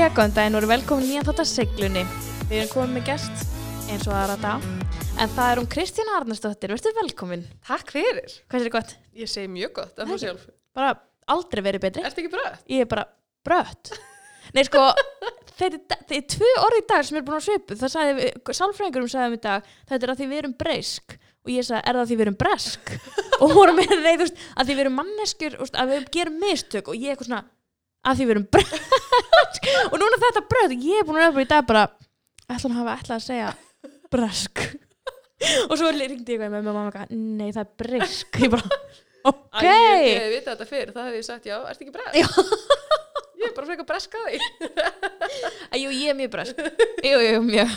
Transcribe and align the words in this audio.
Jæja, 0.00 0.14
góðan 0.16 0.32
daginn 0.32 0.56
og 0.56 0.64
velkomin 0.64 1.04
nýjan 1.04 1.24
þátt 1.26 1.40
að 1.42 1.48
seglunni. 1.50 2.02
Við 2.48 2.54
erum 2.56 2.68
komin 2.70 2.94
með 2.96 3.02
gest 3.10 3.42
eins 3.92 4.06
og 4.08 4.14
aðra 4.16 4.36
dag. 4.40 4.62
En 5.20 5.32
það 5.34 5.50
er 5.50 5.60
hún 5.60 5.66
Kristína 5.74 6.14
Arnarsdóttir. 6.16 6.72
Verður 6.72 6.94
velkomin. 6.96 7.42
Takk 7.68 7.92
fyrir. 7.92 8.38
Hvað 8.48 8.64
er 8.64 8.72
gott? 8.72 8.94
Ég 9.12 9.28
segi 9.28 9.50
mjög 9.52 9.74
gott 9.76 10.00
af 10.00 10.08
þú 10.08 10.18
sjálf. 10.22 10.46
Bara 10.72 10.94
aldrei 11.36 11.62
verið 11.68 11.84
betri. 11.84 12.06
Ertu 12.08 12.24
ekki 12.24 12.32
bröð? 12.32 12.56
Ég 12.72 12.86
er 12.86 12.88
bara 12.94 13.04
brött. 13.44 13.92
Nei, 14.56 14.62
sko, 14.70 14.86
þetta 15.60 15.68
er, 15.68 15.78
þetta 15.92 16.18
er 16.22 16.26
tvö 16.38 16.56
orði 16.64 16.80
í 16.80 16.88
dag 16.94 17.06
sem 17.10 17.20
er 17.20 17.28
búin 17.28 17.40
að 17.42 17.46
svipu. 17.50 17.80
Það 17.84 17.94
sagði, 17.98 18.32
sálfræðingurum 18.62 19.14
sagði 19.18 19.34
um 19.34 19.36
í 19.36 19.44
dag, 19.50 19.70
þetta 19.92 20.00
er 20.00 20.16
að 20.16 20.24
því 20.24 20.32
við 20.32 20.44
erum 20.46 20.58
breysk. 20.64 21.20
Og 21.44 21.56
ég 21.58 21.68
sagði, 21.68 21.84
er 21.84 22.00
það 22.00 22.06
að 22.06 22.12
því 22.14 22.22
við 22.22 22.28
erum 22.30 22.42
bresk? 22.46 22.96
og 23.42 23.48
hún 23.52 23.64
var 23.66 23.76
með 23.76 23.98
þeir, 23.98 24.16
þú 24.16 24.24
veist, 24.24 24.44
að 24.56 24.64
því 24.64 24.80
við 24.80 24.86
erum 24.88 25.00
manneskjur, 25.04 25.62
að 25.68 25.98
við 25.98 26.12
gerum 26.16 26.44
mistök. 26.48 26.88
Og 26.88 26.96
ég 26.96 27.12
eitthvað 27.12 27.34
svona, 27.34 27.46
að 28.06 28.20
því 28.20 28.28
við 28.28 28.34
erum 28.36 28.46
bresk. 28.56 29.68
og 29.90 29.96
núna 30.00 30.20
þetta 30.24 30.44
brött, 30.52 30.76
ég 30.76 31.00
er 31.02 31.08
búin 31.08 31.20
að 31.20 31.30
öfra 31.32 31.44
í 31.44 31.50
dag 31.50 31.66
bara, 31.68 31.84
ætla 32.46 32.62
hann 32.64 32.78
hafa 32.78 32.96
ætlað 33.00 33.18
að 33.18 33.26
segja 33.26 33.50
bresk. 34.12 34.64
og 35.70 35.76
svo 35.80 35.92
ringdi 35.94 36.36
ég 36.36 36.40
eitthvað 36.40 36.56
með 36.56 36.66
mamma 36.68 36.86
og 36.88 36.96
mamma, 36.96 37.06
nei, 37.14 37.50
það 37.50 37.62
er 37.64 37.70
bresk. 37.84 38.40
Ég 38.44 38.52
bara, 38.52 38.80
ok. 39.30 39.56
Æ, 39.56 39.64
ég, 39.64 40.04
ég 40.06 40.22
hef 40.24 40.32
vitað 40.36 40.52
þetta 40.54 40.68
fyrir, 40.70 40.94
það 40.96 41.10
hef 41.10 41.18
ég 41.20 41.28
sagt 41.28 41.50
já, 41.50 41.56
ertu 41.72 41.86
ekki 41.86 41.96
bröð? 41.96 42.58
Ég 43.40 43.48
er 43.48 43.54
bara 43.56 43.70
frekar 43.70 43.86
breska 43.88 44.20
því. 44.20 44.38
Æ, 45.72 45.76
Jú, 45.80 45.92
ég 45.96 46.10
er 46.12 46.16
mjög 46.18 46.32
bresk. 46.34 46.58
Jú, 47.00 47.20
jú, 47.24 47.38
mjög. 47.46 47.70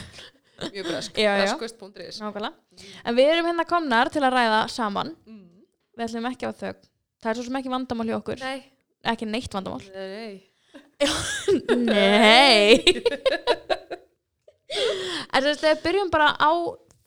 Mjög. 0.74 0.90
Breskust.is. 1.16 2.20
Nákvæmlega. 2.20 2.52
En 3.08 3.16
við 3.16 3.32
erum 3.32 3.48
hérna 3.48 3.66
komnar 3.68 4.12
til 4.12 4.24
að 4.24 4.36
ræða 4.36 4.60
saman. 4.72 5.14
Mm. 5.24 5.64
Við 5.96 6.06
ætlum 6.08 6.28
ekki 6.30 6.48
á 6.48 6.52
þau. 6.52 6.74
Það 7.24 7.32
er 7.32 7.40
svo 7.40 7.48
sem 7.48 7.60
ekki 7.62 7.72
vandamál 7.72 8.10
hjá 8.12 8.18
okkur. 8.20 8.44
Nei. 8.44 8.73
Ekki 9.04 9.28
neitt 9.28 9.52
vandamál. 9.54 9.84
Nei. 9.92 10.50
Nei. 11.76 12.80
en 15.34 15.44
þess 15.44 15.66
að 15.68 15.82
byrjum 15.84 16.12
bara 16.14 16.30
á 16.40 16.52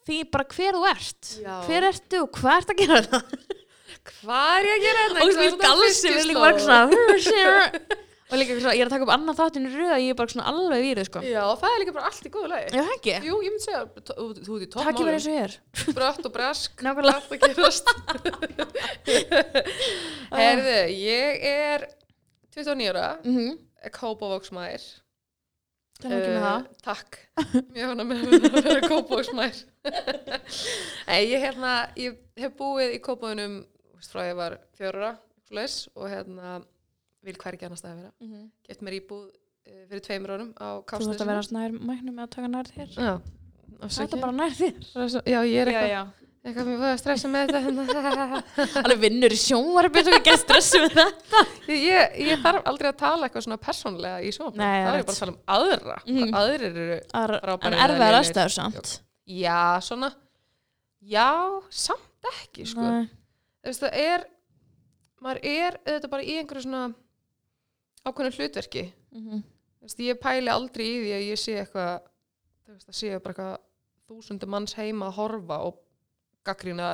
því 0.06 0.18
bara 0.32 0.46
hver 0.52 0.76
þú 0.76 0.88
ert. 0.90 1.30
Já. 1.40 1.54
Hver 1.66 1.88
ertu 1.90 2.22
og 2.24 2.34
hvað 2.36 2.58
ert 2.60 2.74
að 2.74 2.82
gera 2.82 3.00
þetta? 3.06 3.20
Hvað 4.06 4.58
er 4.58 4.68
ég 4.68 4.74
að 4.76 4.84
gera 4.84 5.06
þetta? 5.06 5.22
Og 5.24 5.30
því 5.36 5.48
galsi 5.62 6.12
við 6.12 6.28
líka 6.30 6.44
bara 6.44 6.58
svona. 6.66 8.02
Og 8.26 8.34
líka 8.40 8.56
svona, 8.58 8.74
ég 8.74 8.82
er 8.82 8.88
að 8.88 8.94
taka 8.96 9.04
upp 9.06 9.14
annan 9.14 9.36
þáttinu 9.38 9.68
röða, 9.70 9.96
ég 10.02 10.10
er 10.10 10.16
bara 10.18 10.32
svona 10.32 10.48
alveg 10.50 10.82
í 10.88 10.90
þau 10.98 11.06
sko. 11.06 11.20
Já, 11.26 11.44
það 11.60 11.70
er 11.74 11.78
líka 11.82 11.94
bara 11.96 12.06
allt 12.10 12.26
í 12.26 12.30
góðu 12.34 12.48
lagi. 12.50 12.66
Já, 12.74 12.82
það 12.82 12.94
ekki. 12.96 13.14
Jú, 13.28 13.34
ég 13.46 13.50
myndi 13.54 13.66
segja, 13.66 13.82
þú 14.10 14.26
þú 14.42 14.52
ert 14.56 14.66
í 14.66 14.68
Takk 14.74 14.98
ég 15.00 15.06
verið 15.06 15.16
eins 15.16 15.26
toppmálum. 15.26 15.26
og 15.26 15.32
ég 15.36 15.42
er. 15.46 15.52
Brött 16.00 16.24
og 16.26 16.32
bresk. 16.34 16.72
Nákvæmlega. 16.86 17.16
Allt 17.16 17.30
að 17.30 17.38
gerast. 17.46 17.86
Herðu, 20.36 20.76
ég 20.96 21.30
er 21.52 21.80
29 22.56 22.88
ára, 22.92 23.06
Mhm. 23.24 23.48
kópavóksmæður. 23.94 24.84
Það 25.96 26.12
er 26.12 26.16
ekki 26.20 26.32
með 26.34 26.44
það. 26.44 26.62
Takk, 26.84 27.10
mjög 27.72 27.86
hana 27.88 28.04
með 28.04 28.16
að 28.26 28.30
vera 28.66 28.80
kópavóksmæður. 28.90 29.58
Nei, 31.08 31.20
ég, 31.30 31.38
hérna, 31.40 31.70
ég 31.96 32.12
hef 32.42 32.52
búið 32.58 32.90
í 32.96 32.98
kópavunum 33.00 33.54
frá 34.06 34.20
ég 34.28 34.36
var 34.36 34.58
fjörura 34.76 35.12
og 35.96 36.08
hérna 36.10 36.60
vil 37.26 37.36
hvergi 37.42 37.66
annars 37.68 37.82
það 37.84 37.92
að 37.92 37.98
vera. 38.02 38.12
Mhm. 38.24 38.44
Gett 38.68 38.84
mér 38.86 38.98
íbúð 39.00 39.24
eh, 39.66 39.80
fyrir 39.90 40.04
tveimur 40.06 40.34
árum 40.36 40.52
á 40.62 40.68
Þú 40.86 41.00
þarfst 41.06 41.24
að 41.24 41.32
vera 41.32 41.46
snær 41.48 41.74
mæknum 41.76 42.14
með 42.20 42.26
að 42.28 42.34
taka 42.36 42.52
nær 42.52 42.70
þér. 42.76 42.94
Já, 42.96 43.16
Það 43.86 44.14
er 44.16 44.22
bara 44.22 44.32
nær 44.32 44.54
þér. 44.56 44.78
Já, 45.26 45.40
ég 45.44 45.58
er 45.60 45.68
Já, 45.68 45.74
eitthvað, 45.74 45.90
já. 45.90 46.02
eitthvað 46.46 46.68
mjög 46.70 46.84
að 46.88 46.94
stressa 47.02 47.28
með 47.32 47.50
þetta. 47.50 47.60
hérna. 47.66 48.38
Alveg 48.86 49.00
vinnur 49.02 49.34
í 49.34 49.38
sjónvarpi 49.42 50.04
svo 50.06 50.14
ekki 50.16 50.32
að 50.32 50.38
stressu 50.44 50.80
með 50.84 50.94
það. 50.96 51.50
ég, 51.74 52.14
ég 52.30 52.44
þarf 52.46 52.70
aldrei 52.70 52.88
að 52.92 52.98
tala 53.02 53.26
eitthvað 53.28 53.44
svona 53.48 53.58
persónlega 53.66 54.22
í 54.22 54.30
sjónvarpi. 54.32 54.62
Nei, 54.62 54.78
það 54.86 55.00
er 55.00 55.08
bara 55.10 55.16
að 55.16 55.20
tala 55.20 55.34
um 55.34 55.40
aðra. 55.56 55.98
Mm. 56.06 56.36
Aðrir 56.40 56.64
eru, 56.70 57.00
Frábærir 57.10 57.66
En 57.66 57.76
eða 57.76 57.88
erfiðar 57.90 58.18
aðstæður 58.22 58.54
samt. 58.56 58.92
já, 59.26 59.58
svona, 59.90 60.12
já, 61.02 61.28
samt 61.84 62.30
ekki, 62.32 62.64
sko. 62.72 62.86
Nei. 62.86 63.10
Þú 63.60 63.72
veist, 63.72 63.82
það 63.84 64.00
er, 64.06 64.24
maður 65.26 65.42
er 65.52 65.76
auðvitað 65.84 66.12
bara 66.16 66.22
í 66.24 66.38
einhverju 66.40 66.64
svona 66.64 66.84
ákveðnu 68.06 68.32
hlutverki. 68.36 68.84
Mhm. 69.12 69.42
Þú 69.80 69.86
veist, 69.86 69.98
ég 70.02 70.20
pæli 70.22 70.50
aldrei 70.50 70.86
í 70.86 71.00
því 71.02 71.10
að 71.16 71.26
ég 71.30 71.38
sé 71.42 71.56
eitthvað, 71.62 72.00
þú 72.66 72.72
veist, 72.76 72.88
að 72.88 72.98
sé 73.00 73.18
bara 73.22 73.34
eitthvað 73.34 73.58
þúsundu 74.08 74.46
manns 74.48 74.74
heima 74.78 75.08
að 75.10 75.16
horfa 75.18 75.58
og 75.66 75.78
gaggrýna 76.46 76.88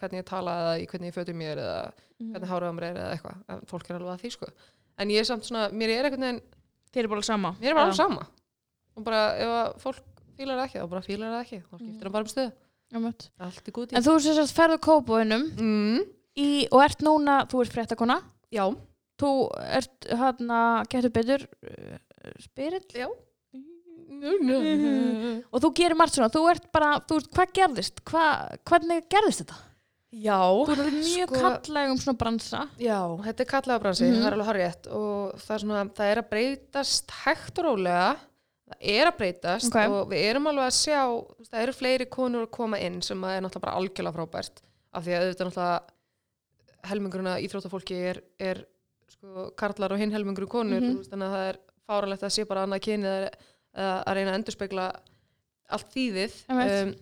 hvernig 0.00 0.20
ég 0.20 0.26
tala 0.28 0.54
eða 0.60 0.72
í 0.82 0.86
hvernig 0.90 1.10
ég 1.10 1.16
fötum 1.16 1.36
mér 1.40 1.56
eða 1.58 1.92
Mhm. 2.20 2.32
hvernig 2.34 2.48
háraðum 2.52 2.78
er 2.82 2.94
eða 2.94 3.12
eitthvað. 3.16 3.36
En 3.48 3.60
fólk 3.66 3.90
er 3.90 3.96
alveg 3.96 4.14
að 4.14 4.20
því, 4.20 4.30
sko. 4.32 4.46
En 4.98 5.08
ég 5.08 5.20
er 5.20 5.24
samt 5.24 5.44
svona, 5.44 5.70
mér 5.72 5.88
er 5.88 6.04
einhvern 6.04 6.20
veginn, 6.20 6.42
Þér 6.92 7.04
er 7.04 7.08
bara 7.08 7.22
sama. 7.22 7.52
mér 7.60 7.70
er 7.70 7.74
bara 7.74 7.84
alveg 7.86 7.96
sama. 7.96 8.26
Og 8.96 9.04
bara, 9.04 9.20
ef 9.38 9.46
að 9.48 9.80
fólk 9.80 10.04
fílar 10.36 10.56
það 10.58 10.64
ekki, 10.66 10.78
þá 10.80 10.88
bara 10.90 11.00
fílar 11.00 11.30
það 11.32 11.44
ekki. 11.44 11.62
Þá 11.70 11.78
skiptir 11.78 12.04
það 12.08 12.12
bara 12.12 12.24
um 12.24 12.32
stöðu. 12.34 12.52
Allt 13.40 13.68
er 13.68 13.72
gúti. 13.72 13.92
En 13.96 14.02
þú 14.02 14.20
sést 14.20 14.38
að 14.40 14.52
ferðu 14.58 14.78
kópóinum 14.78 15.44
Mm, 15.56 16.00
og 16.72 16.82
ert 16.82 16.98
núna, 17.00 17.46
þú 17.48 17.60
ert 17.64 17.72
fréttakona. 17.72 18.22
já, 18.52 18.76
Þú 19.20 19.30
ert 19.60 20.06
hérna, 20.16 20.60
getur 20.88 21.12
betur, 21.12 21.42
uh, 21.68 21.98
spyrill. 22.40 22.86
já. 22.96 23.08
Og 25.50 25.58
þú 25.62 25.70
gerir 25.76 25.96
margt 25.98 26.16
svona, 26.16 26.30
þú 26.32 26.42
ert 26.50 26.66
bara, 26.74 26.94
þú 27.08 27.18
veist, 27.18 27.30
hvað 27.36 27.52
gerðist? 27.58 28.00
Hva, 28.08 28.24
hvernig 28.68 29.04
gerðist 29.12 29.44
þetta? 29.44 29.58
Já, 30.10 30.38
Þú 30.66 30.74
ert 30.74 30.94
mjög 30.96 31.28
sko- 31.30 31.40
kallæg 31.44 31.90
um 31.92 31.98
svona 32.02 32.18
bransa. 32.18 32.60
Já, 32.82 32.98
þetta 33.22 33.40
er 33.44 33.50
kallaða 33.52 33.80
bransi, 33.84 34.04
Mhm. 34.08 34.16
það 34.20 34.26
er 34.26 34.32
alveg 34.36 34.48
harrið 34.50 34.88
og 34.90 35.34
það 35.38 35.54
er, 35.54 35.58
svona, 35.64 35.84
það 35.94 36.10
er 36.10 36.16
að 36.22 36.30
breytast 36.30 37.10
hægt 37.24 37.58
og 37.58 37.64
rólega, 37.64 38.16
það 38.70 38.76
er 38.80 39.06
að 39.06 39.16
breytast 39.20 39.70
Ok. 39.70 39.86
og 39.90 40.08
við 40.10 40.24
erum 40.30 40.46
alveg 40.50 40.66
að 40.66 40.80
sjá, 40.80 41.00
það 41.50 41.62
eru 41.62 41.72
fleiri 41.72 42.06
konur 42.10 42.46
að 42.46 42.50
koma 42.50 42.76
inn 42.78 43.00
sem 43.02 43.22
er 43.24 43.40
náttúrulega 43.40 43.60
bara 43.60 43.76
algjörlega 43.78 44.14
frábært 44.18 44.56
af 44.92 45.04
því 45.04 45.12
að 45.14 45.22
auðvitað 45.22 45.46
náttúrulega 45.46 45.80
helmingurinn 46.90 47.30
að 47.30 47.42
íþróttafólki 47.46 47.96
er, 48.10 48.20
er 48.40 48.64
sko, 49.14 49.46
karlar 49.58 49.94
og 49.94 50.00
hinn 50.00 50.12
helmingurinn 50.14 50.50
konur, 50.50 50.84
þú 50.84 50.96
veist, 50.98 51.12
þannig 51.12 51.28
að 51.28 51.36
það 51.36 51.46
er 51.50 51.60
fáralegt 51.90 52.26
að 52.26 52.34
sé 52.36 52.46
bara 52.48 52.66
annað 52.66 52.84
kynið 52.86 53.14
að, 53.14 53.30
að 53.84 54.12
reyna 54.18 54.32
að 54.32 54.38
endurspegla 54.40 54.90
allt 55.76 55.90
þýðið. 55.94 56.36
Um, 56.50 56.92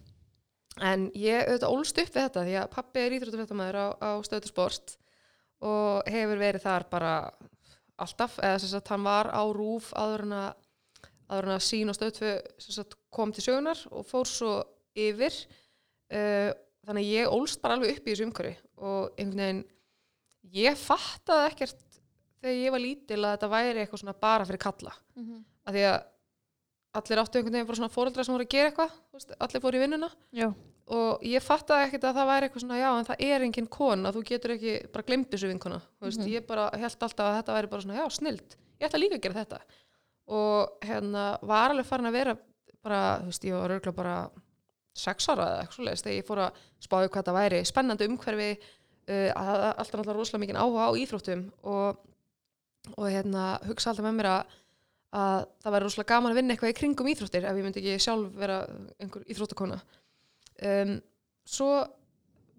en 0.89 1.05
ég 1.19 1.43
auðvitað 1.43 1.75
ólst 1.75 2.01
upp 2.03 2.15
við 2.15 2.23
þetta 2.23 2.47
því 2.47 2.57
að 2.61 2.73
pappi 2.77 3.03
er 3.03 3.17
íþróttafréttamaður 3.17 3.79
á, 3.83 3.87
á 3.99 4.11
stöðu 4.27 4.51
sport 4.53 4.97
og 5.67 6.11
hefur 6.13 6.39
verið 6.39 6.65
þar 6.65 6.87
bara 6.93 7.13
alltaf, 7.99 8.39
eða 8.39 8.61
sem 8.63 8.71
sagt 8.71 8.93
hann 8.93 9.07
var 9.07 9.33
á 9.35 9.43
rúf 9.51 9.91
áður 9.99 10.29
en 10.29 10.37
að 10.39 10.65
en 11.29 11.53
að 11.53 11.65
sín 11.65 11.91
og 11.93 11.97
sagt 11.99 12.95
kom 13.13 13.33
til 13.37 13.45
sögunar 13.45 13.81
og 13.93 14.07
fór 14.09 14.29
svo 14.29 14.53
yfir. 14.97 15.35
Uh, 16.09 16.55
þannig 16.89 17.05
að 17.05 17.17
ég 17.19 17.35
ólst 17.35 17.61
bara 17.61 17.77
alveg 17.77 17.99
upp 17.99 18.07
í 18.07 18.15
þessu 18.15 18.25
umhverfi 18.25 18.55
og 18.81 19.19
einhvern 19.21 19.43
veginn 19.43 19.65
ég 20.57 20.79
fattaði 20.81 21.51
ekkert 21.51 21.83
þegar 22.43 22.57
ég 22.63 22.71
var 22.75 22.81
lítil 22.85 23.19
að 23.25 23.33
þetta 23.37 23.49
væri 23.53 23.83
eitthvað 23.83 24.01
svona 24.03 24.15
bara 24.21 24.45
fyrir 24.49 24.63
kalla. 24.63 24.93
Af 25.67 25.75
því 25.75 25.85
að 25.91 25.99
allir 26.99 27.21
áttu 27.23 27.39
einhvern 27.39 27.53
veginn 27.59 27.67
bara 27.69 27.79
svona 27.79 27.93
fóreldra 27.95 28.25
sem 28.25 28.35
voru 28.35 28.47
að 28.47 28.53
gera 28.55 28.71
eitthvað 28.73 29.37
allir 29.45 29.63
fóru 29.65 29.79
í 29.79 29.83
vinnuna. 29.85 30.11
Já. 30.33 30.49
og 30.89 31.21
ég 31.29 31.43
fattaði 31.45 31.85
ekkert 31.85 32.05
að 32.09 32.15
það 32.17 32.29
væri 32.31 32.47
eitthvað 32.49 32.63
svona 32.63 32.77
já 32.81 32.89
en 32.99 33.05
það 33.05 33.25
er 33.27 33.43
engin 33.45 33.67
kona, 33.69 34.09
þú 34.17 34.23
getur 34.25 34.53
ekki 34.55 34.71
bara 34.93 35.05
glemt 35.05 35.29
þessu 35.35 35.49
vinkona, 35.51 35.81
veist, 36.01 36.19
Mhm. 36.23 36.31
ég 36.33 36.47
bara 36.47 36.71
held 36.73 36.97
alltaf 37.05 37.19
að 37.27 37.35
þetta 37.43 37.53
væri 37.59 37.69
bara 37.71 37.83
svona 37.83 37.99
já 37.99 38.07
snild, 38.11 38.57
ég 38.81 38.89
ætla 38.89 38.99
líka 39.03 39.19
að 39.19 39.21
gera 39.21 39.45
þetta. 39.45 39.59
Og 40.29 40.81
hérna 40.81 41.39
var 41.43 41.71
alveg 41.75 41.85
farin 41.85 42.07
að 42.09 42.13
vera 42.17 42.37
bara, 42.83 43.21
þú 43.21 43.27
veist, 43.29 43.45
ég 43.45 43.53
var 43.53 43.69
örgulega 43.77 43.95
bara 43.97 44.31
sex 44.97 45.29
ára 45.29 45.45
eða 45.45 45.61
eitthvað 45.67 45.77
svoleiðis 45.77 46.03
þegar 46.07 46.17
ég 46.23 46.27
fór 46.27 46.39
að 46.47 46.53
spáði 46.89 47.09
hvað 47.13 47.25
það 47.29 47.39
væri, 47.39 47.61
spennandi 47.69 48.09
umhverfi 48.09 48.51
uh, 49.09 49.33
alltaf 49.77 50.01
alltaf 50.01 50.17
rosalega 50.17 50.43
mikið 50.47 50.61
áhuga 50.65 50.89
á 50.89 50.91
íþróttum 51.05 51.45
og, 51.65 51.99
og 52.97 53.11
hérna 53.11 53.51
hugsa 53.69 53.93
alltaf 53.93 54.07
með 54.07 54.19
mér 54.21 54.31
að 54.37 54.57
að 55.17 55.47
það 55.63 55.75
væri 55.75 55.87
rosalega 55.87 56.13
gaman 56.13 56.33
að 56.33 56.39
vinna 56.39 56.55
eitthvað 56.55 56.73
í 56.73 56.77
kringum 56.77 57.09
íþróttir 57.09 57.47
ef 57.49 57.57
ég 57.57 57.65
myndi 57.65 57.81
ekki 57.81 58.03
sjálf 58.05 58.35
vera 58.37 58.59
einhver 59.01 59.25
íþróttakona. 59.33 59.79
Um, 60.69 60.99
svo 61.49 61.71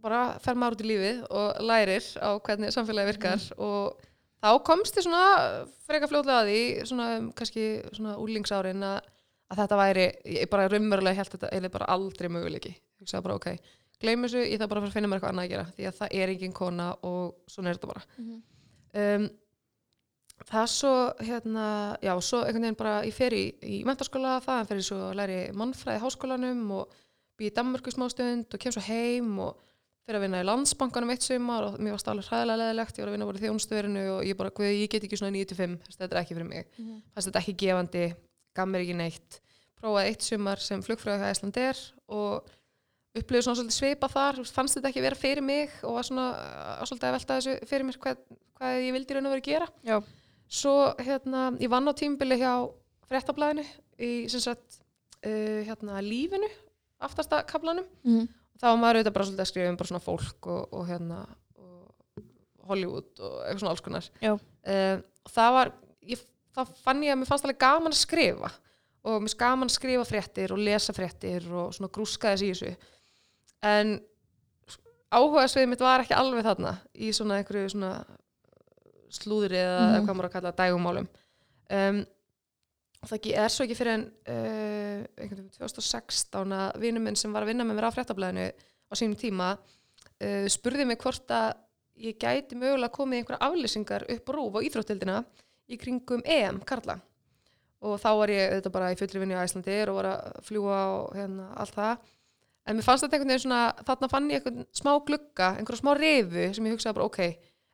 bara 0.02 0.22
fer 0.42 0.58
maður 0.58 0.78
út 0.78 0.84
í 0.86 0.90
lífið 0.90 1.20
og 1.30 1.60
lærir 1.70 2.06
á 2.18 2.30
hvernig 2.42 2.74
samfélagi 2.74 3.12
virkar 3.12 3.44
og 3.60 4.00
þá 4.40 4.50
komst 4.66 4.98
ég 4.98 5.06
svona 5.06 5.66
freka 5.86 6.10
fljóðlega 6.10 6.42
að 6.42 6.50
því 6.50 6.62
svona 6.90 7.10
um, 7.18 7.28
kannski 7.38 7.66
svona 7.92 8.16
úlingsárin 8.24 8.88
að, 8.88 9.12
að 9.52 9.62
þetta 9.62 9.80
væri, 9.84 10.08
ég 10.40 10.50
bara 10.50 10.70
raunverulega 10.72 11.20
held 11.20 11.34
þetta 11.36 11.52
eða 11.60 11.74
bara 11.76 11.92
aldrei 11.94 12.32
möguleiki. 12.34 12.74
Ég 13.04 13.12
sagði 13.12 13.28
bara 13.28 13.38
ok, 13.38 13.76
gleym 14.02 14.26
þessu, 14.26 14.42
ég 14.48 14.58
þarf 14.58 14.74
bara 14.74 14.88
að 14.88 14.96
finna 14.96 15.12
mér 15.12 15.20
eitthvað 15.20 15.36
annað 15.36 15.46
að 15.46 15.54
gera 15.54 15.68
því 15.76 15.90
að 15.92 16.00
það 16.00 16.18
er 16.24 16.34
engin 16.34 16.58
kona 16.64 16.90
og 17.06 17.52
svona 17.52 17.70
er 17.70 17.78
þetta 17.78 17.92
bara. 17.94 18.06
Um, 18.90 19.30
það 20.50 20.68
svo 20.74 20.94
hérna, 21.22 21.66
já, 22.02 22.14
svo 22.26 22.42
einhvern 22.44 22.66
veginn 22.68 22.80
bara 22.80 22.96
ég 23.06 23.16
fer 23.16 23.36
í, 23.38 23.46
í 23.62 23.80
mentaskóla 23.88 24.40
það, 24.46 24.68
fer 24.70 24.82
ég 24.82 24.88
svo 24.88 25.00
að 25.10 25.18
læri 25.20 25.40
mannfræði 25.58 26.04
háskólanum 26.04 26.64
og 26.80 26.96
bý 27.40 27.50
í 27.50 27.56
Danmörku 27.56 27.94
smá 27.94 28.08
stund 28.12 28.56
og 28.56 28.62
kem 28.62 28.74
svo 28.76 28.84
heim 28.88 29.36
og 29.46 29.60
fyrir 30.04 30.20
að 30.20 30.26
vinna 30.26 30.42
í 30.42 30.48
landsbankanum 30.48 31.14
eitt 31.14 31.28
sumar 31.28 31.68
og 31.68 31.78
mér 31.78 31.94
var 31.94 32.02
stálega 32.02 32.32
hræðilega 32.32 32.62
leðilegt, 32.64 32.98
ég 32.98 33.06
var 33.06 33.12
að 33.12 33.16
vinna 33.16 33.28
bara 33.30 33.40
í 33.40 33.44
þjónustöðurinu 33.46 34.06
og 34.16 34.24
ég 34.26 34.40
bara, 34.40 34.54
guð, 34.58 34.72
ég 34.74 34.90
get 34.90 35.06
ekki 35.06 35.20
svona 35.22 35.36
9-5 35.38 35.76
þetta 35.94 36.10
er 36.10 36.22
ekki 36.24 36.38
fyrir 36.40 36.50
mig, 36.50 36.72
fannst 37.14 37.30
þetta 37.30 37.44
ekki 37.44 37.56
gefandi 37.64 38.06
gaf 38.58 38.70
mér 38.70 38.86
ekki 38.86 38.98
neitt. 38.98 39.42
Prófaði 39.80 40.12
eitt 40.12 40.26
sumar 40.26 40.64
sem 40.64 40.82
flugfröðu 40.84 41.22
hjá 41.22 41.30
Æsland 41.32 41.60
er 41.62 41.84
og 42.12 42.50
upplifði 43.18 43.46
svona 43.46 43.60
svolítið 43.60 43.78
svipa 43.78 44.10
þar 44.12 44.42
fannst 44.50 44.78
þetta 44.78 44.92
ekki 44.92 45.04
vera 45.06 45.20
fyrir 45.20 45.46
mig 45.46 45.78
og 45.86 46.00
var 46.00 46.10
svona 46.10 46.26
að 46.82 47.14
velta 47.16 47.38
þessu 47.38 47.56
fyrir 47.70 47.88
mér 47.88 48.00
hvað, 48.02 48.26
hvað 48.60 48.82
ég 48.84 48.98
vildi 48.98 49.16
raun 49.16 49.30
og 49.30 49.36
verið 49.36 49.48
gera. 49.48 49.70
Já. 49.88 49.98
Svo 50.50 50.74
hérna, 50.98 51.50
ég 51.62 51.70
vann 51.72 51.88
á 51.88 51.94
tímbili 51.94 52.38
hjá 52.42 52.54
fréttablaðinu 53.10 53.64
í 54.02 54.12
sagt 54.30 54.80
uh, 55.26 55.62
hérna 55.68 56.02
lífinu 56.02 56.50
aftasta 57.06 57.44
kaplanum 57.48 57.86
Mhm. 58.04 58.28
þá 58.60 58.66
var 58.72 58.78
maður 58.82 58.98
auðvitað 59.00 59.14
bara 59.16 59.26
svolítið 59.30 59.44
að 59.46 59.52
skrifa 59.52 59.70
um 59.70 59.78
bara 59.80 59.88
svona 59.92 60.04
fólk 60.04 60.48
og, 60.52 60.74
og 60.74 60.88
hérna 60.90 61.20
og 61.60 61.94
Hollywood 62.70 63.20
og 63.24 63.36
eitthvað 63.46 63.60
svona 63.62 63.72
alls 63.76 63.82
konar. 63.86 64.10
Uh, 64.68 64.98
það 65.30 65.54
var 65.56 65.72
ég, 66.10 66.26
þá 66.56 66.62
fann 66.84 67.04
ég 67.06 67.14
að 67.14 67.22
mér 67.22 67.30
fannst 67.30 67.46
alveg 67.48 67.62
gaman 67.62 67.94
að 67.96 68.02
skrifa. 68.02 68.52
Og 69.08 69.22
mér 69.24 69.36
gaman 69.40 69.70
að 69.72 69.78
skrifa 69.78 70.04
fréttir 70.06 70.52
og 70.52 70.60
lesa 70.60 70.94
fréttir 70.94 71.46
og 71.56 71.72
svona 71.74 71.90
grúska 71.96 72.34
þess 72.36 72.44
í 72.44 72.50
þessu. 72.52 72.74
En 73.64 73.96
áhuga 75.10 75.48
svið 75.50 75.70
mitt 75.72 75.82
var 75.82 76.04
ekki 76.04 76.14
alveg 76.20 76.44
þarna 76.46 76.74
í 77.00 77.10
svona 77.16 77.40
einhverju 77.40 77.72
svona 77.74 77.94
slúðri 79.16 79.60
eða 79.62 79.84
mm. 79.86 80.06
hvað 80.06 80.18
maður 80.18 80.30
að 80.30 80.36
kalla 80.38 80.56
dægumálum 80.60 81.10
um, 81.10 82.02
það 83.10 83.30
er 83.32 83.54
svo 83.54 83.66
ekki 83.66 83.80
fyrir 83.80 83.96
en 83.96 84.06
uh, 84.10 85.02
einhvern 85.18 85.42
veginn 85.42 85.58
2016 85.58 86.56
að 86.60 86.80
vinur 86.84 87.06
minn 87.06 87.20
sem 87.20 87.34
var 87.34 87.46
að 87.46 87.54
vinna 87.54 87.68
með 87.68 87.80
mér 87.80 87.90
á 87.90 87.96
fréttablaðinu 87.96 88.48
á 88.50 88.94
sínum 89.00 89.18
tíma 89.20 89.54
uh, 89.56 90.46
spurði 90.52 90.88
mig 90.90 91.02
hvort 91.02 91.34
að 91.34 91.54
ég 92.00 92.18
gæti 92.20 92.58
mögulega 92.58 92.94
komið 92.96 93.22
einhverja 93.22 93.48
aflýsingar 93.50 94.06
upp 94.16 94.32
rúf 94.34 94.56
á 94.56 94.60
íþróttildina 94.64 95.20
í 95.70 95.78
kringum 95.80 96.24
EM 96.26 96.62
Karla. 96.68 96.98
Og 97.80 98.00
þá 98.02 98.10
var 98.20 98.32
ég 98.34 98.54
auðvitað 98.54 98.76
bara 98.76 98.92
í 98.92 98.98
fullri 99.00 99.22
vinni 99.22 99.38
á 99.38 99.44
Æslandir 99.44 99.92
og 99.92 100.00
var 100.00 100.10
að 100.10 100.40
fljúa 100.48 100.80
og 100.96 101.14
hérna 101.16 101.50
allt 101.60 101.76
það. 101.76 102.08
En 102.68 102.78
mér 102.78 102.86
fannst 102.86 103.06
þetta 103.06 103.18
einhvern 103.18 103.34
veginn 103.34 103.44
svona 103.46 103.62
þarna 103.88 104.10
fann 104.12 104.32
ég 104.32 104.42
einhvern 104.42 104.66
smá 104.76 104.92
glugga, 105.08 105.54
einhverja 105.58 105.82
smá 105.82 105.92
refu 105.98 106.48
sem 106.56 106.68
ég 106.68 106.76
hugsaði 106.76 106.98
bara 106.98 107.08
ok, 107.08 107.22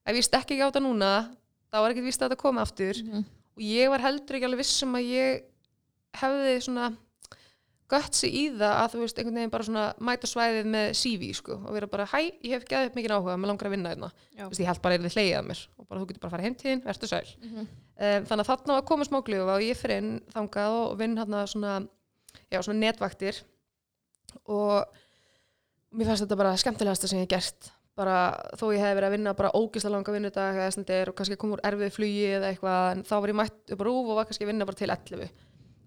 ef 0.06 0.16
ég 0.16 0.24
stekki 0.28 0.56
ekki 0.56 0.64
á 0.66 0.70
þetta 0.70 0.84
núna 0.86 1.12
þá 1.72 1.80
var 1.82 1.92
ekkert 1.92 2.06
víst 2.08 2.22
að 2.22 2.30
þetta 2.30 2.42
komi 2.44 2.62
aftur 2.62 2.96
Mhm. 3.04 3.26
og 3.56 3.62
ég 3.64 3.90
var 3.90 4.00
heldur 4.04 4.36
ekki 4.38 4.46
alveg 4.46 4.58
viss 4.64 4.84
um 4.84 4.94
að 4.96 5.10
ég 5.10 5.44
hefði 6.16 6.62
svona 6.64 6.96
götsi 7.90 8.26
í 8.34 8.44
það 8.58 8.74
að 8.82 8.92
þú 8.96 9.00
veist 9.04 9.18
einhvern 9.20 9.36
veginn 9.38 9.52
bara 9.54 9.64
svona 9.68 9.84
mæta 10.02 10.26
svæðið 10.28 10.66
með 10.74 10.88
CV 10.98 11.28
sko 11.38 11.54
og 11.68 11.74
vera 11.76 11.88
bara 11.88 12.06
hæ, 12.10 12.32
ég 12.42 12.56
hef 12.56 12.64
geðið 12.66 12.88
upp 12.90 12.96
mikið 12.98 13.14
áhuga, 13.14 13.36
mér 13.38 13.48
langar 13.52 13.68
að 13.70 13.76
vinna 13.76 13.92
Já. 13.94 14.46
Þú 14.46 14.50
veist, 14.50 14.60
ég 14.64 14.66
held 14.72 14.82
bara 14.82 14.96
að 14.98 15.04
það 15.06 15.14
hleyið 15.16 15.38
að 15.38 15.46
mér 15.52 15.62
og 15.78 15.88
bara 15.88 16.00
þú 16.02 16.08
getur 16.10 16.20
bara 16.24 16.30
að 16.30 16.36
fara 16.36 16.44
heim 16.48 16.56
til 16.56 16.72
þín, 16.72 16.84
verður 16.86 17.12
sæl 17.12 17.30
Mhm. 17.44 17.60
um, 17.60 18.26
þannig 18.26 18.42
að 18.42 18.50
þarna 18.50 18.74
var 18.74 18.82
komið 18.90 19.08
smá 19.12 19.20
glöfu 19.24 19.50
og 19.56 19.62
ég 19.62 19.78
fyrir 19.78 19.98
inn 20.02 20.22
þangað 20.34 20.72
og 20.82 20.98
vinn 20.98 21.16
hérna 21.18 21.46
svona 21.48 21.88
já, 22.52 22.60
svona 22.64 22.80
netvaktir 22.80 23.42
og 24.48 24.86
mér 25.94 26.06
fannst 26.10 26.24
þetta 26.26 26.38
bara 26.38 26.56
skemmtilegasta 26.58 27.08
sem 27.08 27.20
ég 27.20 27.30
hef 27.30 27.30
gert 27.30 27.72
bara 27.96 28.18
þó 28.60 28.68
ég 28.76 28.84
hef 28.84 28.98
verið 28.98 29.08
að 29.08 29.16
vinna 29.16 29.34
bara 29.38 29.54
ógislega 29.56 29.94
langa 29.94 30.16
vinnudag 30.16 30.60
eða 30.60 30.74
snendir 30.76 31.12
og 31.12 31.16
kannski 31.16 31.38
koma 31.40 31.56
úr 31.56 31.64
erfið 31.70 31.94
flugi 31.96 32.26
eða 32.36 32.52
eitthvað 32.52 32.92
en 32.92 33.04
þá 33.08 33.16
var 33.16 33.32
ég 33.32 33.40
mætt 33.40 33.74
upp 33.76 33.84
á 33.84 33.86
rúf 33.88 34.10
og 34.12 34.20
var 34.20 34.28
kannski 34.30 34.46
að 34.46 34.52
vinna 34.52 34.68
bara 34.68 34.82
til 34.82 34.92
11 34.92 35.30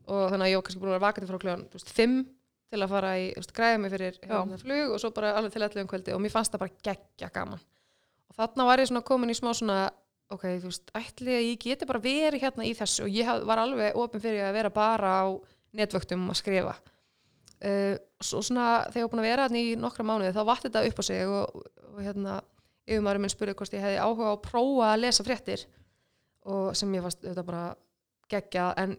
og 0.09 0.25
þannig 0.33 0.47
að 0.47 0.53
ég 0.53 0.59
var 0.59 0.67
kannski 0.69 0.83
búin 0.83 0.91
að 0.91 0.97
vera 0.97 1.05
vakandi 1.05 1.29
frá 1.29 1.41
kljóðan 1.43 1.67
5 1.99 2.19
til 2.69 2.83
að 2.85 2.93
fara 2.93 3.15
í, 3.17 3.29
þú 3.33 3.43
veist, 3.43 3.55
græða 3.57 3.81
mig 3.81 3.93
fyrir 3.95 4.19
hérna, 4.25 4.59
flug 4.61 4.93
og 4.93 5.01
svo 5.03 5.11
bara 5.17 5.33
alveg 5.39 5.55
til 5.55 5.65
11 5.65 5.85
um 5.85 5.89
kvöldi 5.89 6.15
og 6.15 6.21
mér 6.21 6.35
fannst 6.35 6.53
það 6.53 6.65
bara 6.65 6.83
geggja 6.89 7.31
gaman. 7.33 7.63
Og 8.29 8.37
þarna 8.37 8.67
var 8.69 8.83
ég 8.83 8.91
svona 8.91 9.05
komin 9.09 9.33
í 9.33 9.37
smá 9.39 9.55
svona 9.57 9.79
ok, 10.29 10.45
þú 10.61 10.69
veist, 10.69 10.93
ætli 10.97 11.37
að 11.37 11.47
ég 11.47 11.63
geti 11.65 11.89
bara 11.89 12.03
verið 12.05 12.45
hérna 12.45 12.67
í 12.69 12.75
þessu 12.77 13.07
og 13.07 13.15
ég 13.15 13.31
var 13.49 13.63
alveg 13.63 13.97
opin 13.97 14.23
fyrir 14.25 14.45
að 14.45 14.59
vera 14.59 14.73
bara 14.73 15.15
á 15.25 15.27
netvöktum 15.79 16.29
að 16.29 16.41
skrifa 16.43 16.75
uh, 17.65 17.97
svo 18.21 18.43
svona 18.43 18.67
þegar 18.93 19.01
ég 19.03 19.07
var 19.09 19.13
búin 19.15 19.23
að 19.25 19.29
vera 19.31 19.47
hérna 19.49 19.63
í 19.65 19.75
nokkra 19.79 20.05
mánuði 20.07 20.35
þá 20.37 20.43
vatt 20.49 20.63
þetta 20.69 20.85
upp 20.91 20.99
á 21.01 21.05
sig 21.09 21.27
og, 21.27 21.59
og 21.95 22.01
hérna 22.05 22.39
yfirmaður 22.89 23.21
minn 23.25 23.33
spurði 23.35 23.55
hvort 23.59 23.75
ég 23.77 23.83
hefði 23.85 23.99
áhuga 24.01 24.31
á 24.31 24.33
að 24.37 24.43
prófa 24.47 24.87
að 24.95 25.03
lesa 25.05 25.25
fréttir 25.27 25.67
og 26.49 26.71
sem 26.79 26.95
ég 26.97 27.03
fannst 27.05 27.21
þetta 27.27 27.45
bara 27.45 27.65
geggja 28.33 28.71
en 28.81 28.97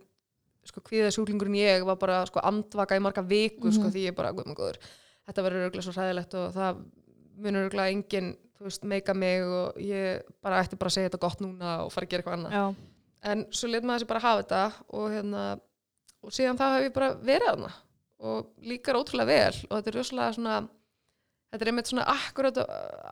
sko 0.70 0.82
kvíða 0.86 1.10
sjúklingurinn 1.16 1.56
ég 1.58 1.86
var 1.88 1.98
bara 1.98 2.20
sko 2.30 2.42
andvaka 2.46 2.98
í 3.00 3.02
marga 3.02 3.24
vikur 3.26 3.72
sko 3.74 3.88
Mhm. 3.88 3.94
því 3.96 4.04
ég 4.10 4.16
bara, 4.18 4.32
guð 4.34 4.46
minn 4.46 4.56
góður 4.60 4.78
þetta 5.30 5.44
verður 5.46 5.66
örgulega 5.70 5.86
svo 5.88 5.94
hræðilegt 5.96 6.34
og 6.38 6.54
það 6.54 6.84
munur 7.40 7.66
örgulega 7.70 7.94
enginn, 7.96 8.30
þú 8.60 8.64
veist, 8.68 8.84
meika 8.84 9.14
mig 9.16 9.42
og 9.48 9.78
ég 9.80 10.22
bara 10.44 10.60
ætti 10.62 10.78
bara 10.78 10.90
að 10.92 10.96
segja 10.98 11.10
þetta 11.10 11.22
gott 11.24 11.40
núna 11.42 11.74
og 11.86 11.92
fara 11.94 12.06
að 12.06 12.10
gera 12.12 12.22
eitthvað 12.24 12.38
annað 12.38 12.52
Já. 12.58 12.76
en 13.32 13.46
svo 13.52 13.70
let 13.72 13.84
maður 13.88 14.00
þessi 14.04 14.10
bara 14.12 14.20
hafa 14.26 14.44
þetta 14.44 14.64
og 15.00 15.06
hérna 15.16 15.44
og 16.22 16.32
síðan 16.36 16.60
þá 16.60 16.66
hef 16.76 16.84
ég 16.90 16.94
bara 16.94 17.14
verið 17.16 17.48
hana 17.54 17.72
og 18.20 18.50
líkar 18.66 19.00
ótrúlega 19.00 19.30
vel 19.30 19.62
og 19.70 19.78
þetta 19.78 19.92
er 19.92 19.98
rosalega 20.00 20.36
svona 20.36 20.58
þetta 21.50 21.64
er 21.64 21.72
einmitt 21.72 21.92
svona 21.92 22.08
akkurat 22.12 22.60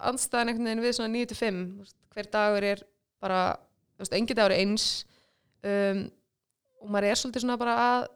andstæðan 0.10 0.52
einhvern 0.52 0.70
veginn 0.70 0.84
við 0.84 0.98
svona 0.98 1.14
9-5 1.14 1.62
þú 1.64 1.86
veist, 1.86 1.98
hver 2.14 2.30
dagur 2.34 2.68
er 2.68 2.84
bara 3.24 3.42
þú 3.96 4.04
veist, 4.04 4.18
engi 4.20 4.38
dagur 4.38 4.56
er 4.56 4.64
eins 4.66 4.88
um, 5.66 6.06
og 6.82 6.94
maður 6.94 7.10
er 7.10 7.20
svolítið 7.20 7.46
svona 7.46 7.60
bara 7.60 7.76
að, 7.82 8.08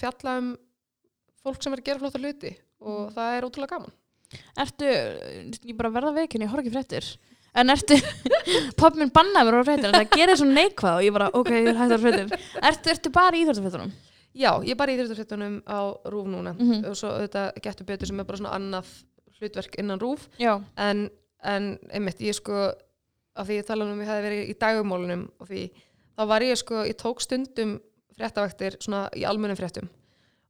fjalla 0.00 0.36
um 0.40 0.50
fólk 1.44 1.62
sem 1.62 1.74
er 1.74 1.82
að 1.82 1.88
gera 1.88 2.02
flotta 2.02 2.20
hluti 2.20 2.52
og 2.80 3.10
það 3.14 3.36
er 3.36 3.46
ótrúlega 3.46 3.76
gaman. 3.76 3.96
Ertu, 4.62 4.90
ég 5.66 5.76
bara 5.76 5.90
verða 5.92 6.14
veikin, 6.16 6.44
ég 6.44 6.50
horf 6.52 6.62
ekki 6.62 6.72
fréttir. 6.74 7.08
En 7.58 7.72
ertu, 7.72 7.96
pappi 8.80 9.00
minn 9.00 9.10
bannaði 9.14 9.48
mér 9.48 9.58
á 9.58 9.68
fréttir 9.68 9.90
en 9.90 9.96
það 9.98 10.14
gerir 10.14 10.38
svo 10.38 10.46
neikvað 10.48 11.00
og 11.00 11.06
ég 11.06 11.16
bara, 11.16 11.30
ok, 11.34 11.50
ég 11.56 11.80
hægt 11.80 11.96
að 11.96 12.04
fréttir. 12.04 12.46
Ertu, 12.70 12.92
ertu 12.94 13.12
bara 13.14 13.36
í 13.36 13.42
íþjóðarfréttunum? 13.42 13.94
Já, 14.34 14.52
ég 14.62 14.70
er 14.70 14.76
bara 14.78 14.92
í 14.92 14.96
þrjóttafréttunum 15.00 15.62
á 15.66 15.78
RÚF 16.06 16.26
núna 16.30 16.52
Mhm. 16.54 16.84
og 16.86 16.94
svo 16.96 17.08
þetta 17.18 17.52
getur 17.62 17.84
betur 17.86 18.06
sem 18.06 18.20
er 18.20 18.24
bara 18.24 18.38
svona 18.38 18.54
annað 18.54 18.86
hlutverk 19.40 19.74
innan 19.78 19.98
RÚF 19.98 20.28
en, 20.76 21.10
en 21.42 21.78
einmitt, 21.92 22.20
ég 22.20 22.34
sko 22.34 22.72
af 23.36 23.46
því 23.48 23.58
ég 23.62 23.66
tala 23.66 23.84
um 23.84 23.98
að 23.98 24.04
ég 24.04 24.10
hefði 24.10 24.26
verið 24.28 24.50
í 24.50 24.58
dagumólunum 24.58 25.30
og 25.40 25.48
því, 25.48 25.70
þá 26.18 26.26
var 26.28 26.40
ég 26.42 26.56
sko 26.60 26.84
ég 26.84 26.96
tók 26.96 27.20
stundum 27.20 27.80
fréttavaktir 28.16 28.76
svona 28.80 29.08
í 29.16 29.24
almennum 29.24 29.56
fréttum 29.56 29.88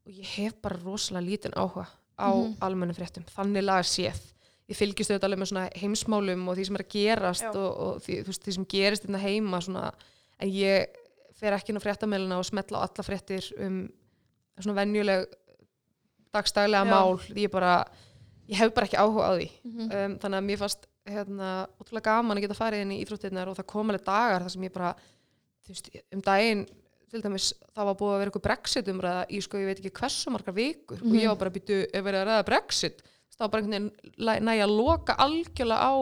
og 0.06 0.12
ég 0.12 0.24
hef 0.36 0.54
bara 0.60 0.76
rosalega 0.84 1.26
lítinn 1.26 1.52
áhuga 1.56 1.86
á 2.18 2.28
Mhm. 2.34 2.56
almennum 2.60 2.94
fréttum, 2.96 3.24
þannig 3.32 3.64
laga 3.64 3.82
séð 3.82 4.20
ég 4.68 4.76
fylgist 4.76 5.10
auðvitað 5.10 5.24
alveg 5.24 5.38
með 5.40 5.50
svona 5.52 5.70
heimsmálum 5.74 6.48
og 6.48 6.56
því 6.56 6.66
sem 6.66 6.76
er 6.76 6.82
að 6.84 6.92
gerast 6.92 7.42
Já. 7.42 7.54
og, 7.56 7.78
og 7.80 8.02
því, 8.02 8.24
veist, 8.26 8.42
því 8.44 8.52
sem 8.54 8.64
gerist 8.66 9.04
innan 9.08 9.20
heima 9.20 9.58
svona, 9.62 9.92
en 10.38 10.48
ég 10.48 10.86
fer 11.40 11.56
ekki 11.56 11.72
inn 11.72 11.80
á 11.80 11.84
fréttamæluna 11.86 12.38
og 12.38 12.44
smetla 12.48 12.78
á 12.78 12.84
alla 12.86 13.04
fréttir 13.06 13.46
um 13.58 13.88
svona 14.60 14.76
venjuleg 14.82 15.26
dagstaglega 16.34 16.84
Já. 16.84 16.90
mál 16.90 17.18
ég 17.34 17.50
bara, 17.50 17.84
ég 18.48 18.56
hef 18.60 18.74
bara 18.74 18.86
ekki 18.86 18.98
áhuga 19.00 19.26
á 19.26 19.32
því 19.38 19.48
Mhm. 19.64 19.80
um, 19.90 20.18
þannig 20.18 20.38
að 20.38 20.46
mér 20.46 20.58
fannst 20.58 20.86
hérna, 21.06 21.66
ótrúlega 21.80 22.02
gaman 22.04 22.36
að 22.36 22.42
geta 22.44 22.54
farið 22.58 22.82
inn 22.84 22.92
í 22.92 23.00
íþróttirnar 23.04 23.48
og 23.48 23.56
það 23.56 23.66
kom 23.66 23.88
alveg 23.90 24.04
dagar 24.04 24.42
þar 24.44 24.50
sem 24.50 24.62
ég 24.62 24.72
bara 24.72 24.94
veist, 25.68 25.90
um 26.12 26.20
daginn 26.20 26.66
til 27.10 27.22
dæmis 27.22 27.52
það 27.74 27.84
var 27.88 27.94
búið 27.98 28.12
að 28.14 28.18
vera 28.20 28.30
eitthvað 28.30 28.42
Brexit 28.46 28.86
umræða 28.92 29.24
í 29.30 29.40
sko 29.42 29.58
ég 29.58 29.66
veit 29.66 29.80
ekki 29.80 29.90
hversu 29.98 30.30
margar 30.30 30.54
vikur 30.54 30.98
og 31.00 31.06
Mhm. 31.08 31.18
ég 31.18 31.26
var 31.28 31.36
bara 31.36 31.50
býtu 31.50 31.86
ef 31.92 32.04
verið 32.04 32.20
að 32.22 32.26
ræða 32.28 32.44
Brexit 32.46 33.02
þá 33.40 33.50
bara 33.50 33.62
einhvern 33.62 33.90
veginn 33.90 34.44
nægja 34.44 34.64
að 34.66 34.76
loka 34.76 35.16
algjörlega 35.18 35.80
á 35.82 35.94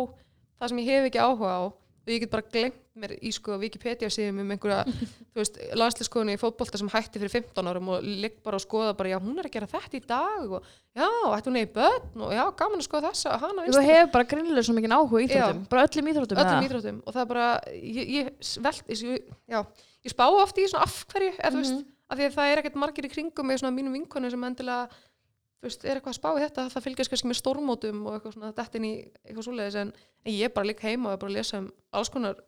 það 0.61 0.69
sem 0.69 0.79
ég 0.79 0.87
hef 0.87 1.05
ekki 1.09 1.23
áhuga 1.25 1.49
á 1.49 1.63
og 2.09 2.15
ég 2.15 2.23
get 2.25 2.31
bara 2.33 2.47
glemt 2.49 2.79
mér 2.99 3.13
í 3.23 3.31
sko 3.37 3.59
Wikipedia 3.61 4.09
síðum 4.11 4.41
um 4.43 4.51
einhverja 4.55 4.81
landsliskonu 5.79 6.33
í 6.35 6.39
fótbolta 6.41 6.79
sem 6.81 6.89
hætti 6.91 7.21
fyrir 7.21 7.31
15 7.37 7.69
árum 7.71 7.91
og 7.95 8.07
ligg 8.07 8.39
bara 8.45 8.59
og 8.59 8.65
skoða 8.65 8.95
bara, 8.99 9.13
já, 9.13 9.19
hún 9.23 9.37
er 9.39 9.49
að 9.49 9.55
gera 9.55 9.69
þetta 9.71 9.99
í 9.99 10.03
dag 10.09 10.55
og 10.59 10.65
já, 10.99 11.07
ætti 11.37 11.51
hún 11.53 11.59
eigi 11.61 11.71
börn 11.77 12.25
og 12.27 12.33
já, 12.35 12.43
gaman 12.59 12.81
að 12.83 12.87
skoða 12.89 13.13
þessa 13.13 13.37
þú 13.69 13.85
hefur 13.87 14.11
bara 14.17 14.29
greinlega 14.33 14.67
svo 14.67 14.77
mikið 14.79 14.97
áhuga 14.99 15.21
í 15.23 15.29
íþróttum 15.29 15.61
Bara 15.75 15.85
öllum 15.89 16.11
íþróttum 16.15 16.41
öllum 16.43 16.57
eða? 16.57 16.67
íþróttum 16.71 16.99
og 17.05 17.15
það 17.15 17.23
er 17.25 17.31
bara, 17.35 17.47
ég, 17.77 18.11
ég 18.17 18.33
velt 18.67 18.93
ég, 18.97 19.71
ég 20.09 20.17
spá 20.17 20.27
oft 20.33 20.59
í 20.59 20.67
svona 20.71 20.89
af 20.89 20.99
hverju 21.13 21.37
eða 21.39 21.55
þú 21.55 21.63
veist, 21.63 21.79
Mhm. 21.79 21.87
af 22.09 22.17
því 22.19 22.25
að 22.25 22.37
það 22.39 22.51
er 22.51 22.59
ekkert 22.63 22.77
margir 22.81 23.05
í 23.05 23.13
kringum 23.13 23.47
með 23.51 23.59
svona 23.61 23.77
mínum 23.77 23.93
vinkonu 23.93 24.31
sem 24.33 24.45
endilega 24.49 24.89
þú 25.59 25.69
veist, 25.69 25.85
er 25.85 25.99
eitthvað 25.99 26.15
að 26.15 26.19
spá 26.21 26.29
í 26.31 26.43
þetta, 26.45 26.67
það 26.75 26.85
fylgjast 26.87 27.13
kannski 27.13 27.31
með 27.31 27.41
stórmótum 27.41 28.05
og 28.07 28.17
eitthvað 28.17 28.37
svona, 28.37 28.53
þetta 28.59 28.79
inn 28.79 28.89
í 28.89 28.93
eitthvað 29.25 29.49
svoleiðis 29.49 29.79
en, 29.83 29.95
en 30.25 30.37
ég 30.37 30.49
er 30.49 30.55
bara 30.55 30.71
líka 30.71 30.87
heima 30.87 31.11
og 31.11 31.17
er 31.17 31.23
bara 31.25 31.33
að 31.33 31.39
lesa 31.41 31.63
um 31.63 31.71
alls 31.99 32.13
konar 32.15 32.39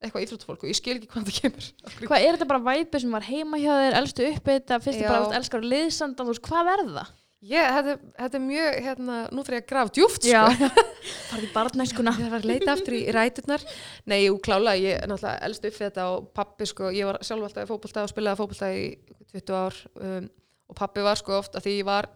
eitthvað 0.00 0.24
íþróttfólk 0.24 0.62
og 0.64 0.70
ég 0.70 0.78
skil 0.78 0.94
ekki 0.96 1.10
hvað 1.12 1.26
það 1.28 1.40
kemur 1.44 1.70
Hvað 2.08 2.22
er 2.24 2.36
þetta 2.36 2.50
bara 2.52 2.66
væpið 2.70 3.02
sem 3.04 3.16
var 3.16 3.26
heima 3.26 3.60
hjá 3.60 3.72
þér, 3.74 3.96
elstu 4.00 4.28
uppi 4.30 4.54
þetta, 4.56 4.78
fyrst 4.84 5.02
Já. 5.02 5.08
bara 5.10 5.24
varst 5.24 5.40
elskar 5.40 5.66
liðsandan, 5.66 6.28
þú 6.28 6.34
veist, 6.34 6.46
hvað 6.46 6.70
er 6.72 6.84
það? 6.86 7.10
Ég, 7.40 7.66
þetta, 7.72 8.10
þetta 8.18 8.36
er 8.36 8.42
mjög, 8.44 8.74
hérna, 8.84 9.18
nú 9.32 9.42
þarf 9.46 9.56
ég 9.56 9.62
að 9.62 9.68
grafa 9.70 9.92
djúft, 9.96 10.26
sko. 10.28 10.72
farið 11.30 11.46
í 11.46 11.52
barnæskuna 11.54 12.12
Ég 12.18 12.32
var 12.34 12.42
að 12.42 12.48
leita 12.50 12.74
aftur 12.74 12.96
í 12.98 13.00
ræturnar. 13.16 13.64
Nei, 14.12 14.18
jú, 14.26 14.34
klálega, 14.44 14.76
ég 14.76 14.98
er 14.98 15.08
náttúrulega 15.08 15.48
elst 15.48 15.64
upp 15.64 15.78
við 15.78 15.86
þetta 15.86 16.04
og 16.12 16.26
pappi, 16.36 16.68
sko, 16.68 16.90
ég 16.92 17.08
var 17.08 17.16
sjálf 17.24 17.46
alltaf 17.48 17.64
í 17.64 17.70
fótbolta 17.70 18.04
og 18.04 18.12
spilaði 18.12 18.40
fótbolta 18.42 18.68
í 18.76 18.84
20 19.32 19.56
ár 19.56 19.80
um, 20.04 20.28
og 20.68 20.78
pappi 20.82 21.06
var, 21.06 21.20
sko, 21.22 21.38
oft 21.40 21.56
að 21.56 21.64
því 21.64 21.78
ég 21.78 21.88
var, 21.88 22.10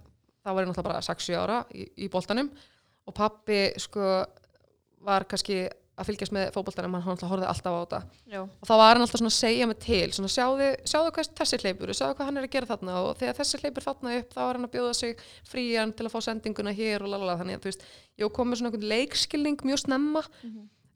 þá 0.44 0.50
var 0.52 0.64
ég 0.64 0.68
náttúrulega 0.70 0.90
bara 0.90 1.04
6-7 1.04 1.38
ára 1.40 1.62
í, 1.72 1.86
í 2.04 2.10
boltanum. 2.12 2.50
Og 3.04 3.16
pappi 3.16 3.66
sko 3.80 4.20
var 5.04 5.26
kannski 5.28 5.64
að 5.94 6.08
fylgjast 6.08 6.34
með 6.34 6.48
fótboltanum, 6.56 6.96
hann 6.98 7.20
horfði 7.22 7.46
alltaf 7.46 7.74
á 7.76 7.82
þetta. 7.84 7.98
Já. 8.32 8.40
og 8.42 8.66
þá 8.66 8.72
var 8.80 8.96
hann 8.96 9.04
alltaf 9.04 9.20
svona 9.20 9.30
að 9.30 9.36
segja 9.36 9.68
mig 9.70 9.78
til 9.84 10.08
svona 10.16 10.30
sjáðu, 10.32 10.70
sjáðu 10.90 11.12
hvað 11.14 11.28
þessi 11.38 11.60
hleypur 11.62 11.92
sjáðu 11.94 12.16
hvað 12.18 12.30
hann 12.30 12.40
er 12.40 12.48
að 12.48 12.54
gera 12.56 12.70
þarna. 12.72 12.96
Og 13.04 13.20
þegar 13.20 13.38
þessi 13.38 13.60
hleypur 13.62 13.86
þarna 13.86 14.16
upp 14.18 14.34
þá 14.34 14.40
er 14.44 14.58
hann 14.58 14.66
að 14.66 14.74
bjóða 14.74 14.96
sig 14.98 15.24
frían 15.52 15.94
til 15.94 16.08
að 16.08 16.14
fá 16.16 16.18
sendinguna 16.26 16.74
hér 16.74 17.06
og 17.06 17.12
lalala. 17.12 17.38
Þannig 17.38 17.60
að 17.60 17.62
þú 17.62 17.70
veist, 17.70 17.86
ég 18.18 18.34
kom 18.34 18.50
með 18.50 18.60
svona 18.60 18.72
einhvern 18.72 18.90
leikskilning 18.90 19.66
mjög 19.70 19.84
snemma. 19.84 20.24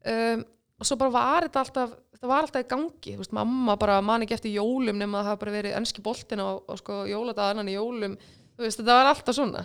Um, 0.09 0.45
og 0.79 0.87
svo 0.87 0.99
bara 0.99 1.15
var 1.15 1.47
þetta 1.47 1.63
alltaf 1.63 1.95
þetta 2.19 2.27
var 2.27 2.43
alltaf 2.43 2.65
í 2.65 2.67
gangi, 2.67 3.13
þú 3.13 3.21
veist, 3.21 3.33
mamma 3.35 3.77
bara 3.79 4.01
man 4.03 4.25
ekki 4.25 4.35
eftir 4.35 4.51
jólum 4.51 4.99
nema 4.99 5.21
að 5.21 5.23
það 5.23 5.29
hafa 5.31 5.41
bara 5.43 5.53
verið 5.55 5.75
enski 5.79 6.03
boltin 6.03 6.41
og, 6.43 6.65
og 6.67 6.79
sko 6.81 6.97
jóladagannan 7.07 7.71
í 7.71 7.75
jólum 7.77 8.17
þú 8.59 8.65
veist, 8.67 8.81
þetta 8.83 8.97
var 8.99 9.09
alltaf 9.13 9.35
svona 9.39 9.63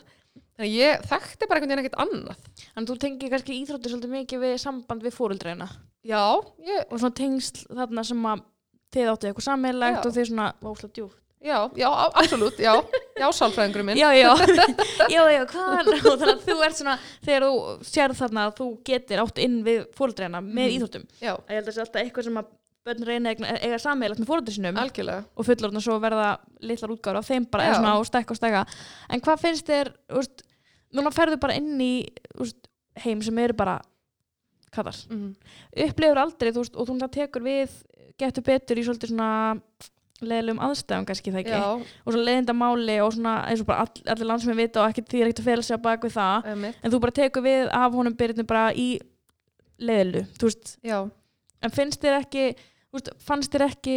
þannig 0.55 0.65
að 0.65 0.75
ég 0.79 1.05
þekkti 1.11 1.49
bara 1.51 1.61
einhvern 1.61 1.75
veginn 1.75 1.83
ekkert 1.85 2.01
annað 2.05 2.49
Þannig 2.75 2.89
þú 2.91 2.97
tengir 3.05 3.33
kannski 3.35 3.59
íþróttir 3.61 3.91
svolítið 3.95 4.13
mikið 4.15 4.43
við 4.45 4.55
samband 4.63 5.03
við 5.03 5.17
fóruldreina 5.19 5.69
já, 6.07 6.23
ég, 6.63 6.87
og 6.91 6.99
svona 7.03 7.15
tengsl 7.19 7.67
þarna 7.75 8.05
sem 8.07 8.25
að 8.31 8.43
þið 8.95 9.11
áttu 9.13 9.29
eitthvað 9.31 9.47
sammeilegt 9.51 9.99
Já. 9.99 10.07
og 10.07 10.15
þið 10.15 10.27
svona 10.31 10.49
váfla 10.63 10.89
djúpt. 10.95 11.19
já, 11.45 11.57
já, 11.77 11.89
a- 11.91 12.13
absolutt 12.23 12.59
já, 12.63 12.73
já, 13.19 13.27
sálfræðingurum 13.37 13.89
minn 13.91 13.99
Já, 13.99 14.09
já, 14.17 14.31
já, 15.15 15.23
já, 15.35 15.43
hvað 15.51 15.75
er 15.81 15.91
og 15.91 16.21
þannig 16.23 16.31
að 16.31 16.45
þú 16.47 16.55
ert 16.69 16.79
svona, 16.79 16.95
þegar 17.27 17.45
þú 17.49 17.89
sér 17.91 18.15
þarna 18.21 18.45
að 18.49 18.55
þú 18.61 18.69
getur 18.89 19.23
átt 19.25 19.41
inn 19.45 19.59
við 19.67 19.83
fóruldreina 19.99 20.41
með 20.41 20.69
Mhm. 20.69 20.77
íþróttum. 20.79 21.05
já, 21.21 21.33
Að 21.35 21.51
ég 21.51 21.59
held 21.59 21.67
að 21.67 21.73
það 21.73 21.77
sé 21.77 21.85
alltaf 21.85 22.03
eitthvað 22.05 22.25
sem 22.31 22.39
að 22.41 22.53
börn 22.85 23.07
reyna 23.09 23.33
að 23.33 23.39
eiga- 23.45 23.61
eiga 23.65 23.79
sammeilegt 23.81 24.21
með 24.21 24.29
fóruldri 24.29 24.55
sinum 24.55 24.77
algjörlega. 24.77 25.25
og 25.37 25.47
fullorðna 25.49 25.81
svo 25.81 25.97
verða 26.03 26.29
litlar 26.61 26.93
útgáður 26.95 27.21
af 27.23 27.29
þeim 27.31 27.47
bara 27.51 27.75
svona 27.75 27.95
og 27.99 28.07
stækka 28.07 28.31
og 28.35 28.41
stækka. 28.41 28.67
En 29.11 29.21
hvað 29.25 29.41
finnst 29.41 29.67
þér, 29.67 29.93
úst, 30.21 30.45
núna 30.93 31.13
ferðu 31.15 31.41
bara 31.41 31.57
inn 31.57 31.81
í 31.81 32.07
úst, 32.41 32.69
heim 33.05 33.23
sem 33.23 33.39
eru 33.39 33.55
bara 33.57 33.81
kaðar. 34.75 34.97
mm. 35.09 35.35
upplifur 35.87 36.19
aldrei 36.19 36.53
þú 36.53 36.63
veist, 36.65 36.77
og 36.77 36.89
þú 36.89 37.09
tekur 37.11 37.43
við 37.43 37.71
getur 38.19 38.43
betur 38.47 38.79
í 38.79 38.85
svolítið 38.85 39.11
svona 39.15 39.61
leðilegum 40.25 40.61
aðstæðum 40.63 41.07
kannski 41.09 41.33
það 41.35 41.41
ekki? 41.43 41.57
Já, 41.57 41.65
og 42.07 42.13
svona 42.13 42.27
leðinda 42.29 42.55
máli 42.55 42.99
og 43.03 43.13
svona 43.17 43.35
eins 43.49 43.63
og 43.65 43.67
bara 43.67 43.85
all, 43.85 44.05
allir 44.13 44.29
landsmenn 44.31 44.61
vita 44.61 44.83
og 44.83 44.93
ekki 44.93 45.03
því 45.11 45.21
er 45.23 45.31
ekkert 45.31 45.43
að 45.43 45.49
fela 45.51 45.63
sig 45.67 45.77
á 45.77 45.87
bak 45.87 46.07
við 46.07 46.15
það. 46.15 46.47
Emitt, 46.53 46.79
en 46.83 46.95
þú 46.95 47.01
bara 47.03 47.17
tekur 47.19 47.45
við 47.45 47.73
af 47.81 47.97
honum 47.99 48.17
byrjunum 48.21 48.47
bara 48.47 48.69
í 48.79 48.89
leðilu 49.83 50.25
þú 50.39 50.51
veist, 50.51 50.77
já. 50.87 50.99
En 51.65 51.75
finnst 51.75 52.03
þér 52.05 52.21
ekki 52.21 52.47
veist, 52.95 53.11
fannst 53.27 53.53
þér 53.55 53.67
ekki 53.69 53.97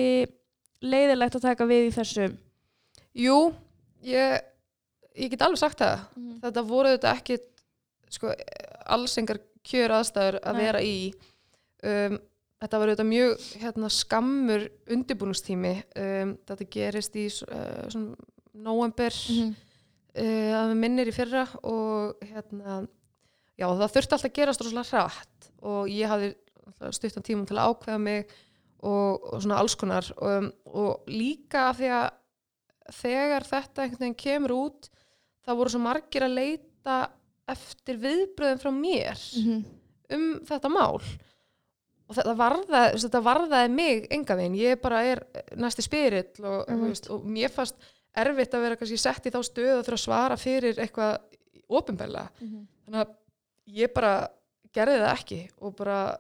leiðilegt 0.85 1.37
að 1.39 1.45
taka 1.47 1.67
við 1.69 1.87
í 1.89 1.93
þessu 1.95 2.27
jú, 3.17 3.37
ég 4.05 4.41
ég 5.17 5.31
get 5.33 5.41
alveg 5.45 5.57
sagt 5.63 5.79
það 5.81 5.99
Mhm. 6.17 6.39
þetta 6.43 6.63
voru 6.69 6.91
þetta 6.95 7.13
ekki 7.17 7.37
sko, 8.13 8.33
alls 8.85 9.17
engar 9.17 9.39
kjör 9.67 9.91
aðstæður 9.97 10.37
að 10.43 10.53
Nei. 10.55 10.61
vera 10.63 10.81
í 10.85 10.97
um, 11.83 12.17
þetta 12.61 12.79
var 12.79 12.89
auðvitað 12.91 13.09
mjög 13.09 13.45
hérna, 13.61 13.89
skammur 13.93 14.67
undirbúningstími 14.93 15.73
um, 15.97 16.35
þetta 16.47 16.69
gerist 16.73 17.15
í 17.19 17.25
uh, 17.27 17.87
svona 17.89 18.15
november 18.53 19.13
Mhm. 19.29 19.55
uh, 20.17 20.51
að 20.61 20.69
við 20.71 20.77
minnir 20.81 21.07
í 21.11 21.13
fyrra 21.17 21.43
og 21.63 22.17
hérna 22.25 22.87
já 23.57 23.65
það 23.67 23.91
þurfti 23.93 24.13
alltaf 24.13 24.29
að 24.29 24.37
gerast 24.37 24.61
rosalega 24.61 24.89
hratt 25.09 25.49
og 25.61 25.87
ég 25.89 26.07
hafði 26.07 26.35
stuttan 26.93 27.23
tímum 27.25 27.45
til 27.49 27.57
að 27.57 27.73
ákveða 27.73 27.99
mig 27.99 28.27
og, 28.83 29.23
og 29.33 29.41
svona 29.41 29.57
alls 29.61 29.75
konar 29.75 30.05
um, 30.21 30.51
og 30.65 31.07
líka 31.09 31.69
af 31.71 31.77
því 31.79 31.89
að 31.97 32.09
þegar 33.01 33.43
þetta 33.49 33.83
einhvern 33.83 33.99
veginn 34.05 34.19
kemur 34.21 34.53
út 34.55 34.89
þá 35.47 35.51
voru 35.57 35.71
svo 35.73 35.79
margir 35.83 36.23
að 36.27 36.35
leita 36.37 36.97
eftir 37.47 37.97
viðbröðum 38.03 38.61
frá 38.61 38.71
mér 38.75 39.23
Mhm. 39.37 39.63
um 40.13 40.27
þetta 40.47 40.69
mál 40.71 41.01
og 42.07 42.15
þetta 42.15 42.35
varðaði, 42.39 42.99
þetta 43.03 43.21
varðaði 43.25 43.71
mig 43.75 44.05
enga 44.15 44.35
veginn, 44.39 44.55
ég 44.55 44.79
bara 44.81 45.01
er 45.03 45.23
næsti 45.59 45.83
spyrill 45.83 46.45
og, 46.47 46.65
mm 46.69 46.85
veist, 46.87 47.09
og 47.11 47.25
mér 47.27 47.51
fannst 47.51 47.75
erfitt 48.17 48.53
að 48.55 48.61
vera 48.63 48.75
kannski 48.79 48.97
sett 48.97 49.25
í 49.27 49.31
þá 49.33 49.41
stöðu 49.43 49.73
að 49.79 49.83
þurfa 49.85 49.97
að 49.99 50.05
svara 50.05 50.37
fyrir 50.39 50.79
eitthvað 50.79 51.17
ofinbæla 51.69 52.29
Mhm. 52.39 52.67
þannig 52.85 53.01
að 53.01 53.15
ég 53.81 53.93
bara 53.93 54.13
gerði 54.73 54.99
það 55.01 55.13
ekki 55.17 55.39
og 55.61 55.75
bara 55.75 56.17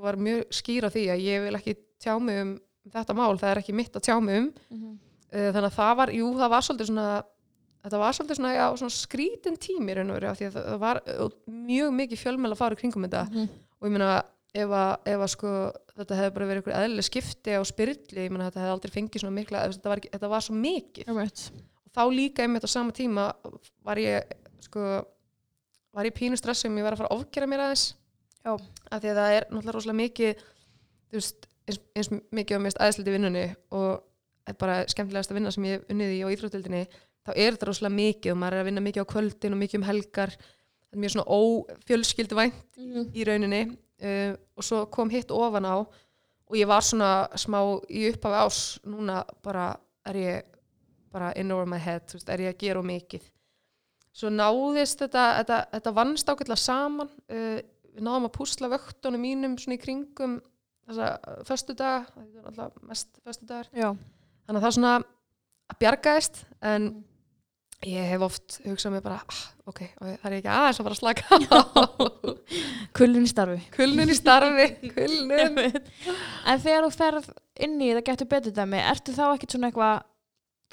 var 0.00 0.16
mjög 0.16 0.44
skýr 0.52 0.84
á 0.84 0.90
því 0.92 1.04
að 1.08 1.24
ég 1.24 1.44
vil 1.46 1.54
ekki 1.56 1.76
tjá 2.00 2.14
mig 2.22 2.40
um 2.42 2.54
þetta 2.90 3.14
mál, 3.14 3.36
það 3.38 3.50
er 3.54 3.60
ekki 3.62 3.74
mitt 3.76 3.92
að 3.98 4.06
tjá 4.08 4.16
mig 4.22 4.38
um 4.42 4.52
Mhm. 4.70 4.98
Eh, 5.32 5.52
þannig 5.54 5.70
að 5.70 5.76
það 5.78 5.96
var, 5.96 6.08
jú, 6.10 6.28
það 6.34 6.50
var 6.50 6.60
svolítið 6.66 6.86
svona 6.90 7.22
þetta 7.84 7.98
var 8.02 8.12
svolítið 8.16 8.36
svona, 8.36 8.54
já, 8.56 8.64
svona 8.76 8.90
skrítin 8.96 9.56
tími 9.62 9.94
raun 9.94 10.10
og 10.10 10.16
að 10.20 10.40
það- 10.50 10.78
var 10.80 11.00
mjög 11.48 11.92
mikið 11.94 12.18
fjölmæla 12.18 12.52
að 12.52 12.58
fara 12.58 12.74
kringum 12.74 13.04
þetta 13.06 13.30
Mhm. 13.30 13.48
og 13.80 13.86
ég 13.88 13.92
meina 13.92 14.24
ef 14.52 14.68
að, 14.68 14.96
ef 15.06 15.20
að 15.20 15.28
sko 15.30 15.72
þetta 15.96 16.16
hefði 16.18 16.34
bara 16.34 16.46
verið 16.46 16.62
eitthvað 16.64 16.80
eðlileg 16.82 17.04
skipti 17.06 17.50
á 17.54 17.62
spyrli, 17.62 18.24
ég 18.26 18.30
meina 18.30 18.50
þetta 18.50 18.60
hefði 18.60 18.74
aldrei 18.74 18.90
fengið 18.90 19.20
svona 19.22 19.38
mikla 19.38 19.62
þetta 19.70 19.88
var, 19.88 19.96
ekki, 20.00 20.10
þetta 20.10 20.28
var 20.28 20.40
svo 20.40 20.54
mikið 20.58 21.06
Einmitt. 21.06 21.50
og 21.86 21.92
þá 21.94 22.02
líka 22.10 22.42
einmitt 22.42 22.64
á 22.66 22.68
sama 22.68 22.90
tíma 22.90 23.32
var 23.84 23.96
ég 23.96 24.24
sko 24.60 25.04
var 25.94 26.04
ég 26.04 26.12
pínu 26.14 26.36
stress 26.36 26.58
sem 26.60 26.74
ég 26.76 26.82
var 26.82 26.92
að 26.94 26.98
fara 26.98 27.08
að 27.08 27.20
ofgera 27.20 27.46
mér 27.46 27.60
aðeins 27.70 27.94
Já. 28.44 28.52
af 28.90 29.00
því 29.02 29.08
að 29.10 29.18
það 29.20 29.30
er 29.36 29.44
náttúrulega 29.50 29.74
rosalega 29.74 30.02
mikið 30.02 30.34
þú 31.10 31.14
veist, 31.14 31.46
eins, 31.70 31.80
eins 31.96 32.10
mikið 32.34 32.60
á 32.60 32.64
mest 32.66 32.80
aðeinsliti 32.80 33.12
í 33.12 33.14
vinnunni 33.16 33.44
og 33.76 34.02
er 34.50 34.56
bara 34.60 34.80
skemmtilegast 34.90 35.30
að 35.32 35.38
vinna 35.40 35.52
sem 35.54 35.66
ég 35.68 35.78
hef 35.78 35.92
unnið 35.94 36.14
í 36.16 36.20
á 36.26 36.32
íþróttildinni 36.34 36.82
þá 36.90 37.30
er 37.36 37.54
þetta 37.54 37.68
rosalega 37.70 37.96
mikið 38.00 38.32
og 38.34 38.38
maður 38.40 38.56
er 38.58 38.64
að 38.64 38.68
vinna 38.70 38.84
mikið 38.86 39.04
á 39.04 39.12
kvöldin 39.12 39.54
og 39.56 39.60
mikið 39.60 39.78
um 39.80 39.86
helgar. 39.86 40.32
Þetta 40.34 40.96
er 40.96 41.02
mjög 41.04 41.12
svona 41.14 41.38
ófjölskylduvænt 41.38 42.62
Mhm. 42.76 43.10
í 43.14 43.24
rauninni 43.28 43.62
uh, 44.02 44.32
og 44.56 44.64
svo 44.64 44.86
kom 44.90 45.10
hitt 45.12 45.30
ofan 45.30 45.64
á 45.68 45.76
og 46.50 46.56
ég 46.56 46.66
var 46.66 46.80
svona 46.82 47.28
smá 47.38 47.60
í 47.88 48.08
upphafi 48.10 48.40
ás 48.40 48.60
núna 48.84 49.24
bara 49.42 49.76
er 50.06 50.14
ég 50.16 50.42
bara 51.12 51.32
in 51.36 51.50
over 51.52 51.66
my 51.66 51.78
head, 51.78 52.02
veist, 52.12 52.28
er 52.28 52.38
ég 52.38 52.54
að 52.54 52.58
gera 52.58 52.82
mikið. 52.82 53.22
Svo 54.14 54.30
náðist 54.30 54.98
þetta, 55.02 55.24
þetta, 55.40 55.58
þetta 55.72 55.92
vannst 55.94 56.28
ákveðlega 56.30 56.58
saman 56.58 57.10
uh, 57.30 57.60
við 57.94 58.02
náðum 58.06 58.26
að 58.28 58.34
púsla 58.38 58.70
vöktunum 58.70 59.20
mínum 59.22 59.56
svona 59.58 59.76
í 59.76 59.82
kringum 59.82 60.40
þessa 60.90 61.44
föstu 61.48 61.76
daga, 61.78 62.02
það 62.14 62.26
er 62.40 62.48
alltaf 62.50 62.82
mest 62.90 63.08
föstu 63.24 63.46
dagar 63.48 63.70
Já. 63.72 63.90
þannig 64.46 64.58
að 64.60 64.66
það 64.66 64.76
svona 64.78 64.96
að 65.70 65.78
bjargaðist 65.84 66.42
en 66.72 66.88
ég 67.88 68.08
hef 68.12 68.20
oft 68.26 68.58
hugsað 68.66 68.92
mér 68.92 69.04
bara 69.06 69.20
ah, 69.22 69.42
ok, 69.70 69.78
það 69.96 70.24
er 70.28 70.34
ekki 70.36 70.50
aðeins 70.52 70.80
að 70.82 70.88
fara 70.88 70.96
að 70.96 71.00
slaka 71.00 71.22
á. 71.30 71.60
Kullin 72.98 73.24
í 73.24 73.30
starfi. 73.30 73.60
Kulnun 73.72 74.10
í 74.12 74.16
starfi 74.18 74.66
kulnun. 74.96 75.60
En 76.50 76.60
þegar 76.60 76.84
þú 76.84 76.90
ferð 76.98 77.30
inn 77.64 77.78
í 77.80 77.88
það 77.94 78.04
getur 78.10 78.28
betur 78.34 78.52
dæmi, 78.58 78.82
ertu 78.90 79.14
þá 79.16 79.22
ekkert 79.30 79.54
svona 79.56 79.70
eitthvað, 79.70 80.02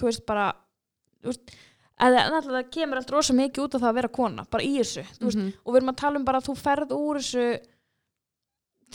þú 0.01 0.09
veist 0.09 0.25
bara, 0.27 0.49
þú 1.23 1.31
veist, 1.31 1.55
það 2.01 2.59
kemur 2.75 2.99
allt 2.99 3.13
rosa 3.15 3.37
mikið 3.37 3.63
út 3.69 3.77
af 3.79 3.85
það 3.85 3.91
að 3.93 3.97
vera 4.01 4.11
kona, 4.19 4.47
bara 4.51 4.67
í 4.67 4.73
þessu, 4.81 5.05
þú 5.21 5.29
veist, 5.29 5.39
Mhm. 5.45 5.53
og 5.63 5.71
við 5.73 5.79
erum 5.79 5.93
að 5.93 5.99
tala 6.03 6.19
um 6.19 6.25
bara 6.27 6.41
að 6.43 6.49
þú 6.49 6.57
ferð 6.65 6.91
úr 6.97 7.21
þessu, 7.23 7.47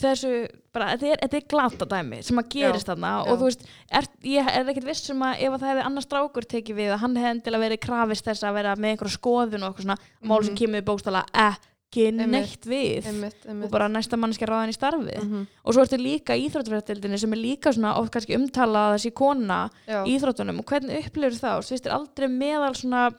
þessu, 0.03 0.33
bara, 0.73 0.87
þetta 0.97 1.09
er, 1.13 1.37
er 1.37 1.47
glata 1.53 1.85
dæmi 1.85 2.21
sem 2.25 2.39
að 2.41 2.47
gerist 2.55 2.87
þarna 2.89 3.11
og 3.27 3.37
þú 3.39 3.49
veist, 3.49 3.65
er, 3.91 4.07
ég 4.25 4.47
er 4.53 4.71
ekkert 4.73 4.87
viss 4.89 5.11
um 5.13 5.21
að 5.27 5.43
ef 5.45 5.51
að 5.53 5.59
það 5.61 5.69
hefði 5.73 5.85
annars 5.89 6.07
strákur 6.09 6.47
tekið 6.49 6.75
við 6.81 6.93
að 6.95 7.03
hann 7.03 7.15
hefði 7.19 7.33
endilega 7.35 7.63
verið 7.67 7.83
krafist 7.85 8.25
þess 8.25 8.43
að 8.47 8.57
vera 8.59 8.75
með 8.75 8.95
einhverja 8.95 9.17
skoðun 9.19 9.63
og 9.63 9.69
eitthvað 9.69 9.87
svona, 9.87 9.97
mál 10.23 10.41
sem 10.43 10.53
Mhm. 10.53 10.59
kemur 10.63 10.85
bókstala 10.89 11.23
ekki 11.33 12.07
neitt 12.17 12.65
við 12.65 13.05
einmitt, 13.05 13.37
og 13.45 13.51
einmitt 13.53 13.69
bara 13.71 13.87
næsta 13.87 14.17
mannskja 14.17 14.47
ráðan 14.49 14.71
í 14.73 14.77
starfið 14.77 15.21
Mhm. 15.23 15.47
og 15.63 15.73
svo 15.75 15.83
ertu 15.85 15.97
líka 16.01 16.33
í 16.33 16.47
íþróttafrættildinni 16.49 17.19
sem 17.19 17.33
er 17.33 17.37
líka 17.37 17.69
svona 17.71 17.95
oft 17.99 18.11
kannski 18.11 18.33
umtalað 18.35 18.89
að 18.89 18.95
þessi 18.97 19.13
kona 19.13 19.69
Já. 19.87 20.03
íþróttunum 20.09 20.57
og 20.59 20.65
hvernig 20.65 21.05
upplifur 21.05 21.37
það 21.37 21.57
og 21.57 21.63
svistir 21.69 21.93
aldrei 21.93 22.27
meðal 22.27 22.73
svona 22.73 23.13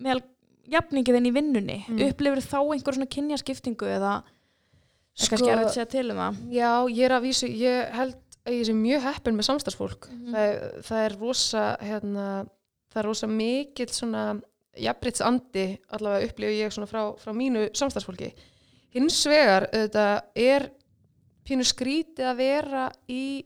meðal 0.00 0.22
jafningið 0.72 1.16
þinn 1.18 1.26
í 1.28 1.34
vinnunni 1.36 1.84
Mm. 1.86 2.00
upplifur 2.08 2.40
þá 2.40 2.58
einhver 2.72 2.94
svona 2.96 3.12
kynjaskiptingu 3.12 3.84
eða 3.92 4.22
er 4.22 4.22
Sko- 5.14 5.36
kannski 5.36 5.50
erfitt 5.52 5.66
að 5.68 5.74
segja 5.76 5.90
til 5.92 6.10
um 6.10 6.16
það 6.16 6.36
Já, 6.56 6.70
ég 6.88 7.04
er 7.04 7.14
að 7.18 7.22
vísu, 7.26 7.48
ég 7.48 7.90
held 7.92 8.14
að 8.46 8.52
ég 8.56 8.66
sé 8.66 8.72
mjög 8.74 9.02
heppin 9.02 9.36
með 9.36 9.44
samstagsfólk. 9.50 10.08
Mhm. 10.10 10.32
Það, 10.32 10.46
er- 10.52 10.82
það 10.82 11.04
er 11.06 11.16
rosa, 11.20 11.76
hérna, 11.80 12.46
það 12.92 12.96
er 13.02 13.04
rosa 13.06 13.26
mikill 13.26 13.88
svona 13.92 14.40
jafnbritsandi, 14.74 15.66
allavega 15.92 16.26
upplifu 16.30 16.52
ég 16.58 16.72
svona 16.72 16.88
frá, 16.88 17.02
frá 17.20 17.32
mínu 17.36 17.68
samstagsfólki. 17.76 18.32
Hins 18.94 19.24
vegar, 19.26 19.68
þetta 19.72 20.22
er 20.34 20.70
pínu 21.44 21.64
skrítið 21.64 22.24
að 22.32 22.36
vera 22.36 22.90
í 23.08 23.44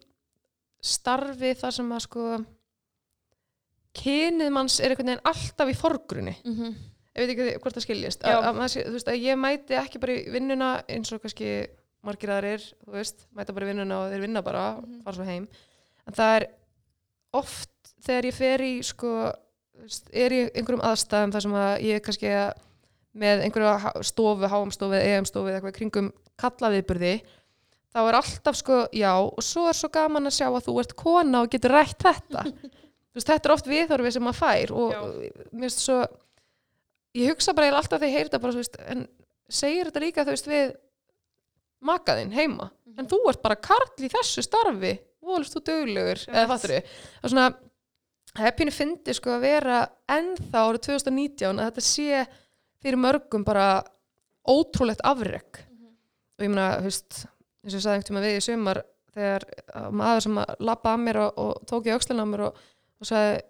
starfi 0.81 1.55
þar 1.55 1.73
sem 1.73 1.91
að 1.91 2.01
sko 2.07 2.45
kynið 3.97 4.51
manns 4.53 4.79
er 4.81 4.93
einhvern 4.93 5.09
veginn 5.13 5.25
alltaf 5.31 5.71
í 5.73 5.77
forgrunni. 5.77 6.37
mm 6.45 6.55
-hmm. 6.55 6.75
Ég 7.17 7.23
veit 7.27 7.33
ekki 7.35 7.59
hvort 7.63 7.77
það 7.79 7.85
skiljist 7.87 8.25
að, 8.29 8.45
að, 8.51 8.61
þú 8.77 8.93
veist, 8.97 9.09
að 9.13 9.23
ég 9.25 9.39
mæti 9.41 9.77
ekki 9.81 10.01
bara 10.03 10.17
í 10.17 10.31
vinnuna 10.35 10.71
eins 10.93 11.13
og 11.17 11.23
kannski 11.25 11.51
margir 12.07 12.31
aðrir 12.37 12.63
mæta 13.35 13.55
bara 13.57 13.67
í 13.67 13.71
vinnuna 13.73 14.01
og 14.05 14.13
þeir 14.13 14.21
vinna 14.27 14.43
bara 14.47 14.67
Mhm. 14.83 15.01
fara 15.05 15.17
svo 15.17 15.25
heim 15.27 15.49
en 16.07 16.15
það 16.15 16.37
er 16.41 16.47
oft 17.35 17.71
þegar 18.07 18.29
ég 18.31 18.35
fer 18.37 18.63
í 18.63 18.75
sko, 18.87 19.15
veist, 19.83 20.07
er 20.13 20.31
í 20.37 20.43
einhverjum 20.55 20.85
aðstæðum 20.87 21.33
þar 21.35 21.45
sem 21.47 21.57
að 21.59 21.73
ég 21.89 22.05
kannski 22.07 22.31
að 22.31 22.53
með 23.17 23.43
einhverja 23.47 23.79
ha- 23.81 23.95
stofu, 24.05 24.45
HM-stofu, 24.53 24.95
EM-stofu 25.01 25.49
eða 25.49 25.59
eitthvað 25.61 25.77
kringum 25.79 26.13
kallaviðburði 26.39 27.15
þá 27.97 28.01
er 28.11 28.19
alltaf 28.19 28.59
sko, 28.61 28.83
já 28.93 29.13
og 29.17 29.41
svo 29.43 29.67
er 29.71 29.77
svo 29.79 29.89
gaman 29.89 30.29
að 30.29 30.37
sjá 30.37 30.49
að 30.53 30.67
þú 30.69 30.75
ert 30.83 30.95
kona 31.01 31.41
og 31.43 31.51
getur 31.55 31.73
rætt 31.73 31.97
þetta 32.05 32.43
veist, 33.17 33.27
þetta 33.31 33.49
er 33.49 33.55
oft 33.57 33.67
viðhorfið 33.73 34.13
sem 34.19 34.27
maður 34.27 34.41
fær 34.43 34.75
og 34.77 34.93
Já. 34.93 35.01
mér 35.57 35.65
finnst 35.65 35.81
svo 35.87 35.99
ég 37.17 37.33
hugsa 37.33 37.55
bara 37.57 37.71
alltaf 37.77 37.99
þegar 38.01 38.09
ég 38.11 38.17
heyri 38.19 38.29
þetta 38.31 38.43
bara, 38.45 38.57
veist, 38.61 38.77
en 38.93 39.07
segir 39.49 39.89
þetta 39.91 40.03
líka 40.05 40.25
veist 40.37 40.49
við 40.51 40.75
makaðinn 41.87 42.33
heima, 42.35 42.71
Mhm. 42.87 42.99
en 42.99 43.07
þú 43.11 43.19
ert 43.29 43.43
bara 43.43 43.57
karl 43.57 43.91
í 44.01 44.09
þessu 44.11 44.43
starfi, 44.45 44.99
volust 45.23 45.55
þú 45.57 45.63
döglegur 45.69 46.23
það 46.27 46.65
er 47.23 47.29
svona 47.29 47.55
pínu 48.57 48.73
fyndi 48.73 49.15
sko 49.17 49.31
að 49.37 49.41
vera 49.47 49.79
ennþá 50.09 50.63
árið 50.69 50.83
2019 50.89 51.59
að 51.61 51.71
þetta 51.71 51.85
sé 51.87 52.27
fyrir 52.83 52.99
mörgum 53.01 53.45
bara 53.45 53.83
ótrúlegt 54.47 55.01
afrek. 55.05 55.63
Og 56.39 56.45
ég 56.45 56.51
meina, 56.53 56.79
þú 56.81 56.85
veist 56.91 57.27
eins 57.65 57.73
og 57.75 57.79
ég 57.79 57.83
sagði 57.83 57.97
einhvern 57.97 58.09
tíma 58.11 58.25
við 58.27 58.37
í 58.37 58.45
sumar 58.45 58.83
þegar 59.17 59.47
uh, 59.75 59.91
maður 59.91 60.21
sem 60.27 60.39
að 60.43 60.55
labba 60.69 60.93
að 60.95 61.01
mér 61.07 61.21
og, 61.25 61.39
og 61.41 61.63
tók 61.67 61.87
í 61.89 61.95
öxlina 61.97 62.23
á 62.23 62.31
mér 62.31 62.45
og, 62.51 62.59
og 63.01 63.09
sagði 63.09 63.41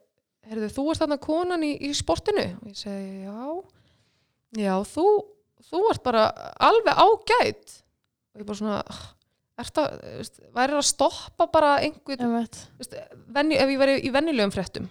heyrðu, 0.49 0.69
þú 0.77 0.85
ert 0.93 1.03
þarna 1.03 1.19
konan 1.23 1.65
í, 1.67 1.73
í 1.89 1.91
sportinu? 1.97 2.47
Og 2.63 2.71
ég 2.71 2.79
segi, 2.79 3.25
já. 3.27 3.47
Já, 4.57 4.75
þú, 4.93 5.07
þú 5.71 5.83
ert 5.91 6.03
bara 6.07 6.27
alveg 6.63 7.03
ágæt. 7.03 7.77
Og 8.37 8.41
ég 8.43 8.47
bara 8.49 8.59
svona 8.61 8.81
að, 9.57 10.01
veist, 10.21 10.41
væri 10.55 10.77
að 10.77 10.85
stoppa 10.85 11.47
bara 11.53 11.75
einhvern, 11.81 12.35
veist, 12.77 12.97
venju, 13.33 13.57
ef 13.57 13.71
ég 13.73 13.81
væri 13.81 13.95
í 14.05 14.11
venjulegum 14.13 14.53
fréttum 14.53 14.89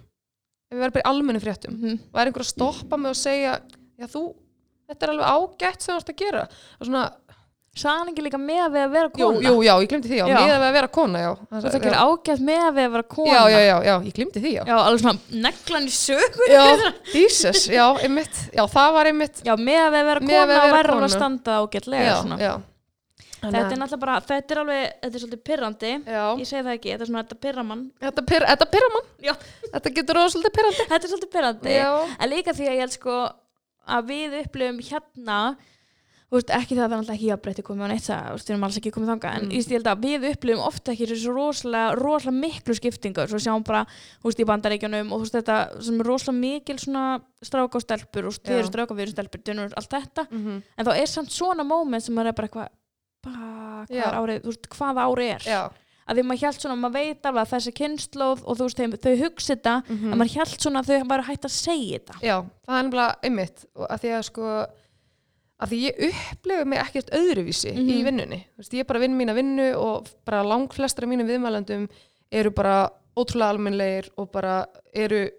ef 0.66 0.74
ég 0.74 0.82
væri 0.82 0.96
bara 0.96 1.04
í 1.04 1.10
almennu 1.12 1.42
fréttum 1.44 1.76
Mhm. 1.78 2.00
væri 2.16 2.32
einhver 2.32 2.42
að 2.42 2.50
stoppa 2.50 2.98
mig 2.98 3.12
og 3.14 3.16
segja 3.20 3.52
já 4.02 4.08
þú, 4.10 4.24
þetta 4.90 5.06
er 5.06 5.12
alveg 5.14 5.30
ágætt 5.36 5.82
sem 5.86 5.94
þú 5.94 6.00
ert 6.02 6.10
að 6.10 6.18
gera. 6.24 6.42
Og 6.82 6.88
svona, 6.88 7.04
Sagði 7.76 8.00
hann 8.00 8.10
ekki 8.14 8.24
líka 8.24 8.38
með 8.40 8.60
að 8.64 8.70
við 8.76 8.84
að 8.86 8.92
vera 8.96 9.08
jú, 9.10 9.16
kona? 9.20 9.40
jú, 9.44 9.54
já, 9.66 9.72
ég 9.84 9.90
glemdi 9.92 10.08
því 10.08 10.16
já, 10.16 10.26
Já. 10.30 10.36
miðað 10.40 10.60
við 10.62 10.68
að 10.70 10.76
vera 10.78 10.90
kona, 10.96 11.20
já. 11.26 11.32
Það 11.52 11.74
gerir 11.84 11.98
ágætt 12.06 12.44
með 12.48 12.62
að 12.64 12.74
við 12.78 12.86
að 12.86 12.94
vera 12.94 13.06
kona. 13.16 13.34
Já, 13.36 13.42
já, 13.52 13.60
já, 13.66 13.78
já, 13.90 13.96
ég 14.06 14.14
glemdi 14.16 14.40
því, 14.46 14.52
já. 14.56 14.62
Já, 14.70 14.76
alveg 14.80 15.02
svona 15.04 15.20
neglan 15.46 15.84
í 15.90 15.92
sögur 15.92 16.48
já, 16.54 16.64
Jesus, 17.12 17.66
já, 17.68 17.84
einmitt. 18.00 18.36
Já, 18.56 18.64
það 18.72 18.90
var 18.96 19.06
einmitt 19.12 19.42
Já, 19.44 19.54
með 19.60 19.82
að 19.82 19.92
við 19.92 20.00
að 20.00 20.08
vera 20.08 20.20
Með 20.24 20.40
að 20.40 20.48
kona 20.48 20.56
að 20.56 20.70
og 20.70 20.76
verður 20.80 21.04
að 21.10 21.14
standa 21.18 21.52
ágætlega 21.66 22.08
já, 22.08 22.16
svona. 22.22 22.38
já. 22.40 22.54
Þetta 23.46 23.60
er 23.60 23.78
náttúrulega 23.78 24.02
bara, 24.02 24.16
þetta 24.26 24.50
er 24.56 24.60
alveg, 24.64 24.84
þetta 25.04 25.16
er 25.16 25.22
svolítið 25.22 25.42
pyrrandi 25.46 25.92
já, 26.08 26.24
Ég 26.40 26.48
segi 26.50 26.64
það 26.66 26.72
ekki, 26.80 26.90
þetta 26.96 27.04
er 27.04 27.10
svona, 27.12 27.24
þetta 27.28 27.38
pyrra 27.44 27.64
mann 27.68 27.84
þetta, 28.02 28.22
pyr, 28.32 28.42
þetta 28.50 28.66
pyrra 28.72 28.90
mann 28.96 29.08
Já. 29.22 29.34
þetta 29.76 29.90
getur 30.00 30.16
veist, 36.36 36.52
ekki 36.56 36.76
það 36.78 36.84
að 36.86 36.90
það 36.90 36.96
er 36.96 37.02
alltaf 37.02 37.16
ekki 37.16 37.30
að 37.36 37.42
breytti 37.46 37.64
komið 37.66 37.86
á 37.86 37.90
neitt 37.92 38.06
það, 38.06 38.28
við 38.36 38.50
erum 38.54 38.64
alls 38.68 38.78
ekki 38.80 38.92
komið 38.96 39.10
þanga 39.12 39.32
en 39.36 39.46
Mm. 39.46 39.52
ég 39.56 39.70
held 39.76 39.90
að 39.92 40.04
við 40.06 40.26
upplifum 40.32 40.64
ofta 40.68 40.92
ekki 40.94 41.08
þessu 41.12 41.34
rosalega, 41.36 41.96
rosalega 42.00 42.40
miklu 42.46 42.76
skiptingu 42.76 43.28
svo 43.28 43.38
sjáum 43.42 43.64
bara, 43.66 43.86
þú 44.22 44.30
veist, 44.30 44.40
í 44.40 44.48
bandaríkjunum 44.52 45.12
og 45.12 45.20
þú 45.20 45.26
veist, 45.26 45.38
þetta 45.40 45.84
sem 45.84 46.00
er 46.00 46.06
rosalega 46.06 46.40
mikil 46.46 46.78
svona 46.78 47.06
stráka 47.42 47.76
og 47.76 47.82
stelpur 47.86 48.26
og 48.32 48.34
þið 48.40 48.58
eru 48.60 48.68
stráka, 48.72 48.94
við 48.96 49.06
erum 49.08 49.16
stelpur, 49.18 49.42
dönur, 49.46 49.74
allt 49.78 49.90
þetta. 49.90 50.28
Mm 50.32 50.62
en 50.78 50.86
þá 50.86 50.92
er 51.00 51.06
samt 51.08 51.30
svona 51.32 51.64
moment 51.66 52.04
sem 52.04 52.18
er 52.18 52.32
bara 52.34 52.48
eitthvað 52.48 52.70
hvað 53.26 54.46
veist, 54.46 54.68
hvað 54.70 55.02
ári 55.02 55.28
er? 55.36 55.44
Já. 55.46 55.64
Að 56.06 56.20
því 56.20 56.24
maður 56.30 56.42
hjælt 56.44 56.62
svona, 56.62 56.76
maður 56.78 56.94
veit 57.00 57.26
alveg 57.26 57.42
að 57.42 57.52
þessi 57.56 57.72
kynnslóð 57.80 58.42
og 58.46 58.58
þú 58.60 58.66
veist, 58.68 58.78
þeim, 58.78 58.92
þau 59.02 59.16
hugsa 59.24 59.56
þetta 59.56 59.74
Mhm. 59.90 60.12
en 60.14 60.20
maður 60.20 60.34
hjælt 60.36 60.62
svona 60.62 60.80
að 60.84 60.90
þau 60.92 61.08
væru 61.10 61.24
hægt 61.26 61.46
að 61.46 61.56
segja 61.56 61.98
þetta. 62.00 62.16
Já, 62.22 62.36
það 62.68 62.80
er 65.60 65.66
að 65.66 65.70
því 65.72 65.78
að 65.80 65.86
að 65.86 65.86
ég 65.86 66.16
upplifu 66.32 66.66
mig 66.66 66.80
ekkert 66.80 67.10
öðruvísi 67.16 67.72
í 67.72 67.80
Mhm. 67.80 68.04
vinnunni, 68.06 68.46
veist, 68.58 68.74
ég 68.74 68.86
bara 68.88 69.00
vinn 69.00 69.18
mína 69.18 69.34
vinnu 69.34 69.76
og 69.78 70.08
bara 70.26 70.44
langflestra 70.44 71.04
af 71.06 71.10
mínum 71.10 71.28
viðmælandum 71.28 71.88
eru 72.32 72.52
bara 72.52 72.90
ótrúlega 73.16 73.50
almennlegir 73.56 74.10
og 74.18 74.32
bara 74.32 74.66
eru 74.94 75.30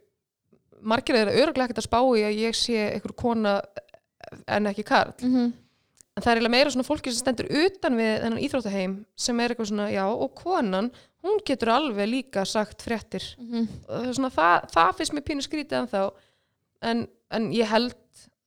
margir 0.82 1.14
þeirra 1.16 1.34
öruglega 1.36 1.68
ekkert 1.68 1.82
að 1.82 1.88
spá 1.88 2.00
í 2.16 2.22
að 2.24 2.38
ég 2.40 2.54
sé 2.56 2.92
einhver 2.94 3.12
kona 3.16 3.60
en 4.48 4.66
ekki 4.66 4.84
karl 4.84 5.12
mm 5.22 5.34
-hmm. 5.34 5.52
en 6.16 6.22
það 6.22 6.26
er 6.30 6.36
eiginlega 6.36 6.50
meira 6.56 6.70
svona 6.70 6.84
fólki 6.88 7.12
sem 7.12 7.20
stendur 7.20 7.46
utan 7.50 7.96
við 7.96 8.20
þennan 8.22 8.40
íþróttaheim 8.44 9.04
sem 9.16 9.40
er 9.40 9.50
eitthvað 9.50 9.68
svona, 9.68 9.90
já, 9.92 10.04
og 10.08 10.34
konan 10.34 10.90
hún 11.22 11.40
getur 11.44 11.68
alveg 11.68 12.08
líka 12.08 12.44
sagt 12.46 12.82
fréttir 12.82 13.36
Mhm. 13.38 13.68
og 13.88 13.94
það, 14.02 14.08
er 14.08 14.12
svona, 14.14 14.30
það, 14.30 14.70
það 14.70 14.94
finnst 14.96 15.12
mér 15.12 15.24
pínu 15.28 15.42
skrítið 15.42 15.72
en 15.78 15.86
þá 15.88 16.10
en, 16.82 17.08
en 17.30 17.52
ég 17.52 17.66
held 17.66 17.94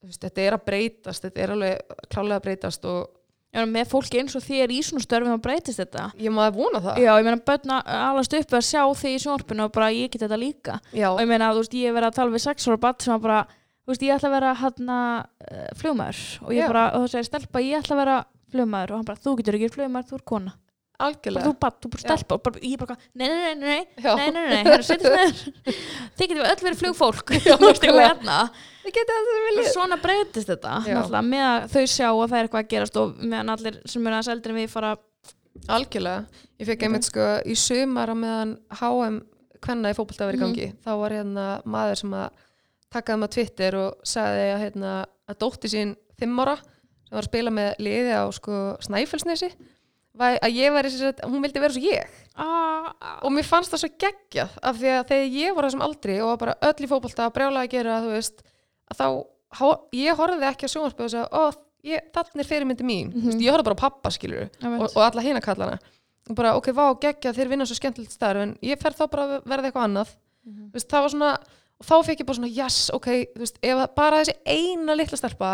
veist, 0.07 0.21
þetta 0.23 0.45
er 0.45 0.57
að 0.57 0.65
breytast 0.69 1.25
þetta 1.25 1.41
er 1.43 1.55
alveg 1.55 1.95
klálega 2.07 2.39
að 2.39 2.45
breytast 2.47 2.85
og 2.89 3.15
Já, 3.49 3.63
með 3.65 3.87
fólki 3.89 4.19
eins 4.21 4.35
og 4.37 4.43
þér 4.45 4.69
í 4.69 4.79
svona 4.85 5.01
störfum 5.01 5.33
að 5.33 5.45
breytist 5.47 5.81
þetta? 5.81 6.03
Ég 6.21 6.33
maður 6.33 6.59
vona 6.59 6.81
það. 6.83 6.99
Já, 7.01 7.09
ég 7.17 7.25
meina 7.25 7.39
börna 7.49 7.79
alast 7.95 8.35
upp 8.37 8.51
að 8.53 8.67
sjá 8.67 8.83
þig 8.99 9.15
í 9.15 9.21
sjónvarpinu 9.23 9.63
og 9.65 9.71
bara 9.73 9.87
ég 9.89 10.11
get 10.13 10.21
þetta 10.21 10.37
líka. 10.37 10.75
Já, 10.93 11.07
og 11.09 11.23
ég 11.23 11.31
meina, 11.31 11.47
þú 11.49 11.63
veist, 11.63 11.77
ég 11.79 11.89
hef 11.89 11.97
verið 11.97 12.11
að 12.11 12.19
tala 12.19 12.35
við 12.35 12.43
sex 12.43 12.69
ára 12.69 12.81
batt 12.83 13.07
sem 13.07 13.15
að 13.15 13.23
bara, 13.25 13.39
þú 13.81 13.93
veist, 13.95 14.05
ég 14.05 14.19
ætla 14.19 14.29
að 14.29 14.35
vera 14.37 14.53
hann 14.61 14.93
uh, 14.93 15.63
flugmaður 15.81 16.21
og 16.45 16.53
ég 16.53 16.61
Já. 16.61 16.69
bara, 16.69 16.85
og 16.93 17.07
það 17.07 17.13
segir 17.15 17.29
stelpa, 17.31 17.65
ég 17.65 17.81
ætla 17.81 17.97
að 17.97 18.01
vera 18.03 18.17
flugmaður 18.53 18.93
og 18.93 19.01
hann 19.01 19.09
bara, 19.09 19.23
þú 19.25 19.35
getur 19.39 19.57
ekki 19.57 19.65
verið 19.65 19.79
flugmaður, 19.79 20.09
þú 20.11 20.19
er 20.19 20.25
kona 20.29 20.55
bara, 20.99 21.07
algjörlega 21.07 21.47
þú 21.47 21.53
bara, 21.63 21.75
þú 21.79 21.91
bara 21.93 22.03
stelpa 22.03 22.37
og 22.37 22.43
bara, 22.45 22.61
ég 22.63 22.81
bara, 22.81 22.95
nei, 23.13 23.27
nei, 23.27 23.37
nei, 23.39 23.53
nei, 23.55 23.79
nei, 23.95 24.15
nei, 24.19 24.31
nei, 24.35 24.47
nei, 24.49 24.63
hérna, 24.67 24.85
setjast 24.85 25.15
neður 25.15 25.37
þið 26.19 26.25
getur 26.29 26.43
öll 26.49 26.63
verið 26.65 26.79
flugfólk. 26.83 27.33
Þið 28.83 28.95
getið 28.95 29.13
það 29.13 29.25
sem 29.27 29.39
og 29.39 29.47
viljið 29.49 29.67
svona 29.73 29.97
breytist 30.01 30.49
þetta 30.49 31.21
með 31.25 31.45
að 31.45 31.65
þau 31.73 31.83
sjá 31.93 32.07
að 32.09 32.21
það 32.23 32.37
er 32.39 32.47
eitthvað 32.47 32.63
að 32.63 32.69
gerast 32.73 32.99
og 32.99 33.17
meðan 33.21 33.53
allir 33.53 33.79
sem 33.85 34.05
eru 34.07 34.17
aðeins 34.17 34.31
eldri 34.33 34.53
en 34.53 34.59
við 34.59 34.71
fara 34.73 34.93
algjörlega, 35.69 36.43
ég 36.61 36.69
fekk 36.69 36.85
einmitt 36.87 37.07
sko 37.09 37.27
í 37.45 37.57
sumar 37.59 38.09
á 38.09 38.15
meðan 38.17 38.55
HM 38.79 39.19
kvenna 39.59 39.91
í 39.91 39.97
fótbolta 39.97 40.29
var 40.29 40.37
í 40.37 40.41
gangi, 40.41 40.69
þá 40.85 40.91
var 41.01 41.15
hérna 41.17 41.47
maður 41.67 42.01
sem 42.01 42.15
að 42.15 42.45
takaði 42.93 43.21
maður 43.21 43.33
Twitter 43.35 43.77
og 43.79 44.07
sagði 44.07 44.45
að, 44.53 44.61
hérna, 44.63 44.93
að 45.29 45.39
dótti 45.43 45.71
sín 45.71 45.95
fimm 46.19 46.39
ára 46.41 46.55
sem 46.59 47.17
var 47.17 47.25
að 47.25 47.29
spila 47.29 47.53
með 47.53 47.69
liði 47.83 48.15
á 48.15 48.23
sko 48.33 48.61
Snæfellsnesi. 48.85 49.49
var, 49.51 49.78
að 50.19 50.55
ég 50.59 50.73
væri, 50.75 50.89
sagt, 50.91 51.21
hún 51.23 51.41
vildi 51.45 51.61
vera 51.63 51.73
svo 51.75 51.81
ég. 51.85 52.17
Ah, 52.39 52.89
og 53.23 53.31
mér 53.35 53.47
fannst 53.47 53.71
það 53.73 53.81
svo 53.83 53.89
geggjað 54.03 54.57
af 54.63 54.77
því 54.79 54.91
að 54.95 55.07
þegar 55.11 55.33
ég 55.39 55.55
var 55.55 55.67
þessum 55.67 55.83
aldri 55.85 56.19
og 56.23 56.37
bara 56.39 56.55
öll 56.69 56.85
í 56.85 56.89
fótbolta 56.91 57.25
að 57.27 57.33
brjála 57.35 57.63
að 57.65 57.71
gera 57.73 57.97
þú 58.03 58.11
veist, 58.13 58.43
að 58.91 58.99
þá 59.01 59.67
ég 59.99 60.19
horfði 60.19 60.47
ekki 60.49 60.69
á 60.69 60.73
sjónvarpið 60.73 61.15
og 61.19 61.35
ó, 61.35 61.43
ég, 61.89 62.09
þannig 62.15 62.43
er 62.43 62.49
fyrirmyndi 62.51 62.85
mín. 62.87 63.13
Mm 63.13 63.29
Mhm. 63.29 63.39
ég 63.43 63.51
horfði 63.51 63.67
bara 63.69 63.75
á 63.79 63.83
pappa 63.85 64.09
skilur 64.11 64.49
og, 64.63 64.89
og 64.95 65.01
alla 65.03 65.21
hina 65.21 65.41
kallana. 65.41 65.79
Og 66.29 66.35
bara, 66.35 66.55
ok, 66.55 66.67
vá, 66.71 66.85
geggjað, 66.99 67.35
þeir 67.35 67.49
vinna 67.49 67.65
svo 67.65 67.75
skemmtilegt 67.75 68.11
starf 68.13 68.37
en 68.43 68.57
ég 68.61 68.79
fer 68.79 68.93
þá 68.93 69.07
bara 69.09 69.23
að 69.25 69.43
verða 69.45 69.71
eitthvað 69.71 69.87
annað. 69.89 70.09
Mhm. 70.45 70.69
þú 70.69 70.73
veist, 70.73 70.89
það 70.89 71.01
var 71.01 71.09
svona 71.09 71.31
og 71.79 71.85
þá 71.87 71.95
fekk 72.05 72.19
ég 72.19 72.25
bara 72.27 72.37
svona, 72.37 72.55
yes, 72.55 72.89
ok, 72.93 73.07
veist, 73.39 73.59
að 73.63 73.95
bara 73.95 74.19
þessi 74.23 74.35
eina 74.45 74.95
litla 74.95 75.17
stelpa 75.17 75.51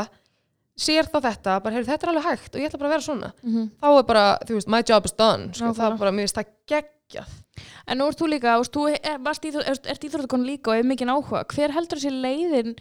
sér 0.77 1.07
þá 1.07 1.19
þetta, 1.23 1.63
bara, 1.63 1.75
heyrðu, 1.75 1.87
þetta 1.87 2.03
er 2.03 2.09
alveg 2.11 2.25
hægt 2.29 2.55
og 2.55 2.61
ég 2.61 2.67
ætla 2.69 2.79
bara 2.79 2.89
að 2.89 2.95
vera 2.95 3.05
svona, 3.07 3.33
Mhm. 3.43 3.69
þá 3.81 3.87
er 3.99 4.03
bara 4.03 4.25
þú 4.45 4.53
veist, 4.57 4.67
my 4.67 4.81
job 4.83 5.05
is 5.05 5.11
done, 5.13 5.53
sko, 5.53 5.65
Nákvæmlega. 5.65 5.75
það 5.79 5.91
er 5.93 5.97
bara, 5.97 6.11
mér 6.11 6.27
finnst 6.27 6.35
það 6.35 6.51
geggjað 6.67 7.27
En 7.87 7.97
nú 7.99 8.07
ert 8.09 8.17
þú 8.19 8.27
líka, 8.27 8.57
þú 8.59 8.81
veist, 9.23 9.45
er, 9.45 9.79
ert, 9.87 10.03
íþróttakon 10.03 10.43
líka 10.45 10.71
og 10.71 10.75
hefur 10.75 10.89
mikið 10.89 11.11
áhuga. 11.13 11.45
Hver 11.45 11.71
heldur 11.71 11.97
þessi 12.01 12.11
leiðin, 12.11 12.75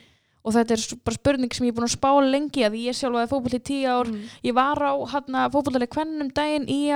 og 0.44 0.52
þetta 0.54 0.72
er 0.72 0.96
bara 1.04 1.14
spurning 1.14 1.52
sem 1.54 1.66
ég 1.66 1.70
er 1.70 1.76
búin 1.76 1.86
að 1.86 1.94
spá 1.94 2.10
lengi 2.24 2.64
að 2.64 2.74
ég 2.82 2.96
sjálf 2.96 3.14
að 3.20 3.28
fótboll 3.30 3.54
í 3.54 3.60
tíu 3.62 3.86
ár, 3.86 4.06
Mm. 4.08 4.24
ég 4.42 4.54
var 4.54 4.76
á 4.80 4.92
hann 5.06 5.50
fótbollaleg 5.52 5.88
kvennum 5.90 6.32
daginn 6.34 6.66
í 6.66 6.90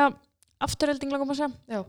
afturhelding 0.60 1.12
langum 1.12 1.30
að 1.30 1.36
segja. 1.36 1.84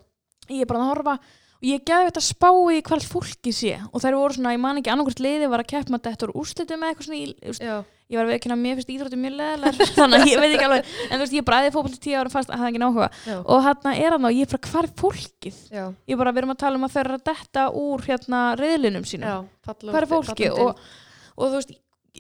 Ég 0.50 0.62
er 0.62 0.66
bara 0.66 0.80
að 0.84 0.90
horfa 0.94 1.14
og 1.60 1.64
ég 1.68 1.84
geði 1.84 2.12
þetta 2.12 2.24
spá 2.24 2.50
í 2.72 2.82
hvað 2.82 3.08
fólki 3.10 3.52
sé 3.56 3.74
og 3.94 4.02
þær 4.02 4.16
voru 4.20 4.34
svona, 4.38 4.54
ég 4.56 4.60
man 4.60 4.78
ekki 4.78 4.92
annarkvært 4.94 5.24
liði 5.24 5.50
var 5.50 5.64
að 5.64 5.68
keppa 5.74 5.94
með 5.96 6.06
þetta 6.08 6.28
úr 6.28 6.36
úrslitum 6.44 6.80
með 6.80 6.94
eitthvað 6.94 7.08
svona, 7.10 7.20
í, 7.20 7.36
veist, 7.42 7.86
ég 8.10 8.18
var 8.18 8.26
að 8.26 8.32
veikina 8.34 8.56
að 8.58 8.62
mér 8.64 8.78
finnst 8.80 8.92
íþróttum 8.94 9.22
mjög 9.22 9.36
leðilegar 9.40 9.92
þannig 10.00 10.24
að 10.24 10.30
ég 10.32 10.40
veit 10.42 10.54
ekki 10.56 10.66
alveg, 10.70 10.94
en 11.10 11.12
þú 11.14 11.20
veist, 11.24 11.36
ég 11.38 11.46
bræði 11.50 11.74
fótboll 11.76 11.94
í 11.94 12.00
tíu 12.06 12.16
ára 12.18 12.32
fast 12.34 12.50
að 12.50 12.64
það 12.64 12.70
ekki 12.72 12.82
áhuga 12.88 13.10
já, 13.30 13.36
og 13.44 13.62
hann 13.68 13.92
er 13.94 14.16
hann 14.16 14.26
og 14.30 14.34
ég 14.40 14.48
er 14.48 14.56
bara, 14.58 14.72
hvar 14.74 14.88
er 14.90 14.96
fólkið? 15.04 15.60
já, 15.70 15.84
ég 16.10 16.18
bara, 16.24 16.34
við 16.34 16.42
erum 16.44 16.56
að 16.56 16.62
tala 16.64 16.80
um 16.82 16.88
að 16.88 16.96
þau 16.96 17.02
eru 17.04 17.20
að 17.20 17.28
detta 17.30 17.68
úr 17.84 18.08
hérna 18.08 18.40
reyðlinum 18.60 19.06
sínum. 19.06 19.46
Hver 19.70 19.78
er 19.78 19.94
undir- 19.94 20.10
fólki 20.16 20.50
falla 20.50 20.66
og, 20.66 20.82
og 21.38 21.46
þú 21.54 21.60
veist 21.62 21.78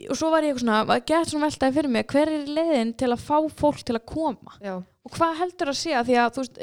og 0.09 0.15
svo 0.15 0.29
var 0.31 0.45
ég 0.45 0.53
eitthvað 0.53 0.61
svona, 0.63 0.83
að 0.85 1.01
geta 1.09 1.27
svona 1.27 1.47
veltaði 1.49 1.75
fyrir 1.75 1.91
mig 1.91 2.05
hver 2.13 2.29
er 2.31 2.51
leiðin 2.55 2.91
til 3.01 3.09
að 3.11 3.23
fá 3.25 3.37
fólk 3.59 3.81
til 3.89 3.95
að 3.97 4.03
koma? 4.07 4.53
Já, 4.63 4.75
og 4.77 5.15
hvað 5.17 5.33
heldur 5.41 5.71
að 5.73 5.79
sé? 5.79 5.95
Því 6.05 6.19
að 6.21 6.29
þú 6.37 6.43
veist, 6.45 6.59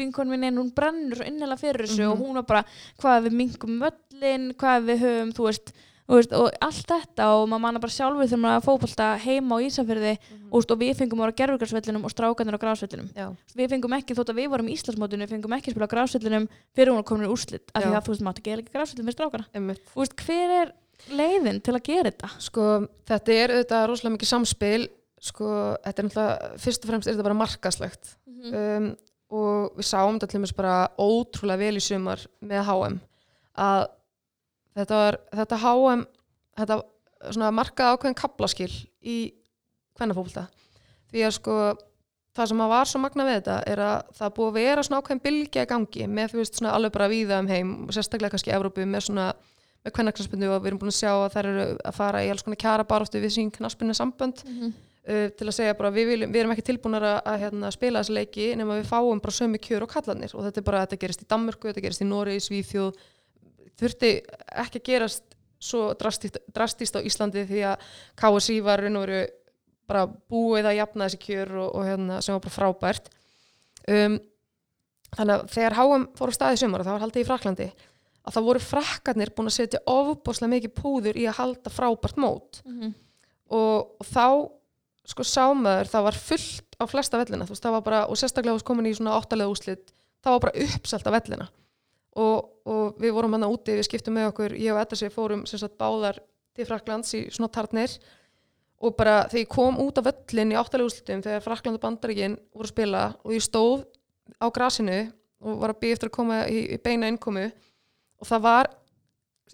vinkonum 0.00 0.40
minn 0.40 0.58
hún 0.58 0.72
brennur 0.74 1.20
svo 1.20 1.26
innilega 1.28 1.60
fyrir 1.60 1.84
þessu 1.86 2.00
Mhm. 2.08 2.14
og 2.14 2.24
hún 2.24 2.40
var 2.40 2.46
bara, 2.48 2.62
hvað 3.04 3.28
við 3.28 3.36
mingum 3.42 3.76
möllin 3.84 4.48
hvað 4.58 4.88
við 4.88 5.04
höfum, 5.04 5.30
þú 5.36 5.46
veist, 5.50 5.72
veist 6.18 6.32
og 6.36 6.48
allt 6.66 6.90
þetta 6.90 7.26
og 7.36 7.46
maður 7.50 7.62
manna 7.64 7.82
bara 7.82 7.94
sjálfur 7.94 8.26
þegar 8.26 8.42
maður 8.42 8.56
er 8.56 8.60
að 8.60 8.66
fótbolta 8.66 9.08
heima 9.22 9.58
á 9.58 9.64
Ísafirði 9.66 10.12
og, 10.16 10.50
þú 10.50 10.60
veist, 10.60 10.74
og 10.74 10.80
við 10.80 10.92
fengum 10.98 11.20
að 11.20 11.26
vera 11.26 11.34
á 11.34 11.40
gerfugarsvellinum 11.40 12.06
og 12.06 12.14
strákanir 12.14 12.56
á 12.56 12.62
grásvellinum 12.64 13.10
já, 13.14 13.26
við 13.54 13.74
fengum 13.74 13.96
ekki, 13.98 14.16
þótt 14.18 14.32
að 14.32 14.40
við 14.40 14.48
vorum 14.54 14.70
í 14.70 14.76
Íslandsmótinu 14.76 15.26
við 15.26 15.34
fengum 15.36 15.56
ekki 15.56 15.70
að 15.70 15.76
spila 15.76 15.88
á 15.90 15.94
grásvellinum 15.94 16.48
fyrir 16.74 16.92
hún 16.92 17.00
var 17.00 17.08
komin 17.10 17.28
í 17.28 17.32
úrslit 17.32 17.74
af 17.74 17.84
því 17.84 17.92
að 17.94 18.06
þú 18.06 18.14
veist, 18.14 18.24
maður 18.26 18.42
ekki 18.42 18.54
ekki 18.56 18.74
grásvellin 18.74 19.10
fyrir 19.10 19.18
strákana. 19.18 19.46
Þú 19.92 20.02
veist, 20.02 20.16
hver 20.24 20.54
er, 20.56 20.72
leiðin 21.14 21.60
til 21.64 21.76
að 21.76 21.84
gera 21.86 22.10
þetta? 22.10 22.32
Sko, 22.42 22.66
þetta 23.08 23.36
er 23.36 23.54
auðvitað 23.54 23.86
rosalega 23.88 24.16
mikið 24.16 24.30
samspil. 24.30 24.88
Sko, 25.20 25.46
þetta 25.84 26.00
er 26.02 26.06
náttúrulega 26.08 26.50
fyrst 26.64 26.84
og 26.84 26.90
fremst 26.90 27.08
er 27.08 27.14
þetta 27.14 27.26
bara 27.26 27.36
markaslegt 27.36 28.14
um, 28.48 28.86
og 29.30 29.76
við 29.76 29.86
sáum 29.90 30.16
þetta 30.16 30.28
til 30.30 30.40
dæmis 30.40 30.54
bara 30.56 30.76
ótrúlega 30.96 31.60
vel 31.60 31.76
í 31.76 31.82
sumar 31.84 32.22
með 32.40 32.62
HM 32.70 32.96
að 33.60 33.82
þetta 34.78 35.02
var 35.02 35.20
þetta 35.34 35.60
HM 35.64 36.06
þetta 36.60 36.80
svona 37.30 37.52
markaði 37.54 37.96
ákveðin 37.96 38.18
kaplaskil 38.18 38.72
í 39.00 39.18
hvernafólta 39.98 40.46
því 41.10 41.24
að 41.26 41.36
sko 41.36 41.60
það 42.36 42.50
sem 42.52 42.62
að 42.62 42.72
var 42.72 42.88
svo 42.88 43.00
magna 43.02 43.26
við 43.26 43.38
þetta 43.40 43.56
er 43.68 43.82
að 43.84 44.10
það 44.16 44.34
búið 44.36 44.50
að 44.50 44.58
vera 44.60 44.84
svona 44.86 45.00
ákveðin 45.00 45.22
bylgja 45.24 45.64
í 45.64 45.70
gangi 45.70 46.10
með 46.10 46.34
þú 46.34 46.40
veist 46.40 46.60
svona 46.60 46.74
alveg 46.76 46.94
bara 46.94 47.10
víða 47.10 47.40
um 47.42 47.50
heim 47.50 47.72
og 47.86 47.96
sérstaklega 47.96 48.36
kannski 48.36 48.54
Evrópu 48.54 48.86
með 48.86 49.08
svona 49.08 49.32
með 49.84 49.94
kvennaknarsbundu 49.96 50.50
og 50.52 50.60
við 50.60 50.70
erum 50.70 50.80
búin 50.82 50.92
að 50.92 50.98
sjá 50.98 51.10
að 51.14 51.34
þær 51.34 51.48
eru 51.50 51.66
að 51.88 51.96
fara 51.96 52.22
í 52.24 52.30
alls 52.30 52.44
konar 52.44 52.60
kjara 52.60 52.86
baróttu 52.88 53.20
við 53.20 53.34
sín 53.36 53.52
knarsbundu 53.54 53.96
sambönd 53.96 54.42
uh, 54.44 55.28
til 55.32 55.46
að 55.46 55.54
segja 55.56 55.76
bara 55.78 55.92
við, 55.94 56.10
viljum, 56.12 56.32
við 56.34 56.42
erum 56.42 56.52
ekki 56.54 56.66
tilbúin 56.68 56.98
að, 57.00 57.06
að 57.24 57.38
hérna, 57.46 57.70
spila 57.72 58.02
þessi 58.02 58.16
leiki 58.18 58.50
nema 58.60 58.76
við 58.76 58.90
fáum 58.90 59.22
bara 59.24 59.36
sömu 59.38 59.58
kjör 59.58 59.86
og 59.86 59.94
kallanir 59.94 60.34
og 60.36 60.44
þetta 60.46 60.60
er 60.60 60.66
bara, 60.68 60.82
þetta 60.84 61.00
gerist 61.00 61.24
í 61.24 61.28
Danmörku, 61.32 61.70
þetta 61.70 61.84
gerist 61.86 62.04
í 62.04 62.10
Nóri, 62.10 62.36
Svíþjóð 62.44 63.00
þurfti 63.80 64.12
ekki 64.62 64.80
að 64.80 64.86
gerast 64.88 65.36
svo 65.60 65.90
drastist, 65.98 66.38
drastist 66.54 66.96
á 66.96 67.04
Íslandi 67.04 67.44
því 67.48 67.62
að 67.72 67.84
KSI 68.20 68.60
var 68.64 68.80
raun 68.80 68.98
og 69.00 69.06
veru 69.06 69.20
bara 69.90 70.06
búið 70.06 70.70
að 70.70 70.78
jafna 70.78 71.08
þessi 71.08 71.20
kjör 71.24 71.54
og, 71.64 71.70
og 71.76 71.86
hérna, 71.88 72.20
sem 72.22 72.36
var 72.36 72.44
bara 72.44 72.54
frábært. 72.54 73.10
Um, 73.90 74.16
þannig 75.16 75.34
að 75.34 75.46
þegar 75.56 75.78
HM 75.80 76.06
fór 76.16 76.32
á 76.32 76.38
staði 76.38 76.60
sumar 76.60 76.84
það 76.86 76.96
var 76.96 77.04
haldið 77.04 77.24
í 77.24 77.28
Fraklandi 77.28 77.68
að 78.20 78.36
það 78.36 78.46
voru 78.46 78.62
frakkarnir 78.62 79.32
búin 79.34 79.50
að 79.50 79.56
setja 79.56 79.82
ofbáslega 79.90 80.52
mikið 80.54 80.74
púður 80.76 81.18
í 81.18 81.26
að 81.26 81.38
halda 81.40 81.72
frábært 81.72 82.20
mót. 82.20 82.60
Og, 83.50 83.96
og 83.98 84.06
þá 84.06 84.26
sko 85.10 85.24
sámaður, 85.26 85.88
það 85.90 86.06
var 86.06 86.18
fullt 86.28 86.76
á 86.78 86.84
flesta 86.86 87.18
vellina, 87.18 87.48
veist, 87.48 87.64
bara 87.84 88.04
og 88.06 88.20
sérstaklega 88.20 88.54
veist 88.54 88.68
komin 88.68 88.86
í 88.86 88.94
svona 88.94 89.16
áttalega 89.18 89.50
úslit 89.50 89.90
það 90.24 90.36
var 90.36 90.44
bara 90.44 90.66
uppselt 90.66 91.08
á 91.08 91.16
vellina. 91.16 91.48
Og, 92.20 92.50
og 92.70 93.00
við 93.02 93.14
vorum 93.16 93.36
hann 93.36 93.48
úti, 93.48 93.76
við 93.76 93.88
skiptum 93.88 94.16
með 94.16 94.30
okkur 94.30 94.56
ég 94.58 94.74
og 94.74 94.80
Edda 94.82 94.98
sér 94.98 95.12
fórum 95.14 95.44
sem 95.48 95.60
sagt 95.60 95.78
báðar 95.80 96.20
til 96.56 96.66
Fraklands 96.68 97.14
í 97.18 97.26
svona 97.30 97.50
tarnir 97.52 97.96
og 98.80 98.96
bara 98.96 99.24
þegar 99.28 99.42
ég 99.44 99.52
kom 99.52 99.80
út 99.82 100.00
á 100.00 100.02
völlin 100.06 100.54
í 100.54 100.58
áttalega 100.58 100.88
úslitum 100.88 101.24
þegar 101.24 101.44
Frakland 101.44 101.78
og 101.78 101.84
Bandaríkin 101.84 102.36
voru 102.54 102.68
að 102.68 102.74
spila 102.74 103.06
og 103.24 103.34
ég 103.36 103.44
stóð 103.44 103.82
á 104.40 104.46
grasinu 104.48 105.00
og 105.40 105.60
var 105.60 105.74
að 105.74 105.80
byggja 105.82 105.98
eftir 105.98 106.10
að 106.10 106.16
koma 106.16 106.38
í, 106.48 106.62
í 106.76 106.78
beina 106.80 107.10
innkomu 107.10 107.48
og 107.50 108.28
það 108.28 108.46
var 108.46 108.70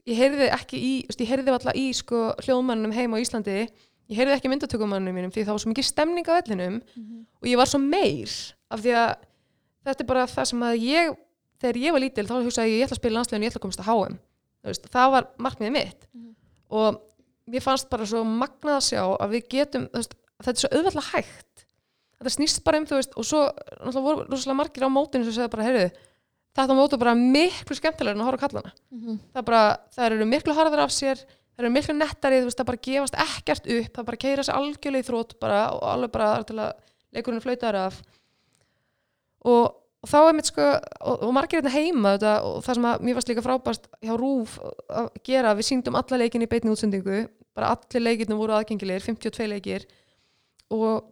ég 0.04 0.20
heyrði 0.20 0.48
ekki 0.54 0.78
í, 0.78 0.94
ég 1.08 1.30
heyrði 1.30 1.54
alltaf 1.54 1.78
í 1.78 1.86
sko, 1.96 2.22
hljóðmannum 2.44 2.94
heima 2.94 3.18
á 3.18 3.22
Íslandi. 3.22 3.66
Ég 4.06 4.18
heyrði 4.20 4.36
ekki 4.36 4.50
myndatökumannum 4.52 5.14
mínum 5.16 5.32
því 5.34 5.46
það 5.46 5.56
var 5.56 5.62
svo 5.64 5.70
mikið 5.72 5.86
stemning 5.88 6.28
á 6.30 6.38
vellinum 6.38 6.76
og 7.42 7.48
ég 7.50 7.58
var 7.58 7.70
svo 7.70 7.80
meir 7.82 8.34
af 8.70 8.82
því 8.84 8.92
að 9.00 9.08
þetta 9.86 10.04
er 10.04 10.10
bara 10.10 10.26
það 10.30 10.50
sem 10.52 10.62
að 10.62 10.84
ég 10.84 11.16
þegar 11.62 11.80
ég 11.82 11.96
var 11.96 12.04
lítil 12.04 12.26
þá 12.28 12.36
hugsaði 12.38 12.72
ég 12.72 12.80
ég 12.80 12.86
ætla 12.86 12.96
að 12.96 13.02
spila 13.02 13.18
landslegin 13.18 13.46
ég 13.46 13.52
ætla 13.52 13.60
að 13.60 13.66
komast 13.66 13.82
að 13.82 14.16
veist, 14.66 14.88
það 14.90 15.12
var 15.14 15.28
markmiðið 15.38 15.74
mitt. 15.76 16.08
Og 16.74 16.96
mér 17.46 17.62
fannst 17.62 17.90
bara 17.90 18.06
svo 18.08 18.24
magnað 18.26 18.80
að 18.80 18.86
sjá 18.88 19.02
að 19.06 19.36
við 19.36 19.44
getum 19.52 19.84
veist, 19.92 20.16
þetta 20.42 20.56
er 20.56 20.62
svo 20.64 20.70
auðvitað 20.74 21.10
hægt. 21.12 21.64
Þetta 22.16 22.32
snýst 22.34 22.64
bara 22.66 22.80
um 22.80 22.88
þú 22.88 22.98
veist 22.98 23.14
og 23.14 23.28
svo 23.28 23.44
náttúrulega 23.46 24.06
voru 24.08 24.26
rosalega 24.26 24.58
margir 24.58 24.88
á 24.88 24.90
mótinu 24.90 25.28
sem 25.28 25.36
segja 25.36 25.52
bara 25.52 25.66
heyrðu 25.68 25.88
þetta 26.56 26.74
mótu 26.74 26.98
bara 26.98 27.12
miklu 27.14 27.76
skemmtilegur 27.76 28.16
en 28.16 28.22
að 28.24 28.30
horfa 28.30 28.48
kallana 28.48 28.70
það, 28.72 29.40
er 29.42 29.44
bara, 29.44 29.62
það 29.92 30.06
eru 30.06 30.28
miklu 30.30 30.54
harðar 30.56 30.82
af 30.86 30.94
sér 30.96 31.20
það 31.56 31.64
eru 31.64 31.72
miklu 31.72 31.96
nettari, 31.96 32.42
veist, 32.44 32.58
það 32.58 32.68
bara 32.68 32.82
gefast 32.84 33.18
ekkert 33.24 33.68
upp, 33.72 33.90
það 33.96 34.08
bara 34.10 34.20
keira 34.20 34.44
sér 34.44 34.58
algjörlega 34.58 35.04
í 35.04 35.06
þrótt 35.06 35.34
bara, 35.40 35.60
og 35.72 35.86
alveg 35.88 36.12
bara 36.12 36.28
til 36.44 36.58
að 36.60 36.72
leikurinn 37.16 37.40
flautar 37.40 37.78
af. 37.80 37.96
Og, 39.48 39.70
og 40.06 40.12
þá 40.12 40.18
er 40.20 40.36
mitt 40.38 40.50
sko 40.52 40.64
og, 40.70 41.24
og 41.26 41.32
margir 41.34 41.58
hérna 41.58 41.72
heima 41.74 42.14
þetta, 42.14 42.34
og 42.46 42.62
það 42.62 42.78
sem 42.78 42.86
að 42.86 43.04
mér 43.08 43.18
varst 43.18 43.32
líka 43.32 43.42
frábært 43.42 43.88
hjá 44.06 44.14
Rúf 44.14 44.54
að 44.62 45.10
gera, 45.26 45.54
við 45.58 45.68
síndum 45.72 45.98
alla 45.98 46.20
leikin 46.22 46.46
í 46.46 46.48
beinni 46.50 46.70
útsendingu, 46.70 47.24
bara 47.56 47.72
allir 47.74 48.04
leikirnum 48.04 48.38
voru 48.38 48.54
aðgengilegir, 48.54 49.02
52 49.02 49.50
leikir. 49.50 49.86
Og 50.76 51.08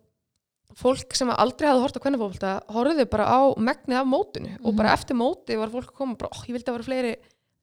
fólk 0.79 1.15
sem 1.19 1.31
aldrei 1.35 1.69
hafði 1.71 1.85
hort 1.85 1.99
á 1.99 2.05
kvennafólta 2.05 2.55
horfðu 2.75 3.07
bara 3.11 3.27
á 3.27 3.41
megnið 3.59 4.01
af 4.01 4.11
mótinu. 4.11 4.57
Og 4.63 4.79
bara 4.79 4.95
eftir 4.95 5.19
móti 5.19 5.59
var 5.59 5.73
fólk 5.75 5.91
að 5.91 5.99
koma 5.99 6.19
bara, 6.21 6.31
oh, 6.31 6.45
ég 6.47 6.55
vildi 6.55 6.71
að 6.71 6.79
vera 6.79 6.89
fleiri 6.89 7.15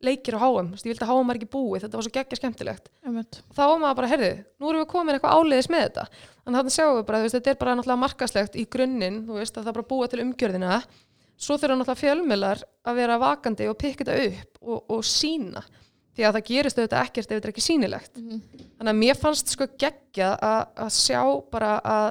leikir 0.02 0.36
á 0.36 0.50
veist, 0.50 0.84
ég 0.84 0.96
vildi 0.96 1.06
að 1.06 1.12
HM 1.14 1.28
var 1.30 1.38
ekki 1.38 1.52
búið 1.52 1.84
þetta 1.86 2.00
var 2.00 2.06
svo 2.08 2.14
geggja 2.16 2.40
skemmtilegt. 2.40 2.90
Einmitt. 3.06 3.38
og 3.46 3.54
þá 3.54 3.62
var 3.62 3.82
maður 3.84 4.00
bara, 4.00 4.10
herðu, 4.10 4.32
nú 4.58 4.72
erum 4.72 4.82
við 4.82 4.90
komin 4.90 5.16
eitthvað 5.16 5.36
áleiðis 5.38 5.70
með 5.70 5.84
þetta. 5.86 6.06
Þannig 6.42 6.58
að 6.58 6.66
þetta 6.66 6.76
sjáum 6.76 6.96
við 6.98 7.06
bara, 7.12 7.22
veist, 7.22 7.36
þetta 7.38 7.52
er 7.52 7.60
bara 7.62 7.76
náttúrulega 7.78 8.02
markaslegt 8.02 8.58
í 8.58 8.66
grunninn, 8.76 9.20
þú 9.28 9.38
veist, 9.38 9.54
að 9.54 9.68
það 9.68 9.72
er 9.72 9.78
bara 9.78 9.90
búa 9.92 10.10
til 10.10 10.24
umgjörðina 10.26 10.80
svo 11.42 11.58
þurfa 11.58 11.78
náttúrulega 11.78 12.02
fjölmiðlar 12.02 12.66
að 12.88 13.00
vera 13.02 13.22
vakandi 13.22 13.70
og 13.72 13.80
pikka 13.82 14.08
þetta 14.08 14.28
upp 14.30 14.60
og, 14.62 14.84
og 14.98 15.06
sína, 15.08 15.64
því 16.16 16.28
að 16.28 16.38
það 16.38 16.48
gerist 16.52 16.80
auðvitað 16.80 17.06
ekkert 17.06 17.26
ef 17.26 17.34
þetta 17.34 17.48
er 17.50 17.54
ekki 17.54 17.66
sýnilegt. 17.66 18.20
Þannig 18.20 18.92
að 18.94 19.02
mér 19.02 19.20
fannst 19.20 19.54
sko 19.56 19.68
geggja 19.80 20.34
að, 20.38 20.62
að 20.86 20.94
sjá 20.98 21.22
bara 21.54 21.74
að 21.82 22.10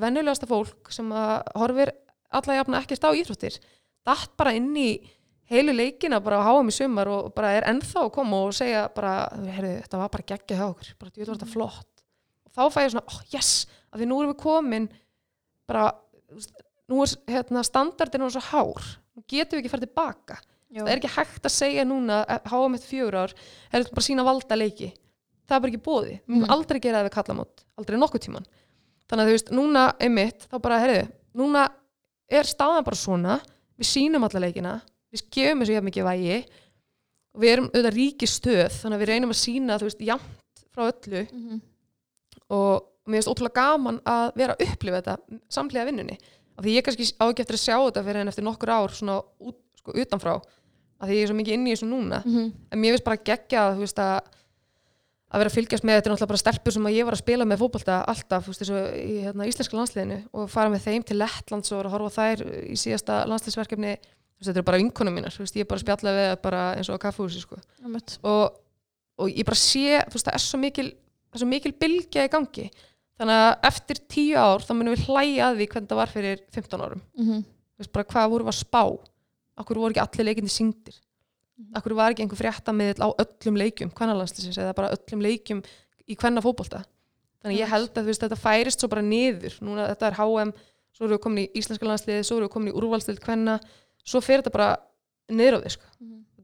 venjulegasta 0.00 0.48
fólk 0.50 0.90
sem 0.94 1.12
að 1.14 1.34
horfir 1.60 1.94
alla 2.34 2.58
jafna 2.58 2.80
ekkert 2.82 3.06
á 3.06 3.10
íþróttir 3.14 3.60
datt 4.04 4.36
bara 4.38 4.54
inn 4.56 4.72
í 4.76 4.88
heilu 5.50 5.74
leikina 5.74 6.20
bara 6.24 6.40
að 6.40 6.48
háa 6.48 6.62
mig 6.64 6.76
sumar 6.76 7.10
og 7.12 7.32
bara 7.36 7.52
er 7.58 7.66
ennþá 7.68 8.06
að 8.06 8.12
koma 8.16 8.40
og 8.46 8.54
segja 8.56 8.86
bara, 8.94 9.26
heyrðu, 9.44 9.74
þetta 9.84 10.00
var 10.00 10.12
bara 10.14 10.28
geggja 10.30 10.58
hjá 10.60 10.66
okkur, 10.70 10.92
bara 11.00 11.12
þetta 11.12 11.30
var 11.30 11.40
þetta 11.40 11.52
flott. 11.52 12.04
Og 12.44 12.54
þá 12.54 12.62
fæ 12.72 12.80
ég 12.84 12.94
svona, 12.94 13.06
oh 13.12 13.20
yes, 13.34 13.50
af 13.92 14.00
því 14.00 14.08
nú 14.08 14.20
erum 14.20 14.32
við 14.32 14.40
komin 14.40 14.88
bara, 15.68 15.84
nú 16.90 17.02
er 17.04 17.14
hérna, 17.36 17.62
standardin 17.64 18.22
og 18.26 18.32
svo 18.34 18.42
hár, 18.50 18.82
nú 19.16 19.22
getum 19.30 19.58
við 19.58 19.62
ekki 19.64 19.72
farið 19.74 19.88
tilbaka. 19.88 20.40
Það 20.74 20.88
er 20.90 20.98
ekki 20.98 21.12
hægt 21.14 21.44
að 21.46 21.54
segja 21.54 21.84
núna 21.86 22.16
háa 22.26 22.66
með 22.68 22.82
fjögur 22.88 23.14
ár, 23.22 23.34
er 23.72 23.84
bara 23.94 24.02
sína 24.04 24.24
valda 24.26 24.56
leiki, 24.58 24.90
það 25.46 25.56
er 25.56 25.60
bara 25.60 25.70
ekki 25.72 25.84
bóði 25.86 26.14
við 26.26 26.40
Mhm. 26.42 26.50
aldrei 26.50 26.80
gera 26.80 26.98
það 27.02 27.06
við 27.08 27.14
kallamót, 27.14 27.64
aldrei 27.78 27.98
nokkuð 28.00 28.24
tíman 28.26 28.46
þannig 29.08 29.22
að 29.22 29.28
þú 29.28 29.34
veist, 29.36 29.50
núna 29.54 29.82
einmitt, 30.00 30.48
þá 30.50 30.58
bara, 30.62 30.78
heyrðu, 30.80 31.08
núna 31.36 31.68
er 32.28 32.42
staðan 32.44 32.84
bara 32.84 32.96
svona, 32.96 33.40
við 33.78 33.86
sýnum 33.86 34.24
alla 34.24 34.40
leikina. 34.40 34.82
Við 35.12 35.22
gefum 35.30 35.60
þessu 35.60 35.74
jafn 35.76 35.86
mikið 35.90 36.04
vægi. 36.08 36.46
Við 37.38 37.52
erum 37.52 37.68
auðvitað 37.70 37.94
ríki 37.94 38.26
stöð 38.26 38.72
þannig 38.80 38.96
að 38.96 39.02
við 39.04 39.10
reynum 39.12 39.30
að 39.30 39.38
sína, 39.44 39.78
þú 39.78 39.86
veist, 39.88 40.00
jafnt 40.00 40.64
frá 40.74 40.82
öllu. 40.90 41.60
Og 42.50 42.82
mér 43.06 43.20
finnst 43.22 43.30
ótrúlega 43.30 43.54
gaman 43.54 44.00
að 44.08 44.32
vera 44.40 44.54
að 44.56 44.64
upplifa 44.72 45.00
þetta 45.02 45.40
samlega 45.52 45.86
vinnunni 45.90 46.18
af 46.54 46.64
því 46.64 46.76
ég 46.76 46.86
kannski 46.86 47.08
á 47.18 47.24
ekki 47.26 47.44
eftir 47.44 47.58
að 47.58 47.64
sjá 47.64 47.76
þetta 47.80 48.04
fyrir 48.06 48.22
en 48.22 48.30
eftir 48.30 48.46
nokkur 48.46 48.70
ár 48.70 48.94
svona 48.94 49.18
út, 49.42 49.58
sko, 49.80 49.94
utanfrá 50.04 50.36
af 50.38 51.08
því 51.08 51.18
ég 51.18 51.26
er 51.26 51.30
svo 51.30 51.36
mikið 51.38 51.56
inn 51.58 51.66
í 51.66 51.74
þessu 51.74 51.88
núna. 51.90 52.22
En 52.70 52.80
mér 52.80 52.94
finnst 52.94 53.06
bara 53.08 53.20
geggja 53.20 53.66
þú 53.74 53.84
veist 53.84 54.00
að 54.02 54.32
að 55.34 55.40
vera 55.42 55.50
að 55.50 55.56
fylgjast 55.56 55.84
með 55.84 55.96
þetta 55.96 56.06
er 56.06 56.12
náttúrulega 56.12 56.30
bara 56.30 56.42
stelpur 56.44 56.72
sem 56.76 56.84
að 56.86 56.94
ég 56.94 57.06
var 57.08 57.14
að 57.16 57.22
spila 57.24 57.44
með 57.50 57.62
fótbolta 57.64 57.94
alltaf, 58.06 58.44
veist, 58.46 58.60
þessu 58.62 58.82
í 58.94 59.14
hérna, 59.24 59.46
íslenska 59.50 59.74
landsliðinu 59.74 60.18
og 60.30 60.50
fara 60.52 60.70
með 60.70 60.84
þeim 60.84 61.06
til 61.08 61.16
Lettlands 61.18 61.72
og 61.74 61.80
að 61.80 61.90
horfa 61.90 62.12
þær 62.14 62.44
í 62.70 62.76
síðasta 62.78 63.16
landsliðsverkefni. 63.32 63.96
Veist, 63.98 64.46
þetta 64.46 64.60
eru 64.60 64.68
bara 64.68 64.78
vinkonum 64.78 65.16
mínar, 65.18 65.34
ég 65.34 65.64
er 65.64 65.66
bara 65.66 65.80
að 65.80 65.86
spjalla 65.88 66.14
við 66.14 66.28
þær 66.30 66.38
bara 66.44 66.62
eins 66.78 66.90
og 66.92 67.02
á 67.02 67.04
kaffehúsi, 67.08 67.42
sko. 67.42 67.58
Og, 68.22 68.60
og 69.18 69.34
ég 69.34 69.48
bara 69.48 69.58
sé, 69.58 69.98
það 70.06 70.30
er 70.36 70.44
svo 70.44 70.62
mikil 70.62 70.92
það 71.34 71.42
svo 71.42 71.50
mikil 71.50 71.74
bylgja 71.82 72.28
í 72.28 72.30
gangi 72.30 72.68
þannig 73.20 73.40
að 73.44 73.68
eftir 73.70 74.00
tíu 74.10 74.36
ár 74.40 74.64
þá 74.64 74.72
munum 74.74 74.94
við 74.96 75.06
hlæja 75.08 75.48
að 75.50 75.58
því 75.60 75.68
hvernig 75.72 75.90
það 75.90 76.00
var 76.02 76.12
fyrir 76.14 76.44
15 76.54 76.84
árum. 76.86 77.02
Mhm. 77.18 77.42
þú 77.44 77.82
veist, 77.82 77.92
bara 77.92 78.10
hvað 78.12 78.30
voru 78.30 78.44
að 78.50 78.58
spá? 78.60 78.82
Okkur 79.58 79.78
voru 79.78 79.94
ekki 79.94 80.02
allir 80.02 80.26
leikindi 80.30 80.50
syngdir 80.50 80.98
okkur 81.78 81.94
var 81.94 82.14
ekki 82.14 82.24
einhver 82.24 82.40
fréttamiðl 82.40 83.02
á 83.02 83.08
öllum 83.22 83.58
leikjum 83.60 83.92
kvennalandslisins 83.94 84.58
eða 84.58 84.74
bara 84.74 84.90
öllum 84.94 85.22
leikjum 85.22 85.60
í 86.10 86.16
kvenna 86.18 86.42
fótbolta 86.42 86.82
þannig 87.44 87.60
ég 87.60 87.70
held 87.70 87.98
að 88.00 88.08
veist, 88.08 88.22
þetta 88.24 88.38
færist 88.40 88.80
svo 88.80 88.88
bara 88.88 89.04
niður. 89.04 89.54
Núna 89.60 89.86
þetta 89.92 90.08
er 90.08 90.16
HM, 90.18 90.52
svo 90.96 91.04
erum 91.04 91.14
við 91.14 91.22
komin 91.26 91.42
í 91.44 91.50
íslenska 91.60 91.86
landsliði, 91.86 92.24
svo 92.24 92.38
erum 92.38 92.48
við 92.48 92.54
komin 92.54 92.72
í 92.72 92.76
úrvalstild 92.80 93.20
kvenna 93.20 93.58
svo 94.04 94.22
fer 94.24 94.40
þetta 94.40 94.52
bara 94.54 94.70
niður 95.28 95.58
á 95.60 95.64
því 95.64 95.74
sko. 95.76 95.86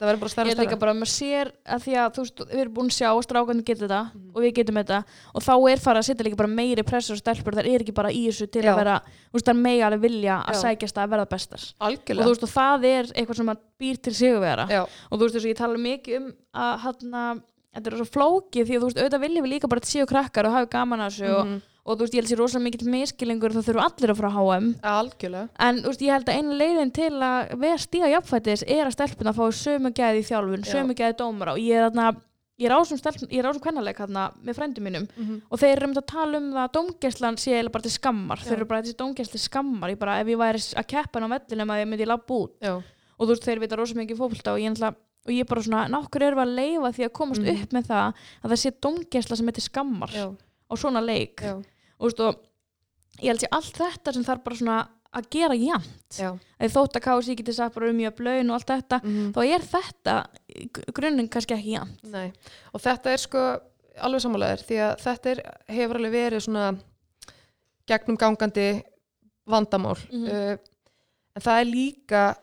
Þetta 0.01 0.09
verður 0.09 0.21
bara 0.25 0.33
stærra 0.33 0.49
og 0.49 0.57
stærra. 0.57 0.79
bara 0.81 0.93
að 0.95 0.99
maður 1.01 1.13
sér 1.13 1.51
að 1.69 1.83
því 1.85 1.95
að 2.01 2.15
þú 2.17 2.23
veist, 2.25 2.41
við 2.51 2.61
erum 2.63 2.75
búin 2.79 2.89
að 2.89 2.97
sjá 2.97 3.09
að 3.11 3.21
strákandi 3.27 3.65
geta 3.69 3.85
þetta 3.85 4.01
Mhm. 4.15 4.31
og 4.35 4.41
við 4.43 4.55
getum 4.57 4.79
þetta. 4.81 5.05
Og 5.35 5.43
þá 5.45 5.53
er 5.71 5.77
farið 5.85 6.01
að 6.01 6.09
setja 6.09 6.25
líka 6.25 6.37
bara 6.41 6.49
meiri 6.49 6.83
pressur 6.83 7.13
og 7.13 7.21
stelpur, 7.21 7.53
það 7.53 7.69
er 7.75 7.81
ekki 7.85 7.95
bara 7.95 8.09
í 8.09 8.23
þessu 8.31 8.51
til 8.51 8.63
Já. 8.65 8.73
að 8.73 8.77
vera, 8.81 8.97
þú 9.29 9.33
veist, 9.37 9.45
það 9.47 9.55
er 9.55 9.61
mega 9.61 9.87
alveg 9.91 10.01
vilja 10.01 10.45
að 10.47 10.55
Já. 10.55 10.61
sækjast 10.65 10.97
að 10.97 11.11
verða 11.13 11.29
bestar. 11.29 11.61
Og 11.61 11.85
þú 11.85 11.91
algjörlega 11.93 12.27
veist, 12.33 12.43
og 12.43 12.49
það 12.57 12.85
er 12.85 13.05
eitthvað 13.15 13.37
sem 13.37 13.47
að 13.53 13.59
býr 13.79 13.97
til 14.03 14.13
sigurvera 14.15 14.69
Já, 14.69 14.83
og 14.83 15.15
þú 15.19 15.23
veist, 15.23 15.35
þess 15.37 15.45
að 15.45 15.53
ég 15.53 15.57
tala 15.57 15.77
mikið 15.79 16.17
um 16.17 16.33
að 16.55 16.79
hann 16.81 17.43
þetta 17.71 17.87
er 17.87 17.97
svo 18.01 18.09
flókið 18.11 18.67
því 18.67 18.75
að 18.75 18.81
þú 18.81 18.87
veist, 18.89 18.99
auðvitað 18.99 19.21
viljum 19.21 19.45
við 19.47 19.53
líka 19.55 19.69
bara 19.71 19.81
að 19.81 19.91
séu 19.93 20.07
krakkar 20.11 20.47
og 20.47 20.53
hafa 20.53 20.67
gaman 20.71 20.99
að 21.01 21.11
þessu 21.13 21.29
og, 21.39 21.47
mhm, 21.47 21.55
og 21.55 21.63
þú 21.97 22.05
veist, 22.05 22.15
ég 22.15 22.21
held 22.23 22.31
sér 22.31 22.41
rosalega 22.41 22.65
mikill 22.67 22.91
miskilingur 22.93 23.55
það 23.57 23.67
þurfa 23.69 23.85
allir 23.89 24.11
að 24.13 24.19
fara 24.21 24.31
á 24.31 24.35
HM 24.41 24.67
algjörlega. 24.93 25.49
En 25.67 25.81
þú 25.83 25.91
veist, 25.93 26.03
ég 26.07 26.13
held 26.15 26.29
að 26.31 26.39
eina 26.41 26.59
leiðin 26.61 26.93
til 26.97 27.13
að 27.27 27.55
vera 27.65 27.79
stíga 27.85 28.11
jafnfættis 28.15 28.65
er 28.67 28.85
að 28.87 28.95
stelpuna 28.97 29.33
fá 29.37 29.45
sömu 29.51 29.93
gæði 29.97 30.19
í 30.23 30.27
þjálfun, 30.31 30.65
Já. 30.67 30.73
sömu 30.75 30.95
gæði 30.99 31.17
dómara. 31.21 31.53
Og 31.57 31.59
ég 31.65 31.75
er 31.81 31.89
þarna 31.91 32.07
ég 32.61 32.67
er 32.69 32.77
ásum, 32.77 32.99
stelp, 33.01 33.17
ég 33.33 33.39
er 33.41 33.49
ásum 33.49 33.63
kvennaleg 33.65 33.97
hérna 33.97 34.27
með 34.45 34.57
frændum 34.59 34.85
mínum. 34.85 35.09
Mhm. 35.17 35.43
og 35.51 35.59
þeir 35.59 35.77
eru 35.77 35.87
um 35.89 35.95
að 35.97 36.07
tala 36.07 36.37
um 36.37 36.51
það 36.53 36.65
að 36.69 36.73
dómgæslan 36.77 37.39
sé 37.41 37.51
eiginlega 37.57 37.73
bara 37.73 37.83
til 37.83 37.91
skammar, 37.97 38.39
Já. 38.39 38.45
þeir 38.45 38.57
eru 38.59 38.67
bara 38.67 38.83
þessi 38.83 38.97
dómgæsli 39.01 39.39
skammar, 39.41 39.91
ég 39.91 39.99
bara 39.99 40.21
ef 40.21 40.27
ég 40.27 40.37
væri 40.37 40.61
að 40.77 40.87
keppa 40.87 41.21
á 41.25 41.29
vellinum 41.33 41.71
að 41.73 41.81
ég 41.81 41.89
myndi 41.89 42.07
labba 42.07 42.35
út. 42.35 42.53
Og 43.21 43.29
og 43.31 44.61
ég 44.61 44.95
og 45.27 45.33
ég 45.37 45.47
bara 45.49 45.63
svona, 45.65 45.83
nákvæm 45.93 46.25
erum 46.25 46.39
við 46.41 46.47
að 46.47 46.55
leifa 46.57 46.91
því 46.97 47.05
að 47.07 47.13
komast 47.19 47.43
Mhm. 47.45 47.63
upp 47.63 47.73
með 47.77 47.85
það 47.91 48.15
að 48.43 48.51
það 48.51 48.61
sé 48.63 48.71
dómgæsla 48.81 49.37
sem 49.37 49.47
heitir 49.47 49.67
skammar 49.69 50.11
á 50.11 50.75
svona 50.77 51.01
leik? 51.05 51.37
Já, 51.43 51.63
og 52.01 52.21
og 52.21 52.41
ég 53.21 53.29
held 53.33 53.43
sé 53.45 53.49
allt 53.53 53.77
þetta 53.77 54.13
sem 54.17 54.25
þarf 54.25 54.45
bara 54.45 54.57
svona 54.57 54.79
að 55.13 55.27
gera 55.35 55.55
jæmt 55.59 56.19
þótt 56.71 56.97
að 56.97 57.03
kási 57.03 57.35
getið 57.37 57.57
sagt 57.57 57.75
bara 57.75 57.89
um 57.91 57.97
mjög 57.99 58.15
blöðin 58.21 58.51
og 58.53 58.55
allt 58.61 58.71
þetta 58.71 59.01
Mhm. 59.03 59.33
þá 59.35 59.41
er 59.47 59.65
þetta 59.73 60.15
í 60.55 60.69
gr- 60.71 60.93
grunninn 60.95 61.29
kannski 61.29 61.55
ekki 61.57 61.75
jæmt 61.77 62.05
Nei, 62.05 62.33
og 62.73 62.81
þetta 62.81 63.11
er 63.13 63.17
sko 63.19 63.43
alveg 64.01 64.23
samanlegaður 64.23 64.63
því 64.69 64.77
að 64.87 65.01
þetta 65.03 65.31
er, 65.31 65.41
hefur 65.69 65.97
alveg 65.99 66.13
verið 66.15 66.45
svona 66.47 66.69
gegnum 67.91 68.17
gangandi 68.17 68.83
vandamál 69.51 69.99
Mhm. 70.13 70.27
uh, 70.27 70.57
en 71.37 71.43
það 71.43 71.61
er 71.61 71.65
líka 71.67 72.37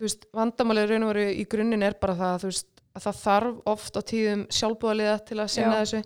veist, 0.00 0.26
vandamálið 0.32 0.90
raun 0.90 1.02
og 1.08 1.14
veru 1.14 1.26
í 1.34 1.44
grunninn 1.48 1.82
er 1.82 1.94
bara 2.00 2.14
það 2.14 2.42
veist, 2.44 2.66
að 2.94 3.02
það 3.02 3.20
þarf 3.24 3.62
oft 3.66 3.96
á 3.96 4.00
tíðum 4.02 4.46
sjálfbúðaliða 4.48 5.24
til 5.26 5.36
að 5.42 5.48
sinna 5.50 5.74
Já. 5.74 5.82
þessu 5.82 6.04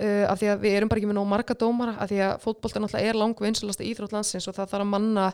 uh, 0.00 0.24
af 0.32 0.40
því 0.40 0.50
að 0.52 0.64
við 0.64 0.76
erum 0.78 0.90
bara 0.90 1.02
ekki 1.02 1.10
með 1.10 1.18
nóg 1.20 1.30
marga 1.30 1.56
dómara 1.58 1.94
af 2.00 2.10
því 2.10 2.20
að 2.26 2.34
fótbolta 2.44 2.82
náttúrulega 2.82 3.12
er 3.12 3.20
langvinnsalasta 3.20 3.86
íþrótt 3.86 4.16
landsins 4.16 4.48
og 4.48 4.56
það 4.56 4.72
þarf 4.72 4.86
að 4.86 4.92
manna 4.94 5.28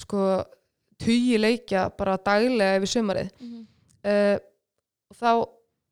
sko 0.00 0.26
tugi 1.00 1.38
leikja 1.40 1.88
bara 1.96 2.18
daglega 2.20 2.80
yfir 2.80 2.92
sumarið. 2.94 3.32
Uh, 4.00 4.36
og 5.10 5.18
þá 5.20 5.32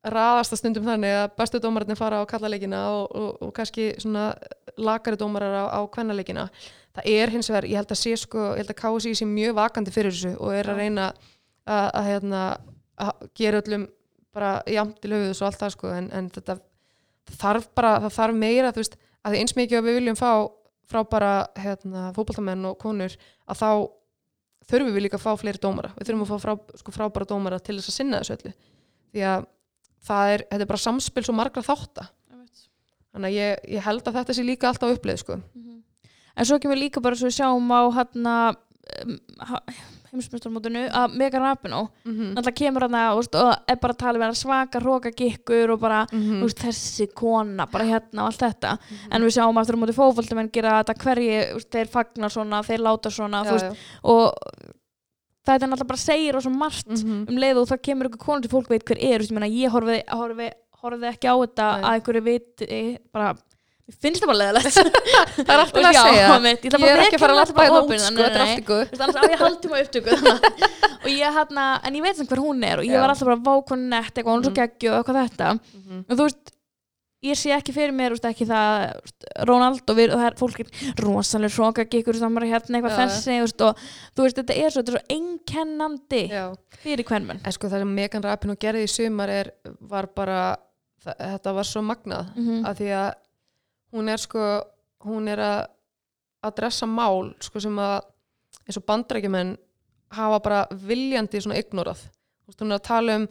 raðast 0.09 0.53
það 0.53 0.61
stundum 0.61 0.87
þannig 0.87 1.15
að 1.17 1.31
bestu 1.37 1.59
dómararnir 1.59 1.99
fara 1.99 2.21
á 2.23 2.29
kallaleikina 2.29 2.83
og, 2.93 3.15
og, 3.15 3.31
og 3.43 3.53
kannski 3.55 3.89
svona 3.99 4.29
lakari 4.79 5.19
dómarar 5.19 5.57
á, 5.59 5.65
á 5.75 5.81
kvennaleikina. 5.91 6.47
Það 6.95 7.09
er 7.11 7.33
hins 7.33 7.49
vegar, 7.51 7.67
ég 7.67 7.79
held 7.79 7.91
að 7.91 7.99
sé 7.99 8.15
sko 8.17 8.45
ég 8.53 8.63
held 8.63 8.73
að 8.73 8.79
KSI 8.79 9.13
sé 9.19 9.27
mjög 9.27 9.57
vakandi 9.59 9.93
fyrir 9.93 10.15
þessu 10.15 10.33
og 10.39 10.55
er 10.55 10.71
að 10.71 10.79
reyna 10.79 11.09
að, 11.09 11.87
að, 11.91 12.03
hérna, 12.07 12.43
að 12.99 13.27
gera 13.37 13.61
öllum 13.61 13.85
bara 14.35 14.55
jamt 14.69 14.99
til 15.03 15.13
höfuðs 15.13 15.41
og 15.41 15.49
allt 15.49 15.61
það 15.63 15.75
sko 15.75 15.93
en, 15.93 16.09
en 16.15 16.31
þetta 16.33 16.57
þarf 17.37 17.69
bara, 17.77 17.93
það 18.05 18.15
þarf 18.17 18.39
meira 18.41 18.73
þú 18.73 18.83
veist, 18.83 18.97
að 19.25 19.37
eins 19.39 19.55
mikið 19.57 19.79
að 19.79 19.87
við 19.87 19.99
viljum 19.99 20.19
fá 20.19 20.31
frá 20.89 21.03
bara 21.05 21.31
hérna, 21.59 22.09
fótboltamenn 22.15 22.65
og 22.71 22.77
konur 22.81 23.13
að 23.49 23.59
þá 23.59 23.69
þurfum 24.69 24.95
við 24.95 25.05
líka 25.05 25.19
að 25.19 25.25
fá 25.25 25.31
fleiri 25.37 25.61
dómara. 25.61 25.91
Við 25.97 26.09
þurfum 26.09 26.23
að 26.25 26.31
fá 26.31 26.45
frá, 26.45 26.79
sko, 26.81 26.93
frábæra 26.93 27.27
dómara 27.29 27.59
til 27.61 27.77
þess 27.77 27.91
að 27.91 27.97
sinna 27.97 28.21
þessu 28.21 28.37
öllu. 28.37 28.53
Því 29.13 29.25
að 29.29 29.45
það 30.09 30.33
er, 30.33 30.45
þetta 30.49 30.65
er 30.65 30.71
bara 30.71 30.83
samspil 30.85 31.25
svo 31.25 31.35
margra 31.37 31.65
þátta. 31.65 32.07
Þannig 33.09 33.29
að 33.29 33.37
ég, 33.37 33.63
ég 33.75 33.85
held 33.85 34.09
að 34.09 34.19
þetta 34.19 34.35
sé 34.37 34.45
líka 34.45 34.69
alltaf 34.69 34.95
uppleið 34.95 35.23
sko. 35.23 35.39
en 36.39 36.47
svo 36.47 36.59
kemur 36.61 36.77
líka 36.79 37.01
bara 37.01 37.17
svo 37.17 37.29
sjáum 37.33 37.71
á 37.73 37.81
hérna 37.97 38.35
um, 39.03 39.15
heimsmyndstarmótinu 40.11 40.83
að 40.89 41.15
Megan 41.17 41.41
Rapinoe 41.41 41.87
mm 42.05 42.11
-hmm. 42.13 42.33
náttúrulega 42.33 42.55
kemur 42.61 42.81
hann 42.81 42.95
og 43.35 43.55
er 43.67 43.75
bara 43.81 43.93
að 43.93 43.97
tala 43.97 44.19
hana 44.25 44.33
svaka 44.33 44.79
róka 44.79 45.11
gikkur 45.11 45.69
og 45.71 45.79
bara 45.79 46.05
Mhm. 46.11 46.41
þú 46.41 46.43
veist, 46.43 46.59
þessi 46.59 47.13
kona, 47.13 47.65
bara 47.67 47.85
hérna 47.85 48.21
og 48.21 48.25
allt 48.27 48.39
þetta 48.41 48.77
en 49.11 49.21
við 49.21 49.35
sjáum 49.37 49.57
aftur 49.59 49.75
á 49.75 49.79
móti 49.79 49.93
fótboltamenn 49.93 50.51
gera 50.51 50.83
þetta 50.83 50.93
hverji, 51.03 51.53
veist, 51.53 51.69
þeir 51.71 51.87
fagnar 51.87 52.29
svona 52.29 52.61
þeir 52.63 52.79
láta 52.79 53.09
svona, 53.09 53.43
þú 53.45 53.51
veist, 53.51 53.77
og 54.03 54.33
þetta 55.47 55.63
er 55.63 55.69
náttúrulega 55.69 55.87
bara 55.87 55.97
segir 55.97 56.35
og 56.35 56.43
svo 56.43 56.51
margt 56.51 56.87
Mhm. 56.87 57.25
um 57.29 57.35
leið 57.37 57.57
og 57.57 57.67
það 57.69 57.81
kemur 57.81 58.05
ykkur 58.09 58.25
konur 58.25 58.41
til 58.41 58.51
fólk 58.51 58.67
veit 58.69 58.83
hver 58.85 58.97
er, 59.01 59.19
veist, 59.19 59.31
ég 59.31 59.69
ég 59.69 59.69
horfi, 59.69 60.03
horfi, 60.07 60.51
ekki 61.13 61.27
á 61.27 61.35
þetta 61.35 61.81
Nei. 61.81 61.83
að 61.83 61.93
einhverju 62.01 62.23
viti 62.23 62.97
bara, 63.13 63.35
mér 63.89 63.97
finnst 64.05 64.21
það 64.23 64.29
bara 64.31 64.39
leðilegt 64.43 64.75
það 65.39 65.53
er 65.55 65.63
alltaf 65.63 65.79
að 65.81 65.97
segja. 66.05 66.27
ég, 66.69 66.73
ég 66.85 66.91
er 66.93 67.01
ekki 67.05 67.17
að 67.17 67.23
fara 67.25 67.33
að 67.33 67.39
lappa 67.41 67.65
hérna 67.65 67.79
út 67.79 67.89
sko, 68.05 68.19
þetta 68.19 68.29
er 68.29 68.43
allt 68.45 68.61
í 68.61 68.67
guð 68.69 69.03
annars 69.05 69.17
á 69.19 69.23
ég 69.33 69.41
haldtíma 69.43 69.81
upptöku 69.83 70.13
þannig 70.13 70.31
að- 70.35 70.43
og 71.03 71.09
ég 71.15 71.35
hérna, 71.39 71.65
en 71.89 71.97
ég 71.99 72.05
veit 72.05 72.19
samt 72.21 72.29
hver 72.33 72.43
hún 72.45 72.63
er 72.69 72.77
og 72.83 72.87
ég 72.87 73.01
var 73.01 73.09
alltaf 73.15 73.27
bara 73.31 73.43
vákon 73.49 73.83
nett 73.91 74.13
eitthvað, 74.13 74.31
hún 74.35 74.39
er 74.39 74.47
svo 74.47 74.53
Mhm. 74.53 74.61
geggju 74.61 74.89
og 74.93 74.97
eitthvað 75.01 75.21
þetta. 75.25 75.51
Og 76.09 76.17
þú 76.19 76.23
veist, 76.27 76.51
ég 77.29 77.35
sé 77.35 77.49
ekki 77.51 77.73
fyrir 77.75 77.91
mér 77.95 78.13
þú 78.13 78.15
veist, 78.19 78.27
ekki 78.29 78.45
það, 78.47 78.75
við, 79.97 80.13
og 80.13 80.19
það 80.21 80.27
er 80.29 80.37
fólk 80.39 80.59
er 80.63 80.69
rosalega 81.03 81.55
hróka 81.57 81.83
gekkur 81.91 82.15
samar 82.19 82.45
hérna 82.47 82.79
eitthvað 82.79 82.95
fensi 83.01 83.35
og 83.43 83.81
þú 84.15 84.23
veist, 84.27 84.37
þetta 84.39 84.55
er 84.55 84.69
svo, 84.71 84.83
þetta 84.83 84.93
er 84.93 84.99
svo 84.99 85.03
einkennandi 85.17 86.21
hún 93.93 94.09
er 94.09 94.17
sko 94.21 94.43
hún 95.05 95.27
er 95.31 95.39
að 95.39 95.67
adressa 96.43 96.85
mál 96.87 97.33
sko 97.43 97.59
sem 97.59 97.75
að 97.79 98.01
eins 98.67 98.77
og 98.77 98.85
bandrækjumenn 98.85 99.55
hafa 100.15 100.39
bara 100.39 100.59
viljandi 100.71 101.41
svona 101.41 101.57
ignorað. 101.61 101.99
Hún 102.59 102.71
er 102.71 102.79
að 102.79 102.83
tala 102.87 103.15
um 103.19 103.27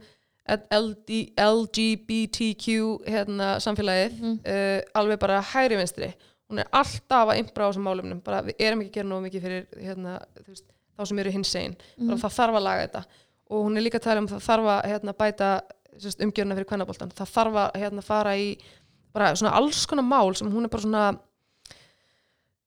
LGBTQ 1.37 2.67
hérna, 3.07 3.49
samfélagið 3.61 4.13
Mhm. 4.21 4.39
uh, 4.47 4.81
alveg 4.95 5.19
bara 5.21 5.41
hægri 5.43 5.77
vinstri. 5.77 6.15
Hún 6.51 6.59
er 6.61 6.69
alltaf 6.73 7.29
að 7.29 7.39
impra 7.43 7.67
á 7.67 7.71
þessum 7.71 7.85
málumnum 7.85 8.21
bara 8.25 8.43
við 8.43 8.55
erum 8.59 8.81
ekki 8.81 8.89
að 8.91 8.95
gera 8.95 9.09
nóg 9.09 9.23
mikið 9.27 9.43
fyrir 9.43 9.67
hérna, 9.85 10.19
veist, 10.49 10.65
þá 10.99 11.07
sem 11.07 11.19
eru 11.19 11.31
hins 11.31 11.55
einn 11.57 11.77
bara 11.99 12.17
það 12.19 12.37
þarf 12.39 12.55
að 12.57 12.63
laga 12.65 12.87
þetta. 12.87 13.03
Og 13.51 13.65
hún 13.67 13.77
er 13.77 13.83
líka 13.85 13.99
að 13.99 14.03
tala 14.09 14.21
um 14.21 14.29
það 14.29 14.41
þarf 14.49 14.65
að 14.73 14.85
hérna, 14.89 15.13
bæta 15.13 15.63
umgjörna 16.25 16.55
fyrir 16.55 16.69
kvennaboltan 16.71 17.11
það 17.13 17.29
þarf 17.35 17.55
að 17.65 17.73
hérna, 17.83 18.03
fara 18.03 18.37
í 18.39 18.59
bara 19.13 19.35
svona 19.37 19.55
alls 19.57 19.87
konar 19.87 20.05
mál 20.05 20.35
sem 20.37 20.51
hún 20.53 20.65
er 20.65 20.69
bara 20.73 20.83
svona 20.83 21.19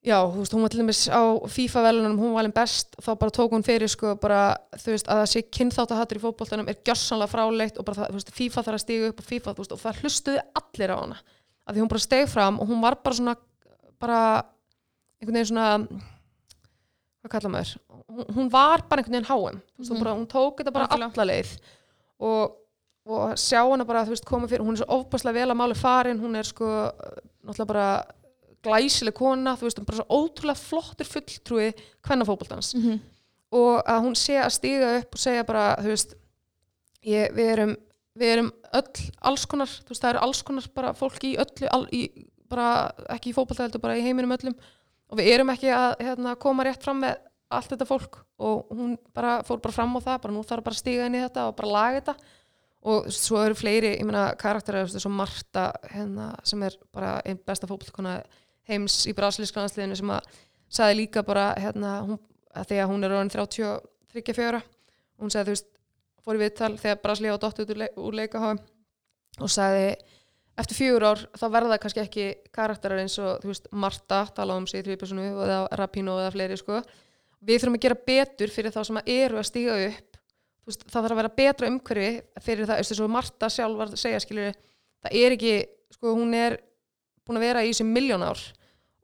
já, 0.01 0.17
þú 0.25 0.39
veist, 0.41 0.53
hún 0.55 0.63
var 0.65 0.69
til 0.73 0.79
dæmis 0.81 1.01
á 1.13 1.21
FIFA-velunum, 1.55 2.15
hún 2.17 2.33
var 2.33 2.41
alveg 2.43 2.55
best 2.57 2.95
þá 2.97 3.11
bara 3.21 3.31
tók 3.31 3.51
hún 3.53 3.63
fyrir 3.65 3.87
sko 3.91 4.15
bara 4.21 4.57
þú 4.73 4.95
veist, 4.95 5.07
að 5.07 5.19
það 5.21 5.29
sé 5.33 5.41
kynþáttahattur 5.57 6.17
í 6.17 6.23
fótboltanum 6.23 6.69
er 6.71 6.79
gjörsanlega 6.87 7.29
fráleitt 7.29 7.77
og 7.77 7.85
bara 7.85 7.99
það, 7.99 8.07
þú 8.09 8.17
veist, 8.17 8.31
FIFA 8.39 8.63
þarf 8.65 8.79
að 8.79 8.83
stiga 8.85 9.09
upp 9.11 9.19
og 9.21 9.25
FIFA, 9.29 9.53
þú 9.53 9.61
veist, 9.65 9.75
og 9.77 9.83
það 9.83 9.99
hlustuði 10.01 10.41
allir 10.61 10.89
á 10.89 10.97
hana 11.03 11.19
af 11.67 11.75
því 11.75 11.83
hún 11.83 11.91
bara 11.93 11.99
steg 12.07 12.25
fram 12.31 12.57
og 12.59 12.67
hún 12.71 12.81
var 12.81 12.97
bara 13.03 13.15
svona 13.19 13.35
bara 14.01 14.19
einhvern 15.21 15.37
veginn 15.37 15.51
svona 15.53 15.67
hvað 17.21 17.31
kalla 17.35 17.51
maður 17.53 17.75
hún, 18.09 18.25
hún 18.39 18.49
var 18.49 18.81
bara 18.89 19.03
einhvern 19.03 19.19
veginn 19.19 19.29
háum 19.29 19.53
mm 19.53 19.61
-hmm. 19.61 19.85
hún, 19.85 19.93
Mhm. 19.97 20.03
bara, 20.03 20.15
hún 20.17 20.27
tók 20.27 20.57
þetta 20.57 20.71
bara 20.73 20.87
Algjörlega. 20.87 21.11
alla 21.13 21.25
leið 21.33 21.57
og, 22.19 22.51
og 23.05 23.35
sjá 23.39 23.61
hana 23.63 23.85
bara 23.87 24.03
þú 24.05 24.13
veist 24.13 24.27
koma 24.29 24.47
fyrir, 24.49 24.63
hún 24.65 24.77
er 24.77 24.83
svo 24.83 24.99
ofbáslega 24.99 25.39
vel 25.39 25.51
að 25.53 25.59
máli 25.61 25.77
farin 25.77 26.21
hún 26.21 26.37
er 26.37 26.45
sko 26.45 26.67
náttúrulega 27.41 27.71
bara 27.71 27.85
glæsileg 28.61 29.15
kona, 29.17 29.55
þú 29.57 29.65
veist, 29.65 29.79
hún 29.79 29.85
er 29.87 29.89
bara 29.89 30.01
svo 30.01 30.19
ótrúlega 30.21 30.61
flottur 30.61 31.09
fulltrúi 31.09 31.71
kvennafótboltans. 32.05 32.75
Mhm. 32.75 32.99
og 33.51 33.83
að 33.83 34.03
hún 34.05 34.13
sé 34.15 34.37
að 34.39 34.53
stiga 34.55 34.97
upp 34.99 35.15
og 35.15 35.19
segja 35.19 35.43
bara, 35.43 35.75
þú 35.75 35.89
veist 35.91 36.13
ég, 37.03 37.33
við 37.35 37.47
erum 37.51 37.73
við 38.15 38.33
erum 38.35 38.51
öll 38.73 39.11
alls 39.21 39.45
konar 39.45 39.67
þú 39.67 39.91
veist, 39.91 40.03
það 40.03 40.09
eru 40.13 40.21
alls 40.25 40.41
konar 40.47 40.67
bara 40.75 40.93
fólk 40.93 41.23
í 41.27 41.35
öllu 41.35 41.67
all, 41.71 41.87
í, 41.91 42.27
bara 42.47 42.91
ekki 43.09 43.31
í 43.31 43.35
fótbolta 43.35 43.65
heldur 43.65 43.83
bara 43.83 43.97
í 43.97 44.03
heiminum 44.05 44.31
öllum. 44.35 44.55
Og 45.11 45.19
við 45.19 45.33
erum 45.33 45.51
ekki 45.51 45.71
að 45.75 45.95
hérna, 45.99 46.35
koma 46.39 46.63
rétt 46.63 46.83
fram 46.83 47.01
með 47.03 47.17
allt 47.51 47.71
þetta 47.73 47.87
fólk. 47.87 48.21
Og 48.39 48.71
hún 48.71 48.97
bara 49.15 49.41
fór 49.43 49.59
bara 49.59 49.75
fram 49.75 49.95
á 49.95 49.99
það 49.99 50.21
bara 50.23 50.35
nú 50.35 50.43
þarf 50.47 50.63
bara 50.63 50.75
að 50.77 50.83
stiga 50.83 51.07
inn 51.07 51.17
í 51.19 51.23
þetta 51.23 51.47
og 51.49 51.55
bara 51.59 51.73
laga 51.75 51.99
þetta 51.99 52.15
og 52.81 53.09
svo 53.13 53.41
eru 53.45 53.57
fleiri, 53.57 53.95
ég 53.99 54.07
meina 54.07 54.31
karakterar, 54.39 54.89
svo 54.89 55.11
Marta 55.13 55.69
hérna, 55.91 56.31
sem 56.47 56.61
er 56.65 56.77
bara 56.93 57.19
einn 57.25 57.39
besta 57.45 57.69
fótboltakona 57.69 58.19
heims 58.69 59.03
í 59.09 59.13
brasilíska 59.17 59.61
landsliðinu 59.61 59.99
sem 59.99 60.13
að 60.13 60.29
sagði 60.71 60.97
líka 61.01 61.23
bara 61.27 61.51
hérna, 61.59 61.99
hún, 62.07 62.21
að 62.55 62.73
að 62.77 62.89
hún 62.89 63.05
er 63.05 63.15
orðin 63.17 63.33
33 63.33 64.61
hún 65.21 65.31
sagði, 65.31 65.51
þú 65.51 65.55
veist, 65.55 65.69
fór 66.25 66.37
í 66.37 66.41
viðtal 66.41 66.73
þegar 66.79 67.01
Brasilía 67.03 67.35
var 67.35 67.43
dott 67.43 67.61
út 67.63 67.73
úr, 67.73 67.83
úr 68.01 68.17
leikahá 68.17 68.51
og 69.41 69.51
sagði 69.51 69.85
eftir 70.61 70.77
fjögur 70.77 71.07
ár 71.07 71.23
þá 71.37 71.45
verða 71.53 71.79
kannski 71.81 72.03
ekki 72.03 72.25
karakterar 72.53 73.01
eins 73.01 73.17
og 73.21 73.41
þú 73.43 73.51
veist, 73.53 73.69
Marta 73.71 74.23
tala 74.35 74.57
um 74.59 74.67
sig 74.69 74.83
í 74.83 74.85
þrjupersonu 74.89 75.27
eða 75.31 75.61
Rapino 75.79 76.17
eða 76.21 76.33
fleiri 76.35 76.57
sko. 76.59 76.81
við 77.41 77.61
þurfum 77.61 77.77
að 77.79 77.85
gera 77.85 78.01
betur 78.11 78.53
fyrir 78.53 78.75
þá 78.75 78.81
sem 78.85 78.99
að 79.01 79.11
eru 79.15 79.39
að 79.39 79.49
stíga 79.49 79.77
upp 79.87 80.10
veist, 80.69 80.83
það 80.87 80.97
þarf 81.05 81.15
að 81.15 81.21
vera 81.21 81.35
betra 81.41 81.69
umhverfi 81.71 82.09
fyrir 82.45 82.69
það, 82.69 82.81
eins 82.81 83.01
og 83.01 83.13
Marta 83.13 83.49
sjálf 83.51 83.79
var 83.79 83.91
að 83.91 84.01
segja 84.01 84.19
skilur, 84.23 84.57
það 85.01 85.15
er 85.21 85.37
ekki 85.37 85.55
sko, 85.95 86.15
hún 86.17 86.35
er 86.37 86.59
búin 87.25 87.39
að 87.39 87.47
vera 87.47 87.63
í 87.65 87.71
þessi 87.71 87.87
miljón 87.87 88.25
ár 88.25 88.41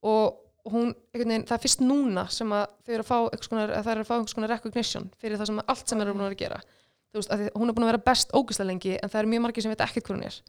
og 0.08 0.43
hún, 0.72 0.91
veginn, 1.15 1.46
það 1.48 1.56
er 1.58 1.63
fyrst 1.63 1.84
núna 1.84 2.26
sem 2.34 2.52
að 2.56 2.65
þau 2.84 2.93
eru 2.93 3.06
að 3.06 3.10
fá 3.10 3.17
einhvers 3.20 3.52
konar, 3.52 3.72
að 3.72 3.88
það 3.88 3.93
eru 3.93 4.04
að 4.04 4.10
fá 4.10 4.15
einhvers 4.17 4.38
konar 4.38 4.54
recognition 4.54 5.10
fyrir 5.22 5.39
það 5.39 5.50
sem 5.52 5.63
allt 5.63 5.91
sem 5.91 6.04
eru 6.04 6.13
búin 6.13 6.26
að 6.26 6.30
vera 6.30 6.38
að 6.38 6.43
gera. 6.43 6.60
Þú 7.08 7.22
veist, 7.22 7.34
hún 7.56 7.72
er 7.72 7.78
búin 7.78 7.86
að 7.86 7.91
vera 7.93 8.06
best 8.10 8.34
ógæslega 8.36 8.70
lengi 8.72 8.96
en 8.98 9.12
það 9.12 9.20
eru 9.22 9.32
mjög 9.34 9.43
margir 9.46 9.65
sem 9.65 9.74
veit 9.74 9.84
ekkert 9.86 10.08
hvað 10.08 10.17
hún 10.17 10.28
er. 10.28 10.39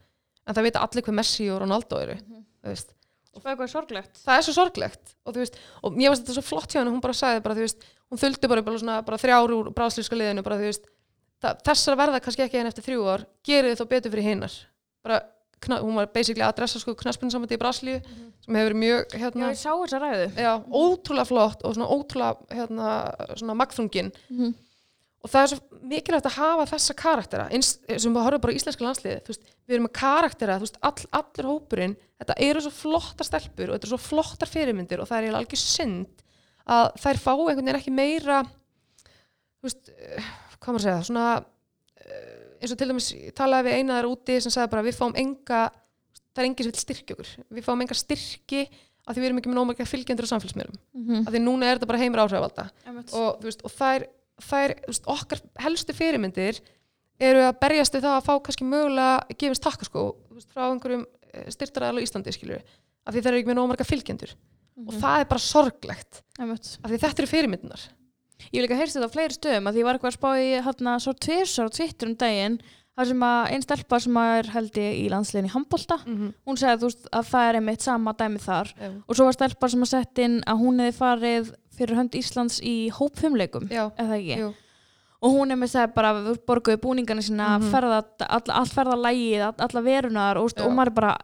En 0.45 0.57
það 0.59 0.69
vita 0.69 0.85
allir 0.85 1.07
hvað 1.07 1.19
Messi 1.21 1.49
og 1.53 1.61
Ronaldo 1.63 2.01
eru 2.03 2.17
veist. 2.67 2.95
og 3.37 3.45
það 3.45 3.53
er 3.53 3.61
það 4.19 4.35
er 4.35 4.47
svo 4.47 4.55
sorglegt 4.57 5.15
og, 5.23 5.35
þú 5.35 5.43
veist, 5.45 5.59
og 5.83 5.95
mér 5.95 6.11
finnst 6.11 6.25
þetta 6.25 6.37
svo 6.41 6.47
flott 6.49 6.73
hjá 6.73 6.81
henni 6.81 6.95
hún 6.95 7.05
bara 7.05 7.15
sagði 7.15 7.43
bara, 7.45 7.55
þú 7.55 7.67
veist, 7.67 7.85
hún 8.11 8.21
fylgdi 8.21 8.51
bara, 8.51 8.65
bara, 8.67 8.97
bara 9.07 9.21
þrjár 9.23 9.55
úr 9.55 9.69
bráðslíska 9.77 10.19
liðinu 10.19 10.43
bara, 10.47 10.59
þú 10.59 10.71
veist, 10.73 10.89
þessar 11.43 11.97
verða 12.01 12.21
kannski 12.25 12.43
ekki 12.47 12.59
en 12.61 12.67
eftir 12.71 12.85
þrjú 12.89 13.05
ár 13.13 13.27
gerið 13.47 13.75
þið 13.75 13.81
þá 13.83 13.89
betur 13.93 14.15
fyrir 14.15 14.27
hinnar 14.33 14.55
bara, 15.07 15.21
hún 15.83 15.95
var 15.99 16.09
basically 16.15 16.43
adressa 16.47 16.79
sko 16.83 16.95
knaspinu 16.99 17.31
samvætti 17.35 17.57
í 17.59 17.61
Brasilíu 17.63 17.99
sem 18.45 18.55
hefur 18.59 18.75
mjög 18.79 19.13
Já, 19.15 19.19
hérna, 19.25 19.51
ég 19.53 19.59
sá 19.59 19.71
þessa 19.75 20.01
ræðu. 20.03 20.27
já, 20.39 20.53
ótrúlega 20.71 21.27
flott 21.31 21.63
og 21.67 21.75
svona 21.77 21.91
ótrúlega 21.95 22.57
hérna, 22.59 22.89
svona 23.39 23.55
magþrungin 23.59 24.11
Mhm. 24.31 24.55
og 25.25 25.31
það 25.31 25.43
er 25.43 25.51
svo 25.53 25.81
mikilvægt 25.83 26.27
að 26.31 26.37
hafa 26.39 26.67
þessa 26.75 26.95
karaktera 26.95 27.49
eins 27.51 27.79
sem 27.89 28.15
við 28.15 28.23
horfum 28.23 28.41
bara 28.41 28.53
á 28.55 28.59
íslenska 28.59 28.85
landsliði 28.87 29.23
veist, 29.27 29.43
við 29.69 29.75
erum 29.75 29.87
með 29.89 29.93
karaktera, 29.99 30.59
veist, 30.63 30.79
all, 30.83 31.07
allur 31.13 31.49
hópurinn 31.53 31.97
þetta 32.21 32.35
eru 32.39 32.61
svo 32.61 32.71
flottar 32.71 33.27
stelpur 33.27 33.71
og 33.71 33.75
þetta 33.79 33.87
eru 33.89 33.97
svo 33.97 34.03
flottar 34.09 34.49
fyrirmyndir 34.51 35.01
og 35.03 35.09
það 35.11 35.27
er 35.31 35.39
algjör 35.39 35.59
synd 35.63 36.23
að 36.69 36.93
þær 37.03 37.19
fá 37.25 37.33
einhvern 37.35 37.65
veginn 37.67 37.81
ekki 37.81 37.95
meira 37.95 38.43
þú 38.45 39.67
veist, 39.67 39.91
hvað 40.59 40.75
maður 40.75 40.81
að 40.81 40.87
segja 40.89 41.07
svona 41.09 41.27
eh, 42.03 42.59
eins 42.63 42.73
og 42.75 42.79
til 42.81 42.89
dæmis 42.91 43.09
talaði 43.39 43.69
við 43.69 43.79
eina 43.79 43.99
þar 44.01 44.09
úti 44.11 44.39
sem 44.43 44.55
sagði 44.55 44.73
bara 44.75 44.87
við 44.89 44.99
fáum 44.99 45.15
enga 45.17 45.61
það 46.35 46.43
er 46.43 46.49
engin 46.49 46.65
sem 46.69 46.73
vil 46.73 46.83
styrkja 46.85 47.15
okkur. 47.17 47.31
Við 47.59 47.67
fáum 47.67 47.83
enga 47.85 47.95
styrki 47.99 48.63
af 49.09 49.15
því 49.17 49.21
við 49.23 49.27
erum 49.31 49.39
ekki 49.41 49.51
með 49.53 49.59
nómarga 49.59 49.87
fylgjendur 49.89 50.27
á 50.29 50.33
samfélagsmiðlum. 50.35 50.79
Mhm. 50.95 51.23
af 51.27 51.33
því 51.33 51.41
núna 51.43 51.65
er 51.71 51.79
þetta 51.79 51.87
bara 51.89 51.99
heimur 52.03 52.21
áhrifalda 52.25 52.65
Einmitt. 52.87 53.13
og, 53.15 53.41
veist, 53.43 53.63
og 53.65 53.73
þær, 53.73 54.05
þær 54.43 54.75
þú 54.83 54.91
veist, 54.93 55.07
okkar 55.15 55.41
helstu 55.65 55.93
fyrirmyndir 55.97 56.61
eru 57.19 57.41
að 57.49 57.59
berjast 57.63 57.95
við 57.97 58.05
það 58.05 58.19
að 58.19 58.27
fá 58.29 58.35
kannski 58.45 58.65
mögulega 58.69 59.39
gefins 59.39 59.63
veist, 59.65 60.53
frá 60.53 60.69
einhverjum 60.69 61.07
styrtaræðal 61.49 61.99
á 61.99 62.05
Íslandi 62.05 62.33
skilur 62.37 62.63
af 63.07 63.15
því 63.15 63.23
þær 63.25 63.31
eru 63.33 63.39
ekki 63.41 63.49
með 63.51 63.59
nómarga 63.59 63.85
fylgjendur. 63.89 64.35
Og 64.79 64.93
Mhm. 64.95 65.01
það 65.03 65.21
er 65.21 65.25
bara 65.25 65.41
sorglegt. 65.41 66.23
Af 66.39 66.91
því 66.91 66.99
þetta 67.03 67.19
eru 67.19 67.27
fyrirmyndinar 67.27 67.81
Ég 68.53 68.61
hef 68.61 68.65
líka 68.65 68.79
heyrst 68.79 68.97
þetta 68.97 69.09
á 69.11 69.15
fleiri 69.15 69.35
stöðum 69.35 69.67
að 69.69 69.73
því 69.75 69.81
ég 69.83 69.89
var 69.89 69.97
eitthvað 69.99 70.13
að 70.13 70.19
spá 70.19 70.31
í 70.39 70.51
hérna 70.67 70.99
svo 71.03 71.13
tvisar 71.19 71.69
á 71.69 71.75
Twitter 71.75 72.09
um 72.09 72.15
daginn 72.17 72.59
þar 72.99 73.07
sem 73.13 73.23
að 73.29 73.41
einn 73.55 73.63
stelpa 73.63 73.99
sem 74.03 74.17
að 74.19 74.37
er 74.39 74.49
held 74.55 74.79
ég 74.83 74.95
í 74.99 75.09
landsliðin 75.13 75.49
í 75.49 75.53
handbolta 75.55 75.97
mm 76.05 76.15
-hmm. 76.17 76.31
hún 76.47 76.57
segði 76.59 76.79
þú 76.83 76.89
veist, 76.91 77.09
að 77.13 77.27
það 77.33 77.49
er 77.49 77.59
einmitt 77.61 77.83
sama 77.83 78.13
dæmi 78.19 78.39
þar 78.43 78.73
já. 78.75 78.89
og 79.07 79.17
svo 79.17 79.25
var 79.25 79.33
stelpa 79.37 79.69
sem 79.69 79.83
að 79.83 79.93
sett 79.93 80.19
inn 80.19 80.41
að 80.47 80.59
hún 80.63 80.81
hefði 80.81 80.97
farið 80.99 81.53
fyrir 81.79 81.97
hönd 81.97 82.15
Íslands 82.19 82.61
í 82.63 82.91
hópfumleikum 82.91 83.69
eða 83.71 84.17
ekki 84.19 84.39
jú, 84.41 84.49
og 85.23 85.31
hún 85.35 85.55
með 85.59 85.71
segði 85.71 85.95
bara 85.95 86.13
við 86.15 86.39
borguðu 86.47 86.79
búningana 86.83 87.23
sína 87.23 87.59
Mhm. 87.59 87.71
ferða, 87.71 88.03
all, 88.29 88.51
allt 88.51 88.73
ferða 88.75 88.97
lægið, 88.99 89.43
all, 89.47 89.55
alla 89.59 89.81
verunar 89.83 90.37
og, 90.39 90.51
og 90.59 90.73
maður 90.73 90.95
bara 90.95 91.17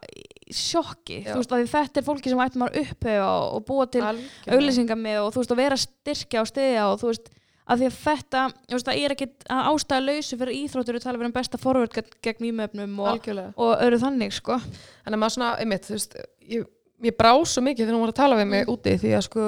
sjokki 0.51 1.21
Já. 1.23 1.31
þú 1.33 1.39
veist 1.41 1.55
að 1.55 1.65
þetta 1.73 2.01
er 2.01 2.07
fólki 2.09 2.33
sem 2.33 2.43
ætti 2.45 2.61
maður 2.61 2.83
upphauða 2.83 3.31
og, 3.31 3.47
og 3.57 3.65
búa 3.69 3.87
til 3.89 4.03
auglýsingar 4.05 5.01
með 5.01 5.23
og 5.23 5.33
þú 5.33 5.43
veist 5.43 5.55
að 5.55 5.63
vera 5.63 5.81
styrkja 5.81 6.43
og 6.43 6.51
stiðja 6.51 6.85
og 6.91 7.01
þú 7.01 7.13
veist 7.13 7.31
að 7.65 7.81
því 7.81 7.89
að 7.89 7.97
þetta 8.03 8.43
þú 8.53 8.77
veist, 8.77 8.89
það 8.89 9.01
er 9.01 9.15
ekkit 9.15 9.47
að 9.55 9.69
ástæða 9.71 10.05
lausu 10.05 10.39
fyrir 10.41 10.59
íþróttur 10.59 10.99
að 10.99 11.07
tala 11.07 11.21
verið 11.21 11.31
um 11.31 11.37
besta 11.39 11.61
forvörd 11.61 11.95
gegn, 12.25 12.43
mýmöfnum 12.45 12.99
og, 13.01 13.31
og 13.57 13.73
öru 13.87 14.01
þannig 14.03 14.35
sko. 14.37 14.59
Þannig 15.07 15.17
að 15.17 15.23
maður 15.23 15.37
svona, 15.39 15.53
einmitt, 15.63 15.89
þú 15.89 15.97
veist 15.97 16.19
ég, 16.53 16.67
ég 17.09 17.17
brá 17.17 17.33
svo 17.49 17.65
mikið 17.65 17.87
þegar 17.87 17.97
hún 17.97 18.05
var 18.05 18.13
að 18.13 18.21
tala 18.21 18.41
við 18.43 18.51
mig 18.53 18.69
úti 18.75 18.99
því 19.01 19.15
að 19.17 19.25
sko 19.31 19.47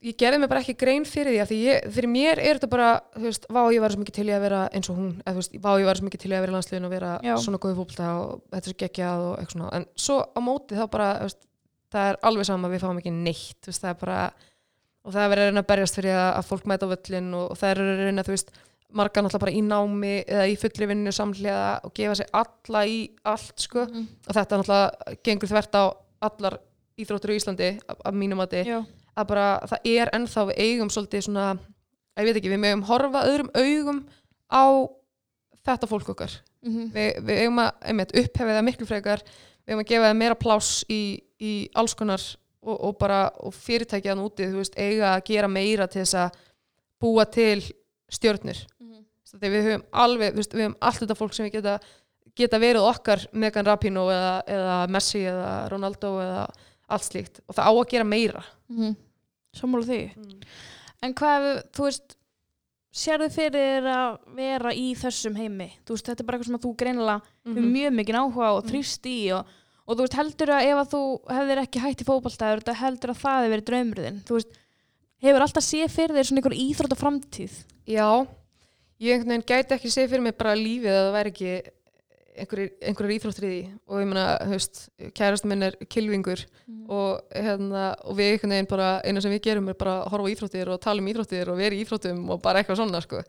ég 0.00 0.16
gerði 0.20 0.40
mig 0.40 0.50
bara 0.50 0.62
ekki 0.64 0.76
grein 0.80 1.04
fyrir 1.08 1.34
því 1.34 1.40
að 1.42 1.50
því 1.50 1.58
ég, 1.66 1.88
fyrir 1.96 2.10
mér 2.10 2.40
er 2.40 2.58
þetta 2.58 2.70
bara 2.72 2.90
þú 3.16 3.24
veist, 3.26 3.46
vá 3.52 3.60
ég 3.74 3.82
var 3.84 3.94
svo 3.94 4.00
mikið 4.00 4.16
til 4.16 4.28
í 4.30 4.34
að 4.36 4.44
vera 4.46 4.60
eins 4.72 4.90
og 4.92 5.00
hún 5.00 5.10
eða 5.20 5.34
þú 5.34 5.42
veist, 5.42 5.58
vá 5.60 5.70
ég 5.74 5.88
var 5.88 6.00
svo 6.00 6.08
mikið 6.08 6.22
til 6.24 6.30
í 6.30 6.36
að 6.36 6.44
vera 6.44 6.54
í 6.54 6.56
landsliðin 6.56 6.88
og 6.88 6.94
vera 6.94 7.10
Já. 7.26 7.34
svona 7.44 7.60
góði 7.60 7.78
fólkta 7.80 8.10
og 8.20 8.30
þetta 8.46 8.62
er 8.62 8.72
svo 8.72 8.78
geggjað 8.84 9.24
og 9.26 9.34
eitthvað 9.34 9.56
svona, 9.56 9.72
en 9.76 9.86
svo 10.06 10.16
á 10.24 10.40
móti 10.44 10.78
þá 10.78 10.84
bara, 10.94 11.10
veist, 11.26 11.42
það 11.92 12.12
er 12.12 12.20
alveg 12.30 12.48
sama 12.48 12.72
við 12.72 12.84
fáum 12.86 13.02
ekki 13.02 13.14
neitt, 13.18 13.60
veist, 13.68 13.82
það 13.82 13.92
er 13.92 14.00
bara 14.00 14.22
og 15.00 15.14
það 15.14 15.22
er 15.22 15.30
verið 15.34 15.44
að 15.44 15.50
reyna 15.50 15.64
að 15.64 15.70
berjast 15.74 16.00
fyrir 16.00 16.16
að, 16.16 16.30
að 16.38 16.48
fólk 16.48 16.66
mæta 16.70 16.88
á 16.88 16.92
völlin 16.92 17.30
og, 17.36 17.46
og 17.52 17.60
það 17.60 17.72
er 17.74 17.82
að 17.84 18.02
reyna, 18.06 18.24
þú 18.26 18.36
veist 18.36 18.52
margar 18.90 19.24
náttúrulega 19.24 19.44
bara 19.44 19.54
í 19.54 19.60
námi 19.64 20.14
eða 20.24 20.46
í 20.50 20.56
fulli 20.58 20.88
vinnu 20.90 21.12
samhliða 21.14 21.68
og 21.86 21.92
gefa 21.96 22.16
sig 22.18 22.30
alla 22.36 22.82
í 22.88 22.98
allt 23.28 23.62
sko 23.62 23.84
mm. 23.86 24.08
og 24.26 24.36
þetta 24.36 24.60
náttúrulega 24.60 25.18
gengur 25.26 25.50
þvert 25.52 25.78
á 25.78 25.84
allar 26.30 26.56
íþróttur 27.00 27.32
í 27.32 27.38
Íslandi 27.38 27.70
af, 27.86 28.10
mínum 28.12 28.40
mati 28.42 28.64
Já. 28.66 28.80
Að 29.22 29.30
bara 29.32 29.48
það 29.70 29.90
er 29.92 30.12
ennþá 30.16 30.46
við 30.50 30.62
eigum 30.66 30.90
svolítið 30.92 31.26
svona, 31.26 31.46
ég 32.18 32.28
veit 32.28 32.40
ekki, 32.40 32.52
við 32.52 32.62
megum 32.64 32.86
horfa 32.88 33.24
öðrum 33.28 33.50
augum 33.54 34.02
á 34.50 34.64
þetta 35.66 35.90
fólk 35.90 36.12
okkar. 36.14 36.36
Mm 36.60 36.72
-hmm. 36.74 36.90
við, 36.94 37.22
við 37.24 37.42
eigum 37.44 37.62
að 37.62 37.70
einmitt, 37.88 38.16
upphefið 38.16 38.56
það 38.58 38.66
miklu 38.68 38.86
frekar. 38.86 39.24
Við 39.64 39.72
eigum 39.72 39.84
að 39.84 39.90
gefa 39.92 40.08
það 40.08 40.20
meira 40.20 40.34
pláss 40.34 40.84
í, 40.88 41.02
í 41.40 41.52
alls 41.74 41.94
konar 41.94 42.22
og, 42.60 42.76
og 42.76 42.98
bara 43.00 43.30
og 43.40 43.54
fyrirtækjaðan 43.54 44.24
úti, 44.24 44.48
þú 44.48 44.60
veist, 44.60 44.76
eiga 44.76 45.14
að 45.14 45.24
gera 45.30 45.48
meira 45.48 45.86
til 45.86 46.02
þess 46.02 46.14
að 46.14 46.36
búa 47.00 47.24
til 47.24 47.62
stjörnur. 48.10 48.60
Þegar 49.30 49.52
við 49.52 49.66
höfum 49.68 49.84
alveg, 50.02 50.32
þú 50.32 50.42
veist, 50.42 50.54
við 50.54 50.64
höfum 50.66 50.78
allt 50.80 51.02
þetta 51.04 51.16
fólk 51.18 51.36
sem 51.36 51.46
við 51.46 51.60
geta, 51.60 51.76
geta 52.36 52.58
verið 52.58 52.88
okkar 52.88 53.22
Megan 53.32 53.68
Rapino 53.68 54.08
eða, 54.10 54.32
eða 54.50 54.78
Messi 54.90 55.22
eða 55.22 55.52
Ronaldo 55.70 56.10
eða 56.24 56.42
allt 56.90 57.06
slíkt. 57.06 57.40
Og 57.46 57.54
það 57.54 57.70
á 57.70 57.72
að 57.72 57.90
gera 57.92 58.08
meira. 58.08 58.42
Mm. 58.72 58.96
Sammála 59.56 59.86
því. 59.88 60.00
En 61.02 61.14
hvað, 61.16 61.46
þú 61.74 61.86
veist 61.88 62.16
sérðu 63.00 63.28
fyrir 63.32 63.86
að 63.86 64.18
vera 64.36 64.72
í 64.74 64.90
þessum 64.98 65.36
heimi? 65.38 65.70
Þú 65.86 65.94
veist, 65.96 66.08
þetta 66.10 66.20
er 66.24 66.26
bara 66.28 66.38
eitthvað 66.38 66.50
sem 66.50 66.58
þú 66.64 66.72
greinilega 66.76 67.22
Mhm. 67.46 67.54
hefur 67.56 67.70
mjög 67.74 67.92
mikið 68.00 68.18
áhuga 68.20 68.48
og 68.56 68.64
þrýst 68.66 69.06
í 69.10 69.18
og, 69.32 69.46
og 69.86 69.96
þú 69.96 70.00
veist, 70.06 70.18
heldur 70.20 70.52
að 70.54 70.66
ef 70.70 70.76
að 70.82 70.90
þú 70.94 71.02
hefðir 71.30 71.62
ekki 71.64 71.80
hætt 71.84 72.02
í 72.02 72.08
fótballtæður, 72.10 72.60
þetta 72.62 72.74
heldur 72.82 73.10
að 73.14 73.22
það 73.22 73.38
hefur 73.40 73.54
verið 73.54 73.68
draumurðin, 73.70 74.20
þú 74.26 74.34
veist 74.38 74.52
hefur 75.22 75.40
alltaf 75.46 75.64
séð 75.64 75.90
fyrir 75.90 76.16
þér 76.16 76.26
svona 76.30 76.40
einhver 76.42 76.58
íþrótt 76.64 76.92
og 76.96 77.00
framtíð 77.00 77.54
Já, 77.90 78.26
ég 79.00 79.12
einhvern 79.14 79.32
veginn 79.34 79.48
gæti 79.50 79.74
ekki 79.76 79.90
segið 79.90 80.10
fyrir 80.10 80.22
mig 80.22 80.36
bara 80.38 80.54
lífið 80.54 80.90
að 80.94 81.04
það 81.06 81.16
væri 81.18 81.30
ekki 81.34 81.70
einhverjir, 82.38 83.16
íþróttir 83.16 83.46
í 83.46 83.50
því. 83.50 83.60
Og 83.90 84.00
ég 84.02 84.08
meina, 84.10 84.24
þú 84.44 84.54
veist, 84.54 84.80
kærasti 85.16 85.50
minn 85.50 85.66
er 85.66 85.76
kilvingur 85.90 86.46
og, 86.88 87.20
hérna, 87.34 87.90
og 88.04 88.18
við 88.18 88.34
einhvern 88.34 88.56
veginn 88.56 88.70
bara, 88.70 88.90
eina 89.04 89.22
sem 89.24 89.34
við 89.34 89.44
gerum 89.48 89.70
er 89.72 89.78
bara 89.80 90.00
að 90.00 90.10
horfa 90.14 90.30
á 90.30 90.32
íþróttir 90.34 90.72
og 90.72 90.82
tala 90.82 91.02
um 91.02 91.12
íþróttir 91.12 91.52
og 91.52 91.60
vera 91.60 91.76
í 91.76 91.84
íþróttum 91.84 92.26
og 92.30 92.42
bara 92.44 92.62
eitthvað 92.62 92.82
svona, 92.82 93.02
sko. 93.04 93.22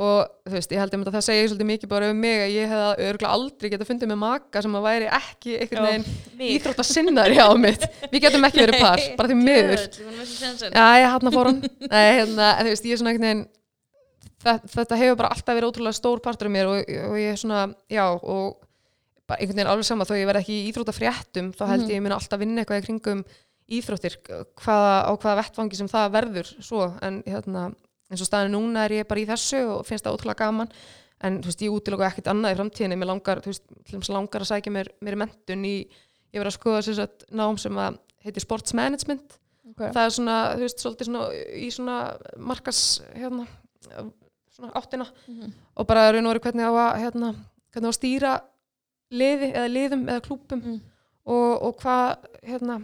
Og 0.00 0.20
þú 0.48 0.54
veist, 0.54 0.70
ég 0.72 0.80
held 0.80 0.94
að 0.96 1.10
það 1.12 1.24
segja 1.26 1.48
svolítið 1.50 1.68
mikið 1.68 1.90
bara 1.90 2.06
um 2.08 2.20
mig 2.24 2.38
að 2.40 2.54
ég 2.54 2.70
hef 2.70 3.02
örgulega 3.04 3.32
aldrei 3.36 3.68
geta 3.68 3.84
fundið 3.84 4.08
með 4.08 4.18
maka 4.22 4.62
sem 4.64 4.76
að 4.78 4.86
væri 4.86 5.08
ekki 5.18 5.56
einhvern 5.60 5.88
veginn 5.90 6.54
íþróttasinnar 6.54 7.34
hjá 7.36 7.44
mitt. 7.60 7.84
Við 8.06 8.24
getum 8.24 8.46
ekki 8.48 8.62
verið 8.62 8.80
par, 8.80 9.02
bara 9.18 9.28
því 9.28 9.36
miður. 9.42 9.84
Já, 10.72 10.86
ég 11.02 11.10
hann 11.12 11.28
að 11.28 11.36
fór 11.36 11.50
hann 11.50 11.60
Nei, 11.84 12.06
hérna, 12.16 12.48
þú 12.62 12.70
veist, 12.70 12.88
ég 12.88 12.96
er 12.96 13.02
svona 13.02 13.12
einhvern 13.12 13.28
veginn 13.28 13.44
þetta, 14.40 14.72
þetta 14.74 14.98
hefur 15.00 15.20
bara 15.20 15.30
alltaf 15.34 15.56
verið 15.56 15.70
ótrúlega 15.70 15.98
stór 15.98 16.22
partur 16.24 16.50
af 16.50 16.54
mér 16.54 16.70
og, 16.70 16.80
og 17.10 17.16
ég 17.20 17.34
er 17.34 17.40
svona, 17.40 17.66
já 17.90 18.06
og 18.08 18.60
bara 19.30 19.38
einhvern 19.38 19.60
veginn 19.60 19.72
alveg 19.72 19.86
sama 19.86 20.06
þó 20.08 20.16
ég 20.18 20.28
verð 20.30 20.42
ekki 20.42 20.56
í 20.56 20.64
íþróttafréttum 20.70 21.52
þá 21.56 21.64
held 21.70 21.86
ég 21.86 21.98
ég 21.98 22.04
mun 22.04 22.16
alltaf 22.16 22.40
vinna 22.40 22.62
eitthvað 22.62 22.82
í 22.82 22.86
kringum 22.88 23.22
íþróttir 23.70 24.16
hvaða, 24.58 24.94
á 25.06 25.12
hvaða 25.14 25.36
vettfangi 25.44 25.78
sem 25.78 25.90
það 25.90 26.14
verður 26.16 26.50
svo 26.58 26.88
en 27.06 27.20
hérna, 27.26 27.68
eins 28.10 28.24
og 28.24 28.28
staðinu 28.28 28.58
núna 28.58 28.88
er 28.88 28.96
ég 29.00 29.10
bara 29.10 29.22
í 29.22 29.28
þessu 29.28 29.62
og 29.76 29.84
finnst 29.86 30.06
það 30.06 30.18
ótrúlega 30.18 30.42
gaman 30.42 30.72
en 31.26 31.40
þú 31.44 31.50
veist, 31.50 31.64
ég 31.64 31.74
útiloka 31.74 32.08
ekkert 32.08 32.30
annað 32.32 32.54
í 32.54 32.58
framtíðinni 32.58 32.98
mér 32.98 33.10
langar, 33.12 33.42
þú 33.44 33.52
veist, 33.52 34.08
langar 34.10 34.44
að 34.44 34.50
sækja 34.50 34.72
mér, 34.72 34.90
mér 35.04 35.18
mentun 35.20 35.66
í, 35.68 35.74
ég 36.32 36.40
verið 36.40 36.50
að 36.50 36.56
skoða 36.56 36.82
satt 36.88 37.26
nám 37.36 37.60
sem 37.60 37.78
að 37.78 38.00
heitir 38.24 38.44
sports 38.44 38.74
management 38.76 39.36
okay. 39.68 39.92
það 39.92 40.02
er 40.02 40.14
svona, 40.16 40.38
þú 40.56 40.64
veist, 40.64 40.82
svolítið 40.82 41.10
svona 41.10 41.26
í 41.60 41.68
svona 41.76 41.98
markas 42.50 42.82
hérna, 43.12 43.46
svona 44.60 44.72
áttina 44.78 45.06
Mhm. 45.26 45.52
og 45.76 45.86
bara 45.90 46.10
raun 46.12 46.26
og 46.26 46.34
veru 46.34 46.44
hvernig 46.46 46.68
á 46.68 46.72
að 46.72 47.00
hérna, 47.02 47.34
hvernig 47.72 47.88
á 47.88 47.92
að 47.92 47.98
stýra 48.00 48.32
liði 49.10 49.52
eða 49.54 49.68
liðum 49.74 50.06
eða 50.08 50.24
klúpum 50.28 50.62
Mm. 50.64 50.80
og, 51.26 51.62
og 51.62 51.76
hvað 51.82 52.16
hérna, 52.46 52.80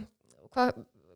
hvað, 0.53 0.73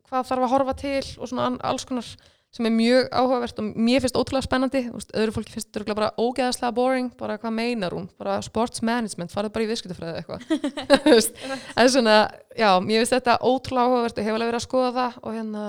hvað 0.08 0.28
þarf 0.28 0.44
að 0.46 0.52
horfa 0.54 0.74
til 0.76 1.02
og 1.20 1.28
svona 1.28 1.58
alls 1.62 1.84
konar 1.84 2.04
sem 2.52 2.66
er 2.68 2.70
mjög 2.76 3.06
áhugavert 3.16 3.58
og 3.62 3.64
mér 3.80 4.00
finnst 4.04 4.16
ótrúlega 4.16 4.44
spennandi 4.44 4.82
öðru 5.16 5.32
fólki 5.32 5.54
finnst 5.54 5.70
þetta 5.72 5.94
bara 5.96 6.10
ógeðaslega 6.20 6.74
boring 6.76 7.06
bara 7.16 7.38
hvað 7.38 7.54
meinar 7.56 7.92
hún, 7.96 8.08
bara 8.18 8.42
sports 8.44 8.82
management 8.82 9.32
farið 9.32 9.52
bara 9.54 9.64
í 9.64 9.70
viðskiptafræði 9.70 10.20
eitthvað 10.20 10.42
en 11.80 11.88
svona, 11.88 12.16
já, 12.56 12.68
mér 12.84 13.00
finnst 13.00 13.14
þetta 13.16 13.38
ótrúlega 13.40 13.86
áhugavert 13.88 14.18
og 14.20 14.24
hefur 14.26 14.36
alveg 14.36 14.50
verið 14.52 14.60
að 14.60 14.66
skoða 14.68 14.92
það 14.98 15.16
og 15.22 15.32
hérna, 15.38 15.62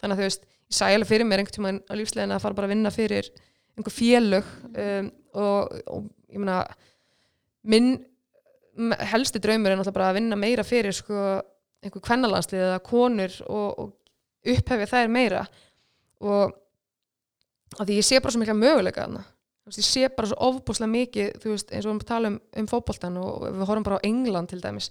þannig 0.00 0.14
að 0.14 0.20
þú 0.22 0.26
veist 0.28 0.46
ég 0.70 0.78
sæ 0.78 0.84
alveg 0.94 1.10
fyrir 1.10 1.26
mér 1.26 1.42
einhvern 1.42 1.56
tímann 1.58 1.82
á 1.90 1.92
lífslegin 1.98 2.34
að 2.36 2.42
fara 2.46 2.54
bara 2.60 2.68
að 2.70 2.74
vinna 2.76 2.90
fyrir 2.94 3.30
einhver 3.78 3.94
félög 3.94 4.46
um, 4.70 5.10
og, 5.40 5.76
og 5.86 6.08
ég 6.30 6.40
meina 6.40 6.62
minn 7.70 7.92
helsti 9.10 9.40
draumur 9.42 9.70
er 9.70 9.78
náttúrulega 9.78 9.96
bara 9.98 10.10
að 10.10 10.18
vinna 10.20 10.38
meira 10.38 10.64
fyrir 10.64 10.94
sko 10.96 11.16
einhver 11.80 12.04
kvennalandslið 12.04 12.64
eða 12.66 12.80
konur 12.84 13.36
og, 13.48 13.68
og 13.82 14.54
upphefja 14.54 14.88
þær 14.88 15.12
meira. 15.12 15.44
Og 16.20 16.56
því 17.80 18.00
ég 18.00 18.06
sé 18.06 18.20
bara 18.20 18.34
svo 18.34 18.42
mikla 18.42 18.56
möguleika 18.56 19.04
þarna. 19.04 19.22
Ég 19.70 19.86
sé 19.86 20.08
bara 20.12 20.30
svo 20.30 20.38
ofbúslega 20.48 20.90
mikið 20.90 21.46
veist, 21.46 21.70
eins 21.70 21.84
og 21.86 21.92
við 21.92 21.94
erum 21.94 22.02
að 22.02 22.10
tala 22.10 22.32
um, 22.32 22.40
um 22.62 22.68
fótboltan 22.70 23.18
og 23.20 23.46
við 23.46 23.66
horfum 23.68 23.86
bara 23.86 24.00
á 24.00 24.06
England 24.08 24.50
til 24.50 24.60
dæmis. 24.62 24.90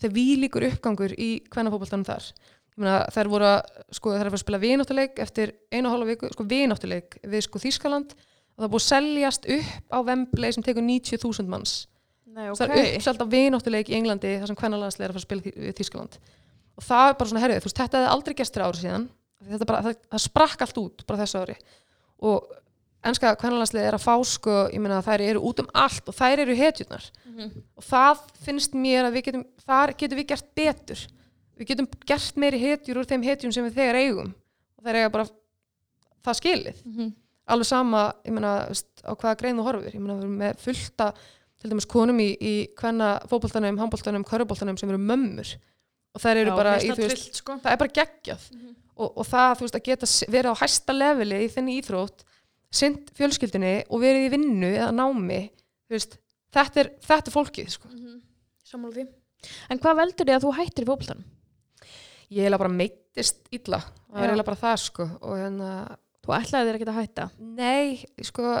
Þegar 0.00 0.16
við 0.16 0.32
líkur 0.42 0.66
uppgangur 0.70 1.14
í 1.14 1.30
kvennafótboltanum 1.52 2.08
þar 2.08 2.30
þær 2.76 3.30
voru 3.32 3.48
að 3.48 3.82
sko 3.96 4.12
þær 4.12 4.30
að 4.30 4.40
spila 4.42 4.60
vináttuleik 4.60 5.20
eftir 5.24 5.54
einu 5.72 5.88
og 5.88 5.94
hálfa 5.94 6.08
viku 6.10 6.30
sko 6.32 6.44
vináttuleik 6.48 7.18
við 7.24 7.44
sko 7.46 7.60
Þískaland 7.62 8.12
og 8.56 8.64
það 8.64 8.72
búið 8.72 8.82
að 8.82 8.88
seljast 8.90 9.48
upp 9.56 9.94
á 9.96 9.98
Wembley 10.04 10.52
sem 10.52 10.64
tekur 10.64 10.84
90.000 10.84 11.52
manns. 11.52 11.76
Nei, 12.36 12.50
það 12.52 12.74
er 12.76 12.90
uppselt 12.98 13.24
á 13.24 13.32
vináttuleik 13.32 13.88
í 13.88 13.96
Englandi 13.96 14.34
þar 14.42 14.50
sem 14.50 14.58
kvennalandslega 14.60 15.08
er 15.08 15.14
að 15.14 15.16
fara 15.16 15.24
að 15.24 15.28
spila 15.28 15.64
við 15.64 15.74
Þýskaland. 15.80 16.20
Og 16.76 16.84
það 16.84 17.08
er 17.08 17.16
bara 17.16 17.30
svona 17.30 17.42
herrið, 17.46 17.62
þú 17.62 17.70
veist, 17.70 17.80
þetta 17.80 18.00
hefði 18.02 18.12
aldrei 18.12 18.36
gæst 18.36 18.56
fyrir 18.56 18.66
ári 18.66 18.82
síðan. 18.82 19.08
Þetta 19.46 19.68
bara, 19.70 19.82
það, 19.86 19.98
það 20.12 20.24
sprakk 20.26 20.64
allt 20.66 20.80
út 20.82 21.04
bara 21.08 21.20
þessu 21.22 21.40
ári. 21.40 21.56
Og 22.28 22.54
enska 23.06 23.32
kvennalandslega 23.40 23.88
er 23.88 23.96
að 23.96 24.04
fá 24.04 24.14
sko, 24.28 24.56
ég 24.72 24.82
meina 24.84 25.00
þær 25.04 25.24
eru 25.30 25.44
út 25.48 25.62
um 25.64 25.70
allt 25.72 26.12
og 26.12 26.16
þær 26.16 26.44
eru 26.44 26.56
hetjurnar. 26.58 27.08
Og 27.76 27.84
það 27.88 28.24
finnst 28.44 28.76
mér 28.76 29.08
að 29.08 29.16
við 29.16 29.28
getum 29.30 29.46
þar 29.64 29.94
getum 29.96 30.20
við 30.20 30.28
gert 30.34 30.52
betur 30.56 31.06
við 31.56 31.70
getum 31.72 31.88
gert 32.08 32.40
meiri 32.40 32.60
hetjur 32.60 33.00
úr 33.00 33.08
þeim 33.08 33.24
hetjum 33.26 33.54
sem 33.54 33.64
við 33.66 33.78
þegar 33.80 34.00
eigum. 34.02 34.34
Og 34.76 34.86
þeir 34.86 35.00
eiga 35.00 35.12
bara 35.14 35.28
það 36.26 36.38
skilið. 36.40 36.82
Alveg 37.46 37.68
sama, 37.68 38.02
ég 38.26 38.34
meina, 38.34 38.52
veist, 38.66 38.88
á 39.06 39.12
hvaða 39.14 39.38
grein 39.38 39.58
þú 39.60 39.66
horfir, 39.68 39.94
ég 39.94 40.02
meina, 40.02 40.16
við 40.18 40.24
erum 40.26 40.38
með 40.40 40.62
fullta 40.64 41.12
til 41.60 41.70
dæmis 41.70 41.86
konum 41.88 42.18
í, 42.20 42.28
í 42.36 42.54
hvenna 42.80 43.12
fótboltanum, 43.30 43.78
handboltanum, 43.78 44.24
körfuboltanum 44.26 44.76
sem 44.80 44.90
eru 44.90 44.98
mömmur. 44.98 45.52
Og 46.16 46.22
þær 46.22 46.40
eru 46.42 46.56
bara 46.56 46.74
í, 46.82 46.90
veist, 46.96 47.38
sko. 47.40 47.58
það 47.62 47.72
er 47.72 47.80
bara 47.84 47.94
geggjað. 48.00 48.48
Og, 48.96 49.10
og 49.12 49.28
það, 49.28 49.52
þú 49.58 49.66
veist, 49.66 49.78
að 49.78 49.86
geta 49.86 50.08
verið 50.32 50.50
á 50.56 50.60
hæsta 50.62 50.96
leveli 50.96 51.42
í 51.44 51.52
þenni 51.52 51.78
íþrótt 51.80 52.24
sint 52.76 53.12
fjölskyldinni 53.16 53.74
og 53.86 54.02
verið 54.02 54.26
í 54.26 54.32
vinnu 54.34 54.70
eða 54.72 54.90
námi, 54.96 55.40
þú 55.86 55.96
veist 55.96 56.18
þetta 56.56 56.82
er, 56.82 56.90
þetta 57.04 57.30
er 57.30 57.36
fólkið, 57.36 57.70
sko. 57.76 57.90
Sammála 58.66 58.96
því. 58.98 59.06
En 59.70 59.80
hvað 59.80 60.00
veldur 60.00 60.26
þið 60.26 60.36
að 60.36 60.46
þú 60.46 60.54
hættir 60.56 60.86
í 60.86 60.88
fótboltanum? 60.90 61.26
Ég 62.32 62.46
heila 62.46 62.58
bara 62.60 62.72
meittist 62.72 63.46
illa 63.54 63.80
það 63.84 64.24
er 64.24 64.34
heila 64.34 64.46
bara 64.46 64.62
það, 64.64 64.82
sko 64.88 65.08
og 65.20 65.38
hérna, 65.40 65.70
Þú 66.26 66.34
ætlaði 66.34 66.66
þér 66.66 66.76
ekki 66.76 66.86
að 66.90 66.96
hætta? 66.98 67.24
Nei, 67.38 67.90
sko, 68.26 68.52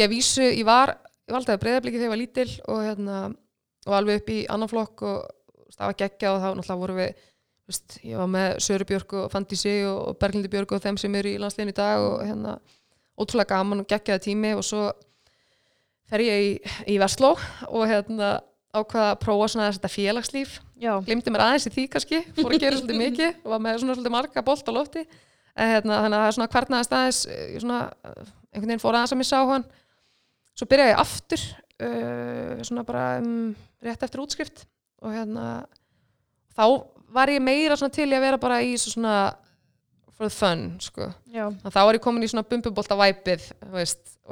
ég 0.00 0.08
vísu, 0.10 0.42
ég 0.42 0.64
var, 0.66 0.90
ég 1.28 1.36
valdi 1.36 1.52
að 1.54 1.60
breyðabliki 1.62 2.00
þegar 2.00 2.08
ég 2.08 2.12
var 2.12 2.18
lítil 2.18 2.46
og 2.66 2.80
hérna, 2.82 3.18
og 3.86 3.94
alveg 3.94 4.18
upp 4.18 4.32
í 4.34 4.38
annan 4.50 4.70
flokk 4.70 5.04
og 5.06 5.76
var 5.78 5.94
geggja 6.00 6.32
og 6.32 6.40
þá 6.42 6.48
náttúrulega 6.48 6.80
voru 6.80 6.96
við, 6.98 7.22
veist, 7.70 7.96
ég 8.02 8.18
var 8.18 8.32
með 8.32 8.48
Söru 8.66 8.88
Björk 8.90 9.14
og 9.20 9.30
Fandísi 9.30 9.76
og, 9.86 10.00
og 10.10 10.18
Berglindi 10.18 10.50
Björk 10.50 10.74
og 10.74 10.82
þeim 10.82 10.98
sem 10.98 11.14
eru 11.20 11.30
í 11.30 11.38
landsliðin 11.42 11.70
í 11.70 11.76
dag 11.78 12.02
og 12.08 12.18
hérna, 12.26 12.56
ótrúlega 13.14 13.54
gaman 13.54 13.84
og 13.84 13.90
geggjaði 13.94 14.24
tími 14.26 14.52
og 14.58 14.66
svo 14.66 14.88
fer 16.10 16.26
ég 16.26 16.48
í, 16.48 16.52
í 16.90 16.98
Versló 16.98 17.36
og 17.70 17.86
hérna 17.86 18.34
ákvaða 18.72 19.08
að 19.12 19.18
prófa 19.20 19.48
svona 19.52 19.68
þetta 19.72 19.90
félagslíf. 19.92 20.54
Glimti 21.06 21.32
mér 21.32 21.44
aðeins 21.44 21.68
í 21.68 21.72
því 21.74 21.84
kannski, 21.92 22.22
fór 22.38 22.54
að 22.54 22.62
gera 22.64 22.78
svolítið 22.78 23.00
mikið 23.02 23.42
og 23.42 23.52
var 23.52 23.62
með 23.66 23.78
svona 23.82 23.96
svolítið 23.96 24.14
marga 24.14 24.44
bolt 24.46 24.70
á 24.70 24.72
lofti. 24.72 25.02
Hérna, 25.52 25.98
þannig 26.06 26.16
að 26.16 26.22
það 26.22 26.28
er 26.30 26.36
svona 26.38 26.52
hvernaðist 26.54 26.94
aðeins 26.96 27.20
eh, 27.28 27.58
svona, 27.60 27.80
einhvern 28.52 28.70
veginn 28.70 28.82
fór 28.82 28.96
aðeins 28.96 29.12
að 29.12 29.20
missa 29.20 29.42
á 29.44 29.44
hann. 29.50 29.66
Svo 30.56 30.68
byrjaði 30.70 30.94
ég 30.94 31.02
aftur 31.02 31.44
uh, 31.44 32.62
svona 32.64 32.86
bara 32.88 33.04
um, 33.20 33.52
rétt 33.84 34.06
eftir 34.06 34.24
útskrift. 34.24 34.64
Og 35.04 35.12
hérna 35.12 35.46
þá 36.56 36.64
var 37.12 37.32
ég 37.32 37.44
meira 37.44 37.76
svona 37.76 37.92
til 37.92 38.08
að 38.08 38.24
vera 38.24 38.40
bara 38.40 38.62
í 38.64 38.72
svo 38.80 38.94
svona 38.94 39.16
for 40.22 40.30
the 40.30 40.34
fun, 40.34 40.64
sko. 40.82 41.10
Að 41.34 41.74
þá 41.74 41.80
var 41.82 41.98
ég 41.98 42.04
komin 42.04 42.24
í 42.24 42.30
svona 42.30 42.46
bumbubolta 42.46 42.98
væpið 42.98 43.48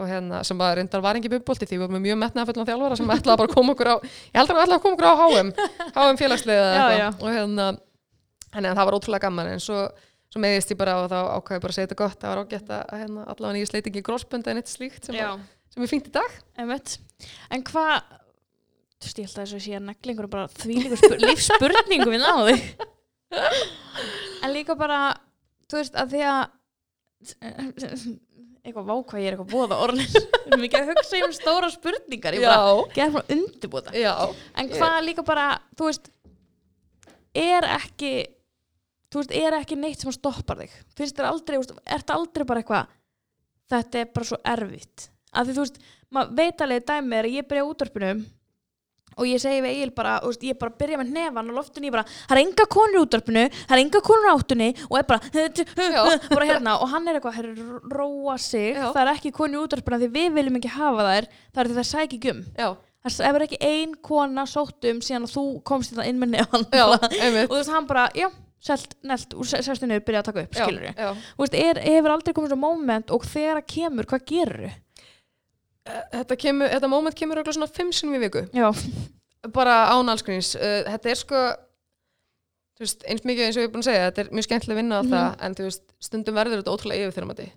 hérna 0.07 0.45
sem 0.47 0.59
bara 0.59 0.79
reyndar 0.79 1.03
var 1.03 1.19
ekki 1.19 1.31
bumbubolti 1.33 1.67
því 1.67 1.77
við 1.77 1.85
vorum 1.85 2.05
mjög 2.05 2.19
metnaða 2.21 2.53
fullan 2.53 2.69
þjálfara 2.69 2.99
sem 2.99 3.11
ætlaði 3.11 3.41
bara 3.41 3.51
að 3.51 3.57
koma 3.57 3.75
okkur 3.75 3.91
á 3.91 3.97
ég 3.99 4.39
held 4.39 4.53
að 4.53 4.53
hann 4.55 4.63
ætlaði 4.63 4.79
að 4.79 4.85
koma 4.85 4.97
okkur 4.97 5.09
á 5.11 5.15
HM 5.21 5.51
HM 5.97 6.21
félagslega 6.21 7.09
og 7.11 7.27
hérna 7.35 7.67
að 8.55 8.69
það 8.69 8.87
var 8.87 8.97
ótrúlega 8.97 9.25
gaman 9.27 9.51
en 9.53 9.63
svo, 9.63 9.81
svo 10.31 10.43
meðist 10.43 10.73
ég 10.73 10.79
bara 10.81 10.97
og 11.03 11.11
þá 11.11 11.19
ákvæði 11.37 11.65
bara 11.65 11.75
að 11.75 11.77
segja 11.77 11.89
þetta 11.89 11.99
gott 12.01 12.23
það 12.23 12.33
var 12.33 12.43
ágætt 12.45 12.71
að 12.71 12.81
að, 12.81 13.03
hérna, 13.03 13.27
allavega 13.35 13.63
ég 13.63 13.71
sleit 13.71 13.91
ekki 13.91 14.05
grósbönd 14.07 14.51
en 14.51 14.63
eitt 14.63 14.73
slíkt 14.73 15.11
sem, 15.11 15.19
að, 15.21 15.45
sem 15.75 15.85
er 15.85 15.91
fínt 15.91 16.11
í 16.11 16.15
dag. 16.15 16.39
Einmitt. 16.59 16.97
En 17.51 17.65
hvað, 17.67 17.97
þú 18.99 19.09
veist, 19.09 19.21
ég 19.21 19.29
held 19.29 19.35
að 19.35 19.43
þess 19.43 19.59
að 19.59 19.65
sé 19.67 19.77
að 19.79 19.87
neglingur 19.87 20.27
er 20.27 20.33
bara 20.33 20.51
þvílíkur 20.55 21.03
spur, 21.03 21.23
lífsspurningum 21.29 22.15
við 22.15 22.25
náði. 22.25 22.57
en 24.45 24.55
líka 24.55 24.77
bara, 24.79 25.01
þú 25.71 25.79
veist, 25.81 25.97
að 26.01 26.15
því 26.15 26.23
að, 26.31 26.41
eitthvað 28.61 28.89
vákvað 28.91 29.23
ég 29.23 29.29
er 29.31 29.37
eitthvað 29.37 29.53
bóða 29.55 29.79
orðin, 29.85 30.11
við 30.15 30.51
erum 30.51 30.67
ekki 30.67 30.81
að 30.81 30.91
hugsa 30.93 31.21
um 31.27 31.35
stóra 31.37 31.71
spurningar, 31.73 32.37
ég 32.37 32.45
bara, 32.47 32.75
geða 32.97 33.15
frá 33.17 33.35
undirbúta. 33.37 33.95
já, 33.97 34.15
En 34.61 34.73
hvað 34.75 34.99
líka 35.07 35.25
bara, 35.27 35.47
þú 35.79 35.89
veist, 35.91 36.11
er 37.41 37.69
ekki, 37.77 38.13
þú 39.13 39.23
veist, 39.23 39.37
er 39.41 39.59
ekki 39.61 39.79
neitt 39.81 40.03
sem 40.05 40.15
stoppar 40.17 40.61
þig? 40.65 40.75
Finnst 40.99 41.17
þér 41.19 41.31
aldrei, 41.31 41.57
þú 41.57 41.63
veist, 41.65 41.87
ert 41.99 42.13
aldrei 42.17 42.47
bara 42.51 42.65
eitthvað, 42.65 42.93
þetta 43.71 44.03
er 44.03 44.13
bara 44.17 44.31
svo 44.33 44.41
erfitt. 44.55 45.09
Af 45.31 45.47
því 45.47 45.57
þú 45.57 45.65
veist, 45.65 45.81
maður 46.11 46.37
veit 46.41 46.63
alveg 46.67 46.87
dæmi 46.91 47.17
er 47.21 47.29
að 47.29 47.37
ég 47.39 47.49
byrja 47.51 47.63
á 47.63 47.71
útvarpinu 47.71 48.13
og 49.17 49.29
ég 49.29 49.43
segi 49.43 49.63
við 49.65 49.75
Egil 49.77 49.95
bara, 49.97 50.19
veist, 50.25 50.45
ég 50.47 50.59
bara 50.61 50.75
byrja 50.81 51.01
með 51.01 51.15
nefan 51.17 51.51
og 51.51 51.59
loftinu, 51.61 51.89
ég 51.89 51.95
bara, 51.95 52.07
það 52.27 52.37
er 52.37 52.43
enga 52.45 52.67
konur 52.77 52.99
í 52.99 53.03
útvarpinu, 53.05 53.47
það 53.63 53.77
er 53.77 53.83
enga 53.85 54.03
konur 54.07 54.31
á 54.31 54.35
áttunni 54.35 54.69
og 54.89 54.99
er 55.01 55.09
bara, 55.09 55.33
bara 56.35 56.51
hérna. 56.51 56.77
Og 56.81 56.93
hann 56.93 57.09
er 57.11 57.19
eitthvað, 57.19 57.39
herri, 57.41 57.67
róa 57.91 58.37
sig, 58.41 58.77
Já. 58.77 58.91
það 58.95 59.03
er 59.05 59.13
ekki 59.15 59.35
konur 59.37 59.67
af 59.71 59.99
því 60.01 60.11
við 60.15 60.37
viljum 60.37 60.61
ekki 60.61 60.75
hafa 60.75 61.07
þær, 61.09 61.27
það 61.55 61.63
er 61.63 61.71
því 61.71 61.79
það 61.79 61.89
sæk 61.91 62.15
ekki 62.17 62.35
um 62.35 62.45
já, 62.59 62.69
það 63.07 63.27
er 63.31 63.47
ekki 63.47 63.59
ein 63.71 63.97
kona 64.07 64.45
sótt 64.49 64.87
um 64.91 65.01
síðan 65.05 65.27
að 65.27 65.35
þú 65.35 65.45
komst 65.67 65.95
þetta 65.95 66.07
inn 66.11 66.21
með 66.21 66.37
nefn 66.37 66.69
já, 66.75 66.85
og 66.91 67.09
þú 67.11 67.57
veist 67.57 67.73
hann 67.75 67.89
bara, 67.91 68.07
já, 68.17 68.29
selt, 68.65 68.95
nelt 69.07 69.35
og 69.37 69.49
sestu 69.51 69.89
niður, 69.89 70.05
byrja 70.09 70.23
að 70.23 70.31
taka 70.31 70.45
upp, 70.47 70.61
skilur 70.61 70.87
já. 70.91 71.11
þú 71.17 71.45
veist, 71.45 71.59
er, 71.65 71.83
hefur 71.89 72.15
aldrei 72.17 72.37
komið 72.37 72.55
svo 72.55 72.61
moment 72.61 73.15
og 73.17 73.27
þegar 73.29 73.61
það 73.61 73.69
kemur, 73.75 74.11
hvað 74.11 74.27
gerur 74.31 74.71
Þetta, 76.13 76.37
kemur, 76.37 76.69
þetta 76.75 76.89
moment 76.93 77.15
kemur 77.19 77.41
örugglega 77.41 77.59
svona 77.59 77.71
fimm 77.75 77.93
sinni 77.93 78.19
við 78.19 78.27
viku. 78.29 78.43
Já, 78.57 78.71
bara 79.55 79.77
án 79.95 80.09
allskrýns 80.13 80.55
uh, 80.59 80.83
þetta 80.91 81.11
er 81.15 81.21
sko 81.21 81.41
veist, 82.81 83.03
eins 83.09 83.25
mikið 83.29 83.47
eins 83.47 83.57
og 83.59 83.65
ég 83.65 83.69
er 83.69 83.73
búin 83.75 83.83
að 83.85 83.89
segja 83.91 84.05
þetta 84.09 84.23
er 84.25 84.31
mjög 84.37 84.47
skemmtileg 84.49 84.79
vinna 84.81 85.01
á 85.01 85.03
Mhm. 85.05 85.11
það 85.13 85.43
en 85.47 85.55
þú 85.59 85.67
veist, 85.69 85.83
stundum 86.01 86.35
verður 86.41 86.61
þetta 86.63 86.75
ótrúlega 86.77 87.09
yfirþyrmandi. 87.09 87.49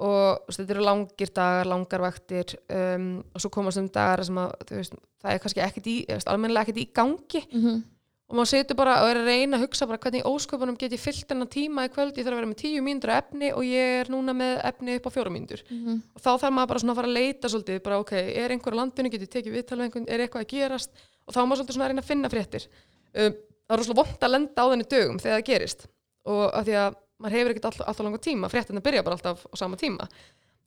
Og 0.00 0.38
þú 0.38 0.46
veist, 0.48 0.60
þetta 0.60 0.74
eru 0.76 0.84
langir 0.86 1.32
dagar 1.36 1.66
langar 1.66 2.00
vaktir 2.06 2.54
um, 2.70 3.08
og 3.34 3.40
svo 3.42 3.50
koma 3.50 3.70
stundum 3.74 3.92
dagar 3.92 4.22
sem 4.24 4.38
að 4.40 4.52
veist, 4.70 4.94
það 5.22 5.32
er 5.34 5.42
kannski 5.42 5.64
ekkert 5.66 5.86
í, 5.90 5.96
almennilega 6.26 6.62
ekkert 6.68 6.82
í 6.84 6.86
gangi. 6.94 7.42
Mm 7.52 7.82
og 8.30 8.36
maður 8.38 8.50
setur 8.52 8.76
bara 8.78 8.92
og 9.02 9.08
er 9.10 9.18
að 9.20 9.26
reyna 9.26 9.58
að 9.58 9.64
hugsa 9.66 9.86
bara 9.90 9.98
hvernig 9.98 10.22
ósköpunum 10.30 10.76
get 10.78 10.92
ég 10.94 11.00
fyllt 11.02 11.32
hennar 11.32 11.48
tíma 11.50 11.84
í 11.88 11.90
kvöld? 11.90 12.14
Ég 12.14 12.22
þarf 12.24 12.36
að 12.36 12.40
vera 12.40 12.50
með 12.52 12.60
tíu 12.62 12.82
mínútur 12.86 13.10
efni 13.10 13.48
og 13.52 13.64
ég 13.66 13.94
er 14.04 14.10
núna 14.12 14.32
með 14.38 14.60
efni 14.70 14.94
upp 15.00 15.08
á 15.08 15.14
fjóra 15.16 15.32
mínútur. 15.34 15.62
Mhm. 15.70 15.96
og 16.14 16.20
þá 16.22 16.30
þarf 16.38 16.54
maður 16.54 16.68
bara 16.70 16.78
svona 16.80 16.92
að 16.94 17.00
fara 17.00 17.08
að 17.10 17.18
leita 17.18 17.48
svolítið 17.50 17.82
bara 17.82 17.98
ok, 17.98 18.12
er 18.14 18.50
einhver 18.54 18.72
á 18.72 18.78
landinu, 18.80 19.10
get 19.10 19.20
ég 19.26 19.30
tekið 19.34 19.52
viðtal 19.58 19.78
við 19.78 19.84
einhvern, 19.90 20.06
er 20.08 20.18
eitthvað 20.24 20.44
að 20.46 20.50
gerast? 20.54 20.90
Og 21.26 21.34
þá 21.34 21.40
maður 21.42 21.56
svolítið 21.58 21.74
svona 21.74 21.84
að 21.84 21.90
reyna 21.90 22.02
að 22.02 22.10
finna 22.10 22.28
fréttir. 22.30 22.66
Um, 23.14 23.32
það 23.66 23.74
er 23.74 23.78
rosalega 23.82 24.00
vond 24.02 24.22
að 24.22 24.30
lenda 24.30 24.62
á 24.62 24.70
þenni 24.70 24.86
dögum 24.94 25.18
þegar 25.18 25.36
það 25.40 25.46
gerist. 25.50 25.86
Og 26.30 26.42
af 26.54 26.64
því 26.66 26.74
að 26.80 26.94
maður 27.20 27.34
hefur 27.36 27.50
ekkert 27.50 27.64
alltaf, 27.70 27.86
alltaf 27.88 28.04
langa 28.06 28.18
tíma 28.24 28.48
fréttina 28.50 28.80
byrja 28.80 29.02
bara 29.04 29.16
alltaf 29.18 29.46
á 29.50 29.54
sama 29.58 29.76
tíma. 29.76 30.06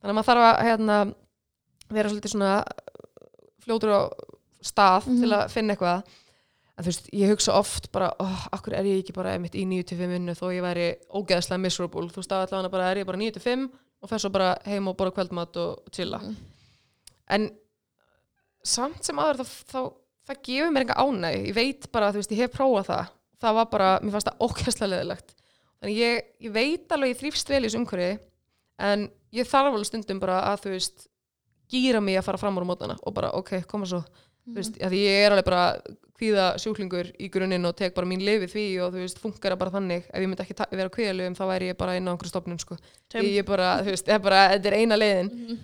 Þannig 0.04 0.12
að 0.12 0.18
maður 0.20 0.28
þarf 0.28 0.44
að 0.44 0.64
hérna, 0.68 1.14
vera 1.90 2.08
svolítið 2.12 2.30
svona 2.34 2.52
fljótur 3.64 3.92
á 3.92 4.00
stað 4.64 5.06
Mhm. 5.08 5.20
til 5.20 5.30
að 5.32 5.50
finna 5.50 5.74
eitthvað 5.74 6.02
en 6.74 6.82
þú 6.82 6.90
veist, 6.90 7.10
ég 7.14 7.30
hugsa 7.30 7.54
oft 7.58 7.90
bara, 7.94 8.10
oh, 8.22 8.46
akkur 8.54 8.74
er 8.74 8.88
ég 8.88 9.02
ekki 9.02 9.14
bara 9.14 9.34
einmitt 9.36 9.54
í 9.54 9.64
9-5 9.68 10.10
vinnu 10.10 10.34
þó 10.34 10.46
ég 10.50 10.64
væri 10.64 10.86
ógeðslega 11.14 11.62
miserable, 11.62 12.08
þú 12.10 12.22
veist, 12.22 12.34
allavega 12.34 12.72
bara 12.72 12.88
er 12.90 13.02
ég 13.02 13.08
bara 13.08 13.20
9-5 13.20 13.68
og 14.04 14.10
fer 14.10 14.22
svo 14.22 14.30
bara 14.34 14.54
heim 14.66 14.90
og 14.90 14.96
borða 14.98 15.14
kvöldmat 15.18 15.60
og 15.62 15.92
chilla. 15.94 16.18
Mhm. 16.18 16.34
en 17.34 17.50
samt 18.64 19.04
sem 19.04 19.16
aður 19.16 19.44
þá, 19.44 19.48
þá 19.72 19.80
það 20.28 20.42
gefur 20.48 20.72
mér 20.72 20.84
enga 20.84 21.00
ánæg, 21.00 21.46
ég 21.48 21.54
veit 21.56 21.88
bara 21.92 22.10
þú 22.12 22.20
veist, 22.20 22.32
ég 22.32 22.42
hef 22.44 22.52
prófað 22.52 22.86
það, 22.90 23.08
það 23.40 23.56
var 23.58 23.66
bara 23.72 23.88
mér 24.02 24.14
fannst 24.14 24.28
það 24.30 24.44
ógeðslega 24.44 24.90
leðilegt 24.92 25.34
þannig 25.80 25.98
ég, 26.00 26.28
ég 26.46 26.54
veit 26.54 26.94
alveg 26.96 27.12
ég 27.12 27.20
þrýfst 27.20 27.52
vel 27.52 27.60
í 27.60 27.66
þessu 27.68 27.80
umhverfi 27.82 28.12
en 28.88 29.08
ég 29.36 29.48
þarf 29.48 29.72
alveg 29.72 29.88
stundum 29.88 30.22
bara 30.22 30.40
að 30.50 30.62
þú 30.64 30.74
veist 30.74 31.08
gýra 31.72 32.00
mig 32.04 32.18
að 32.18 32.26
fara 32.28 32.40
fram 32.40 32.60
úr 32.60 32.68
mótana 32.68 32.96
og 33.02 33.16
bara 33.16 33.32
ok, 33.36 33.56
koma 33.68 33.88
svo 33.88 34.00
þú 34.48 34.54
veist, 34.60 34.78
því 34.78 35.00
ég 35.04 35.24
er 35.26 35.32
alveg 35.34 35.44
bara 35.44 35.64
kvíða 36.14 36.44
sjúklingur 36.62 37.08
í 37.18 37.28
grunninn 37.32 37.64
og 37.66 37.74
tek 37.76 37.94
bara 37.94 38.06
mín 38.06 38.22
lifi 38.22 38.46
því 38.52 38.64
og 38.84 38.92
þú 38.94 39.00
veist, 39.02 39.18
funkar 39.18 39.52
það 39.54 39.58
bara 39.64 39.70
þannig 39.74 40.04
ef 40.10 40.20
ég 40.22 40.28
myndi 40.30 40.44
ekki 40.44 40.56
vera 40.78 40.92
kvíðalöfum 40.94 41.36
þá 41.38 41.44
væri 41.50 41.70
ég 41.72 41.76
bara 41.80 41.96
inn 41.98 42.06
á 42.06 42.12
einhverju 42.14 42.30
stofnun 42.30 42.60
sko. 42.62 42.76
Sem- 43.10 43.24
ég 43.24 43.44
bara, 43.46 43.80
þú 43.82 43.90
veist, 43.94 44.08
er 44.08 44.18
bara, 44.22 44.48
þetta 44.54 44.66
er 44.70 44.76
eina 44.78 44.96
leiðin 44.96 45.30
Mhm. 45.32 45.58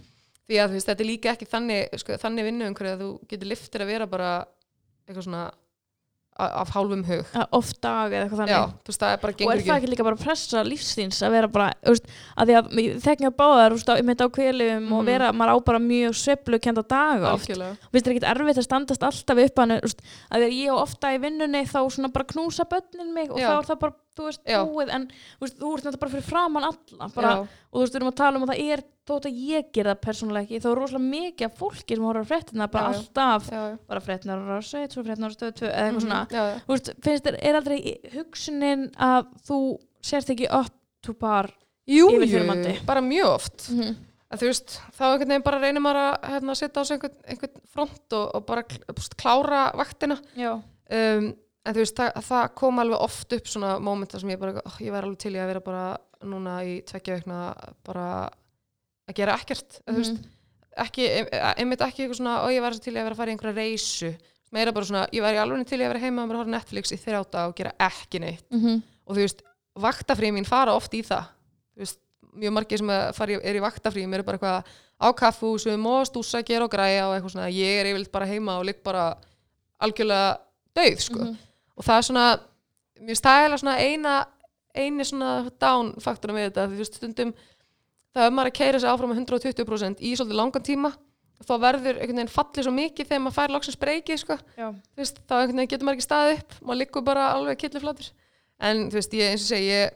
því 0.51 0.57
að 0.59 0.69
þú 0.69 0.73
veist, 0.79 0.87
þetta 0.91 1.01
er 1.05 1.11
líka 1.13 1.33
ekki 1.37 1.47
þannig 1.47 1.99
sko, 2.03 2.13
þannig 2.19 2.45
vinnu 2.49 2.65
að 2.97 3.01
þú 3.05 3.11
getur 3.29 3.47
liftir 3.53 3.81
að 3.81 3.87
vera 3.87 4.07
bara 4.07 4.47
eitthvað 5.09 5.25
svona 5.25 5.51
af 6.41 6.71
hálfum 6.75 7.05
hug. 7.05 7.25
Oft 7.53 7.81
dag 7.85 8.13
eða 8.13 8.25
eitthvað 8.27 8.49
já, 8.49 8.57
þannig 8.57 8.75
þú 8.85 8.91
veist, 8.93 9.03
er 9.13 9.19
og 9.47 9.53
er 9.53 9.61
það 9.61 9.81
ekki. 9.81 9.91
líka 9.95 10.07
bara 10.09 10.17
pressa 10.17 10.63
lífsþíns 10.65 11.21
að 11.27 11.31
vera 11.37 11.49
bara, 11.49 11.69
veist, 11.95 12.07
að 12.37 12.51
því 12.51 12.57
að 12.61 13.01
þekkja 13.07 13.31
báðar, 13.41 13.71
þú 13.71 13.79
veist, 13.81 13.91
á- 13.93 14.01
á 14.21 14.29
kvelum 14.31 14.93
og 14.93 15.03
Mhm. 15.03 15.07
vera, 15.07 15.33
maður 15.33 15.53
á 15.55 15.57
bara 15.65 15.79
mjög 15.79 16.15
sveiflu 16.21 16.59
kenda 16.61 16.83
daga 16.83 17.33
oft. 17.35 17.47
Finnst 17.93 18.07
þér 18.07 18.15
ekkert 18.17 18.31
erfitt 18.35 18.59
að 18.59 18.69
standast 18.69 19.03
alltaf 19.03 19.39
upp 19.45 19.59
hann 19.59 19.71
að 19.71 20.39
því 20.41 20.47
að 20.49 20.59
ég 20.65 20.73
ofta 20.81 21.07
í 21.15 21.19
vinnunni 21.21 21.63
þá 21.67 21.81
svona 21.91 22.13
bara 22.13 22.25
knúsa 22.25 22.65
börnin 22.69 23.13
mig 23.15 23.31
og 23.31 23.39
Já. 23.39 23.49
þá 23.51 23.59
er 23.59 23.67
það 23.75 23.79
bara, 23.81 23.93
þú 24.21 24.29
veist, 24.29 24.41
Já. 24.47 24.61
búið 24.69 24.93
en 24.97 25.05
þú 25.11 25.45
veist, 25.47 25.59
þú 25.61 25.71
ert 25.75 25.85
náttúrulega 25.89 26.01
bara 26.05 26.13
fyrir 26.15 26.27
framann 26.29 26.69
alla 26.71 27.09
bara, 27.17 27.31
Já. 27.31 27.39
og 27.41 27.75
þú 27.77 27.83
veist, 27.85 27.93
við 27.95 28.01
erum 28.01 28.11
að 28.13 28.19
tala 28.21 28.37
um 28.41 28.45
að 28.47 28.53
það 28.55 28.73
er 28.75 28.83
þótt 29.11 29.27
að 29.31 29.39
ég 29.51 29.71
gera 29.75 29.95
það 29.95 30.03
persónulega 30.07 30.45
ekki, 30.47 30.61
þá 30.63 30.69
er 30.71 30.79
rosalega 30.81 31.11
mikið 31.11 31.47
af 31.49 31.55
fólki 31.59 31.97
sem 31.97 32.05
horfður 32.07 32.29
fréttina, 32.31 32.67
bara 32.71 32.85
Já, 32.85 32.91
já. 32.93 32.99
alltaf 33.01 33.49
já, 33.51 33.63
já. 33.71 33.79
bara 33.91 34.01
fréttinar 34.01 34.39
á 34.47 34.59
1, 34.61 34.93
svo 34.95 35.03
fréttinar 35.07 35.33
á 35.33 35.35
stöðu 35.35 35.55
2 35.61 35.67
eða 35.67 35.87
eitthvað 35.89 36.05
svona, 36.05 36.21
Mhm, 36.21 36.37
já, 36.37 36.43
já. 36.51 36.61
þú 36.67 36.71
veist, 36.77 36.91
finnst 37.03 37.25
þér, 37.27 37.39
er 37.43 37.55
aldrei 37.59 37.79
í- 37.81 38.01
hugsunin 38.15 38.85
að 38.95 39.27
þú 39.49 39.59
sérst 40.03 40.31
ekki 40.31 40.47
up 40.53 40.71
to 41.03 41.15
par 41.15 41.51
Jú, 41.91 42.07
Yfirþyrmandi. 42.13 42.77
jú, 42.79 42.87
bara 42.87 43.01
mjög 43.03 43.27
oft 43.35 43.67
að 44.31 44.39
þú 44.39 44.47
veist, 44.47 44.79
þá 44.95 45.03
einhvern 45.11 45.29
veginn 45.33 45.43
bara 45.43 45.59
reynir 45.59 45.83
maður 45.83 46.01
að 46.07 46.29
hérna, 46.31 46.55
setja 46.55 46.79
á 46.79 46.85
sig 46.87 47.01
einhvern, 47.01 47.17
einhvern 47.27 47.61
front 47.67 48.13
og, 48.15 48.31
og 48.37 48.47
bara 48.47 48.63
kl- 48.63 48.85
þú 48.87 48.95
veist, 49.01 49.17
klára 49.19 49.63
vaktina 49.75 50.21
já, 50.37 50.53
um, 50.93 51.35
en 51.67 51.75
þú 51.77 51.83
veist, 51.83 51.97
það, 51.97 52.21
það 52.25 52.45
kom 52.61 52.79
alveg 52.83 53.05
oft 53.07 53.33
upp 53.37 53.49
svona 53.53 53.75
mómenta 53.83 54.21
sem 54.21 54.33
ég 54.33 54.41
bara, 54.41 54.63
oh, 54.65 54.77
ég 54.81 54.95
væri 54.95 55.09
alveg 55.09 55.19
til 55.19 55.35
í 55.35 55.41
að 55.41 55.51
vera 55.53 55.61
bara 55.65 55.85
núna 56.31 56.59
í 56.65 56.77
tveggja 56.89 57.19
veikna 57.19 57.41
bara 57.87 58.07
að 59.11 59.17
gera 59.17 59.37
ekkert 59.37 59.81
mm 59.81 59.81
-hmm. 59.81 59.95
þú 59.95 59.99
veist, 59.99 60.29
ekki, 60.85 61.07
em- 61.21 61.31
einmitt 61.57 61.81
ekki 61.85 62.03
eitthvað 62.05 62.21
svona, 62.21 62.43
og 62.45 62.51
ég 62.51 62.73
svo 62.75 62.81
til 62.81 62.95
í 62.95 62.99
að 62.99 63.05
vera 63.05 63.15
að 63.15 63.21
fara 63.21 63.31
í 63.31 63.35
einhverja 63.35 63.57
reysu 63.61 64.15
meira 64.53 64.73
bara 64.73 64.85
svona, 64.87 65.07
ég 65.13 65.23
væri 65.23 65.39
alveg 65.39 65.67
til 65.67 65.81
í 65.81 65.85
að 65.85 65.93
vera 65.93 66.05
heima 66.05 66.23
og 66.23 66.29
bara 66.29 66.39
horfa 66.39 66.51
Netflix 66.51 66.93
í 66.93 66.97
þrjáta 66.99 67.49
og 67.49 67.57
gera 67.57 67.73
ekki 67.79 68.21
neitt 68.21 68.51
mm 68.51 68.61
-hmm. 68.61 68.83
og 69.07 69.17
þú 69.17 69.21
veist, 69.21 69.43
vaktafrí 69.79 70.33
mín 70.33 70.47
fara 70.47 70.75
oft 70.75 70.95
í 70.95 71.03
það 71.03 71.25
þú 71.77 71.79
veist, 71.79 71.99
mjög 72.35 72.53
margir 72.53 72.79
sem 72.79 72.89
í, 72.89 73.41
er 73.43 73.57
í 73.57 73.61
vaktafrí 73.61 74.07
mér 74.07 74.19
er 74.19 74.23
bara 74.23 74.39
eitthvað 74.39 74.65
á 75.01 75.09
kaffúsum 75.17 75.87
og 75.87 76.07
stúsa, 76.07 76.43
gera 76.43 76.65
og 76.65 76.71
græja 76.71 77.09
og 77.09 77.15
eitthvað 77.15 77.33
svona, 77.33 77.49
ég 77.49 77.81
er 77.81 77.87
yfirleitt 77.87 78.13
bara 78.13 78.27
heima 78.27 78.59
og 78.59 78.65
ligg 78.65 78.83
bara 78.83 79.17
algjörlega 79.81 80.39
dauð, 80.75 81.01
sko 81.01 81.19
Mhm. 81.25 81.37
Og 81.81 81.87
það 81.87 82.01
er 82.01 82.07
svona, 82.09 82.25
mér 83.01 83.19
stæla 83.19 83.59
svona 83.61 83.77
eina, 83.81 84.17
eini 84.77 85.07
svona 85.09 85.31
down 85.63 85.95
faktorum 86.03 86.37
við 86.37 86.51
þetta, 86.51 86.67
veist, 86.75 86.99
stundum 87.01 87.33
það 88.15 88.27
er 88.27 88.35
maður 88.37 88.51
að 88.51 88.59
keira 88.59 88.83
sig 88.83 88.91
áfram 88.91 89.15
á 89.15 89.17
120% 89.17 90.03
í 90.05 90.13
svolítið 90.19 90.39
langan 90.41 90.67
tíma 90.67 90.93
þá 91.41 91.55
verður 91.63 91.97
einhvern 91.97 92.19
veginn 92.21 92.33
fallið 92.35 92.67
svo 92.67 92.73
mikið 92.77 93.09
þegar 93.09 93.23
maður 93.25 93.37
fær 93.39 93.53
loksins 93.55 93.79
breykið, 93.81 94.19
sko. 94.21 94.37
Þá 94.59 95.35
getur 95.71 95.87
maður 95.89 95.97
ekki 95.97 96.05
staðið 96.05 96.35
upp 96.37 96.57
maður 96.61 96.81
liggur 96.83 97.05
bara 97.07 97.31
alveg 97.33 97.63
killiflatur 97.63 98.11
en 98.61 98.83
þú 98.93 98.99
veist, 98.99 99.15
ég 99.17 99.33
eins 99.33 99.47
og 99.47 99.49
segi 99.55 99.71
ég, 99.71 99.95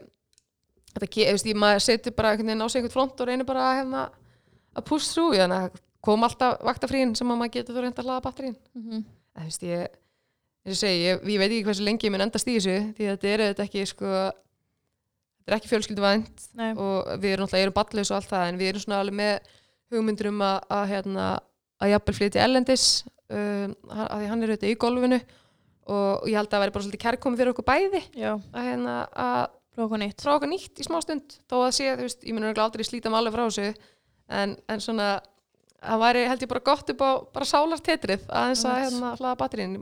þú 0.94 1.02
veist, 1.04 1.50
ég 1.50 1.58
maður 1.60 1.84
setur 1.84 2.14
bara 2.16 2.32
einhvern 2.32 2.48
veginn 2.48 2.64
á 2.64 2.68
sig 2.72 2.80
einhvern 2.80 2.94
front 2.94 3.20
og 3.20 3.28
reynir 3.28 3.48
bara 3.48 3.66
að 3.66 3.76
hérna, 3.82 4.06
að 4.72 4.86
push 4.88 5.10
through, 5.12 5.36
þannig 5.36 5.66
að 5.66 5.82
kom 6.04 6.24
alltaf 6.24 6.64
vaktafrín 6.64 7.12
sem 7.18 7.28
að 7.28 7.40
maður 7.42 7.54
getur 7.58 7.76
þú 7.76 7.84
reynd 7.84 8.00
að 8.00 8.08
hlaða 8.08 8.24
batterín 8.24 8.56
mm 8.56 8.82
-hmm. 8.82 9.04
en 9.36 9.42
þú 9.42 9.50
veist, 9.50 9.68
ég 9.68 10.00
og 10.64 10.78
segi, 10.78 11.02
ég, 11.04 11.24
ég 11.28 11.40
veit 11.40 11.50
ekki 11.50 11.66
hversu 11.68 11.84
lengi 11.84 12.08
ég 12.08 12.14
mun 12.14 12.24
endast 12.24 12.48
í 12.48 12.56
þessu 12.56 12.76
því 12.96 13.08
að 13.08 13.16
þetta 13.16 13.30
er 13.30 13.42
þetta 13.44 13.64
ekki 13.66 13.86
sko, 13.90 14.12
þetta 15.42 15.52
er 15.52 15.56
ekki 15.58 15.70
fjölskylduvænt 15.72 16.46
nei, 16.56 16.70
og 16.72 17.10
við 17.20 17.34
erum 17.34 17.44
náttúrulega, 17.44 17.66
erum 17.68 17.76
balleis 17.76 18.12
og 18.12 18.18
allt 18.18 18.30
það 18.30 18.46
en 18.48 18.60
við 18.60 18.70
erum 18.72 18.84
svona 18.84 19.00
alveg 19.04 19.18
með 19.20 19.50
hugmyndur 19.92 20.30
um 20.30 20.44
að, 20.44 20.56
að 20.78 20.86
hérna, 20.94 21.26
að 21.84 21.92
jafnvel 21.94 22.16
flytja 22.18 22.46
ellendis 22.46 22.86
um, 23.28 23.74
að 23.90 24.06
að 24.06 24.22
því 24.22 24.30
hann 24.30 24.46
er 24.46 24.54
auðvitað 24.54 24.72
í 24.72 24.78
golfinu 24.86 25.20
og, 25.20 26.24
ég 26.30 26.38
held 26.38 26.48
að 26.48 26.54
það 26.54 26.64
væri 26.64 26.74
bara 26.76 26.86
svolítið 26.86 27.04
kærkomi 27.04 27.40
fyrir 27.40 27.52
okkur 27.52 27.68
bæði 27.68 28.02
já, 28.16 28.32
að, 28.32 28.64
hérna, 28.70 28.96
að 29.12 29.44
prófa 29.74 30.38
okkur 30.38 30.50
nýtt. 30.54 30.80
í 30.80 30.86
smá 30.86 30.98
stund 31.04 31.38
þó 31.50 31.58
að 31.60 31.76
sé, 31.76 31.92
þú 31.92 32.08
veist, 32.08 32.24
ég 32.24 32.36
mun 32.36 32.48
aldrei 32.48 32.86
slíta 32.86 33.12
mig 33.12 33.20
alveg 33.20 33.36
frá 33.36 33.44
þessu 33.44 33.68
en, 34.32 34.56
en 34.70 34.80
svona 34.80 35.08
það 35.84 36.02
væri 36.04 36.26
held 36.30 36.44
ég 36.44 36.52
bara 36.54 36.64
gott 36.64 36.92
upp 36.94 37.04
á 37.04 37.10
bara 37.34 37.48
sálartetrið 37.48 38.26
að 38.28 38.50
Einmitt. 38.54 38.84
hérna, 38.84 39.14
hlaða 39.18 39.38
batterín 39.42 39.76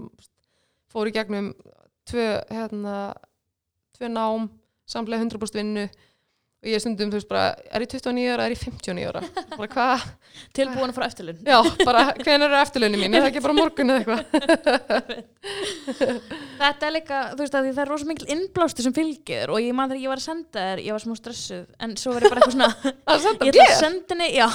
fór 0.92 1.08
í 1.08 1.14
gegnum 1.14 1.52
tvö, 2.08 2.26
hérna, 2.52 2.96
tvö 3.96 4.10
nám 4.12 4.50
samlega 4.88 5.24
100% 5.24 5.60
vinnu 5.60 5.86
og 6.62 6.68
ég 6.70 6.78
stundum, 6.78 7.10
þú 7.10 7.18
veist, 7.18 7.26
bara, 7.26 7.56
er 7.74 7.82
ég 7.82 7.90
29 7.90 8.28
ára, 8.30 8.44
er 8.46 8.52
ég 8.54 8.60
59 8.62 9.06
ára? 9.10 9.20
Bara 9.56 9.66
hvað, 9.72 10.02
tilbúin 10.56 10.92
að 10.92 10.94
fara 10.94 11.08
eftirlun 11.10 11.40
já, 11.42 11.56
bara 11.82 12.04
hvenær 12.20 12.46
eru 12.46 12.58
eftirlaunni 12.60 13.00
mín, 13.00 13.16
er 13.18 13.24
það 13.24 13.30
ekki 13.32 13.42
bara 13.42 13.56
morgun 13.56 13.90
eða 13.90 13.98
eitthvað? 13.98 14.22
Þetta 16.62 16.86
er 16.86 16.94
líka, 16.94 17.22
þú 17.32 17.40
veist 17.42 17.56
það 17.56 17.80
er 17.82 17.90
rosa 17.90 18.06
mikil 18.06 18.30
innblástu 18.30 18.86
sem 18.86 18.94
fylgir 18.94 19.50
og 19.50 19.58
ég 19.58 19.74
man 19.74 19.90
þegar 19.90 20.04
ég 20.04 20.12
var 20.12 20.22
að 20.22 20.26
senda 20.28 20.66
þér 20.68 20.84
ég 20.86 20.94
var 20.94 21.02
smá 21.02 21.14
stressuð, 21.18 21.64
en 21.82 21.96
svo 21.98 22.14
ég 22.14 22.28
bara 22.28 22.44
eitthvað 22.44 22.54
svona 22.54 22.70
að 23.10 23.26
senda 23.26 23.48
ég 23.48 23.58
ætla 23.58 23.66
að 23.66 23.82
senda 23.82 24.14
henni, 24.14 24.30
já. 24.38 24.46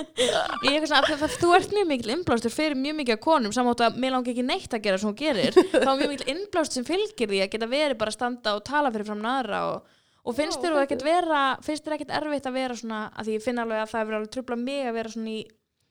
Ég 0.00 0.74
er 0.74 0.74
eitthvað 0.74 0.90
svona, 0.90 1.20
það, 1.22 1.38
þú 1.44 1.52
ert 1.60 1.76
mjög 1.78 1.88
mikil 1.92 2.14
innblástur 2.16 2.54
fyrir 2.54 2.82
mjög 2.82 2.98
mikið 3.04 3.14
af 3.14 3.22
konum 3.28 3.54
samátt 3.54 3.86
að 3.86 4.02
mér 4.02 4.16
langi 4.16 4.34
ekki 4.34 4.46
neitt 4.50 4.74
að 4.74 4.84
gera 4.88 4.98
sem 4.98 5.12
hún 5.12 5.18
gerir 5.22 5.54
þá 5.54 5.86
er 5.86 6.02
mjög 6.02 6.12
mikil 6.16 6.34
innblástur 6.34 6.80
sem 6.80 6.88
fylgir 6.88 7.30
því 7.30 7.44
að 7.44 7.52
geta 7.54 7.70
verið 7.70 8.00
bara 8.00 8.10
að 8.10 8.18
standa 8.18 8.56
og 8.58 8.66
tala 8.66 8.90
fyrir 8.90 9.06
fram 9.06 9.24
aðra 9.30 9.62
og, 9.70 9.96
og 10.24 10.36
finnst 10.36 10.60
þér 10.62 10.82
ekkert 10.82 11.06
vera 11.06 11.40
finnst 11.64 11.86
þér 11.86 11.96
ekkert 11.96 12.12
erfitt 12.20 12.50
að 12.50 12.58
vera 12.58 12.76
svona 12.76 13.00
að 13.14 13.30
því 13.30 13.38
ég 13.38 13.46
finn 13.46 13.62
alveg 13.62 13.82
að 13.84 13.90
það 13.94 14.02
er 14.02 14.18
alveg 14.18 14.34
trubla 14.36 14.60
mig 14.60 14.84
að 14.88 14.96
vera 14.98 15.14
svona 15.14 15.32
í 15.32 15.40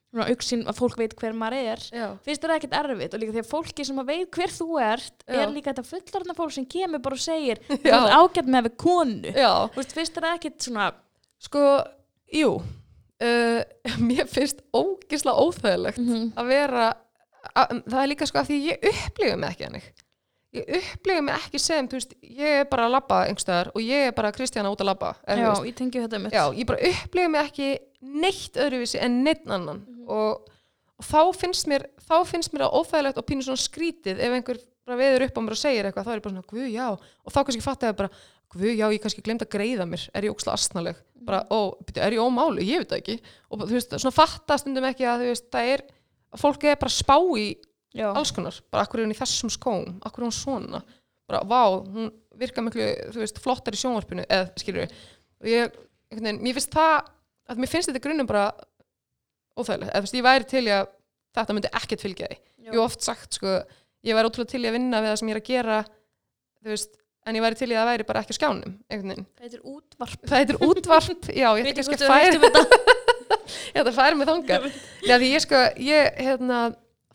svona 0.10 0.26
auksin 0.34 0.64
að 0.66 0.80
fólk 0.80 0.96
veit 0.98 1.14
hver 1.22 1.36
maður 1.38 1.70
er. 1.74 1.84
Já, 1.94 2.06
finnst 2.26 2.42
þér 2.42 2.56
ekkert 2.56 2.78
erfitt? 2.80 3.14
Og 3.14 3.22
líka 3.22 3.36
því 3.36 3.44
að 3.44 3.52
fólki 3.52 3.86
sem 3.86 4.02
að 4.02 4.10
veit 4.10 4.32
hver 4.40 4.54
þú 4.56 4.68
ert 4.82 5.26
Já. 5.28 5.36
er 5.44 5.54
líka 5.54 5.74
þetta 5.74 5.86
fullarna 5.86 6.36
fólk 6.38 6.56
sem 6.56 6.66
kemur 6.66 7.04
bara 7.06 7.18
og 7.20 7.22
segir 7.22 7.62
þú 7.70 7.94
ert 7.94 8.16
ágætt 8.18 8.50
með 8.50 8.70
við 8.70 8.76
konu. 8.82 9.34
Já. 9.36 9.52
Þú 9.70 9.82
veist, 9.84 9.96
finnst 10.00 10.18
þér 10.18 10.30
ekkert 10.34 10.66
svona 10.66 10.90
Sko, 11.40 11.62
jú. 12.36 12.58
Uh, 13.20 13.62
Mér 14.10 14.28
finnst 14.32 14.64
ógislega 14.76 15.40
óþægilegt 15.46 16.02
að 16.40 16.52
vera 16.52 16.90
að, 17.54 17.82
það 17.86 18.02
er 18.02 18.12
líka 18.12 18.28
sko 18.30 18.42
að 18.42 18.52
því 18.52 18.60
ég 18.66 18.86
upplifi 18.92 19.40
mig 19.40 19.54
ekki 19.54 19.68
hannig 19.68 19.90
ég 20.56 20.70
upplifi 20.80 21.22
mig 21.22 21.36
ekki 21.36 21.60
sem 21.62 21.88
þú 21.90 21.98
veist, 22.00 22.14
ég 22.26 22.62
er 22.64 22.70
bara 22.72 22.88
að 22.88 22.96
labba 22.96 23.20
einhverstaðar 23.28 23.70
og 23.76 23.82
ég 23.86 24.08
er 24.10 24.16
bara 24.18 24.32
Kristjana 24.34 24.72
út 24.74 24.82
að 24.82 24.90
labba 24.90 25.12
þú 25.28 25.44
Já, 25.44 25.52
ég 25.70 25.76
tengi 25.78 26.02
þetta 26.02 26.22
mitt. 26.24 26.34
Já, 26.34 26.46
ég 26.58 26.66
bara 26.70 26.80
upplifi 26.90 27.28
mig 27.30 27.42
ekki 27.52 27.68
neitt 28.02 28.58
öðruvísi 28.58 29.02
en 29.04 29.20
neitt 29.24 29.46
annan. 29.46 29.84
Mhm. 29.86 30.08
og, 30.10 30.50
og 31.00 31.06
þá 31.06 31.22
finnst 31.38 31.68
mér 31.70 31.86
þá 32.02 32.16
finnst 32.26 32.54
mér 32.54 32.66
það 32.66 32.80
óþægilegt 32.80 33.22
og 33.22 33.28
pínu 33.30 33.46
svona 33.46 33.62
skrítið 33.62 34.20
ef 34.26 34.34
einhver 34.40 34.60
veður 34.90 35.28
upp 35.28 35.38
á 35.38 35.42
mér 35.46 35.54
og 35.54 35.62
segir 35.62 35.86
eitthvað 35.86 36.08
þá 36.08 36.12
er 36.12 36.18
ég 36.18 36.24
bara 36.26 36.34
svona, 36.34 36.50
guð, 36.50 36.68
já, 36.74 36.88
og 36.90 37.34
þá 37.36 37.40
kannski 37.46 37.62
fatt 37.62 37.84
ég 37.86 37.96
bara 38.00 38.10
guð, 38.50 38.74
já, 38.74 38.86
ég 38.90 39.02
kannski 39.04 39.22
glemt 39.22 39.44
að 39.46 39.52
greiða 39.54 39.86
mér. 39.86 40.08
Er 40.18 40.26
ég 40.26 40.34
óksla 40.34 40.56
astnaleg, 40.58 40.96
Mhm. 41.14 41.26
bara, 41.26 41.44
ó, 41.54 41.78
er 41.96 42.12
ég 42.12 42.24
ómálu, 42.26 42.64
ég 42.66 42.82
veit 42.82 42.90
það 42.90 43.02
ekki. 43.04 43.20
Og 43.52 43.60
þú 43.60 43.76
veist, 43.78 43.92
svona 43.94 44.16
fatta 44.16 44.58
stundum 44.58 44.84
ekki 44.90 45.06
að 45.06 45.22
þú 45.22 45.28
veist, 45.30 45.52
það 45.52 45.74
er 45.76 45.82
fólk 46.38 46.64
er 46.64 46.76
bara 46.76 46.90
spá 46.90 47.18
í 47.38 47.56
Já, 47.96 48.08
alls 48.14 48.32
konar, 48.36 48.58
bara 48.70 48.86
akkur 48.86 49.02
er 49.02 49.08
hún 49.08 49.16
í 49.16 49.18
þessum 49.18 49.52
skóm? 49.54 49.96
Akkur 50.06 50.24
er 50.24 50.28
hún 50.28 50.36
svona, 50.36 50.84
bara 51.30 51.42
vá 51.50 51.62
hún 51.80 52.12
virka 52.40 52.62
miklu, 52.62 52.86
þú 53.16 53.24
veist, 53.24 53.42
flottar 53.42 53.76
í 53.76 53.80
sjónvarpinu 53.82 54.26
eða, 54.28 54.52
skilur 54.62 54.86
við 54.86 54.94
og 55.40 55.50
ég, 55.50 55.80
veginn, 56.14 56.42
mér 56.46 56.58
finnst 56.60 56.76
það 56.76 56.96
að 57.50 57.64
mér 57.64 57.72
finnst 57.72 57.90
þetta 57.90 58.04
grunnum 58.04 58.30
bara 58.30 58.46
óþægilegt, 59.58 59.90
eða 59.90 60.00
þú 60.00 60.06
veist, 60.06 60.20
ég 60.20 60.28
væri 60.28 60.50
til 60.54 60.64
að 60.68 60.92
þetta 61.40 61.56
myndi 61.58 61.74
ekkert 61.82 62.06
fylgja 62.06 62.30
Já. 62.30 62.40
ég 62.70 62.76
hef 62.76 62.84
oft 62.86 63.06
sagt 63.06 63.40
sko, 63.40 63.58
ég 64.06 64.18
væri 64.18 64.30
ótrúlega 64.30 64.54
til 64.54 64.64
að 64.66 64.78
vinna 64.78 65.02
við 65.02 65.12
það 65.14 65.22
sem 65.22 65.32
ég 65.32 65.38
er 65.38 65.42
að 65.42 65.50
gera 65.50 65.80
þú 66.60 66.74
veist, 66.74 67.00
en 67.30 67.38
ég 67.38 67.46
væri 67.46 67.60
til 67.60 67.70
í 67.70 67.74
að 67.76 67.82
það 67.82 67.90
væri 67.92 68.08
bara 68.10 68.24
ekki 68.24 68.36
á 68.36 68.40
skjánum, 68.40 68.76
einhvern 68.90 69.14
veginn. 69.14 69.28
Þetta 69.40 69.58
er 69.58 69.66
útvarp. 69.74 70.22
Það 70.30 70.42
heitir 70.42 70.62
útvarp, 70.66 71.28
já, 71.42 71.48
ég 71.60 71.70
ætla 71.70 71.84
ekki 71.84 71.98
að 71.98 72.06
færa 72.10 72.64
ég 73.74 73.82
ætla 73.82 73.92
að 73.92 73.98
færa 73.98 74.18
mig 74.18 74.30
þangað. 74.30 74.70
Já, 75.06 75.14
því 75.16 75.30
ég 75.34 75.44
sko, 75.46 75.62
ég, 75.84 76.22
hérna 76.30 76.60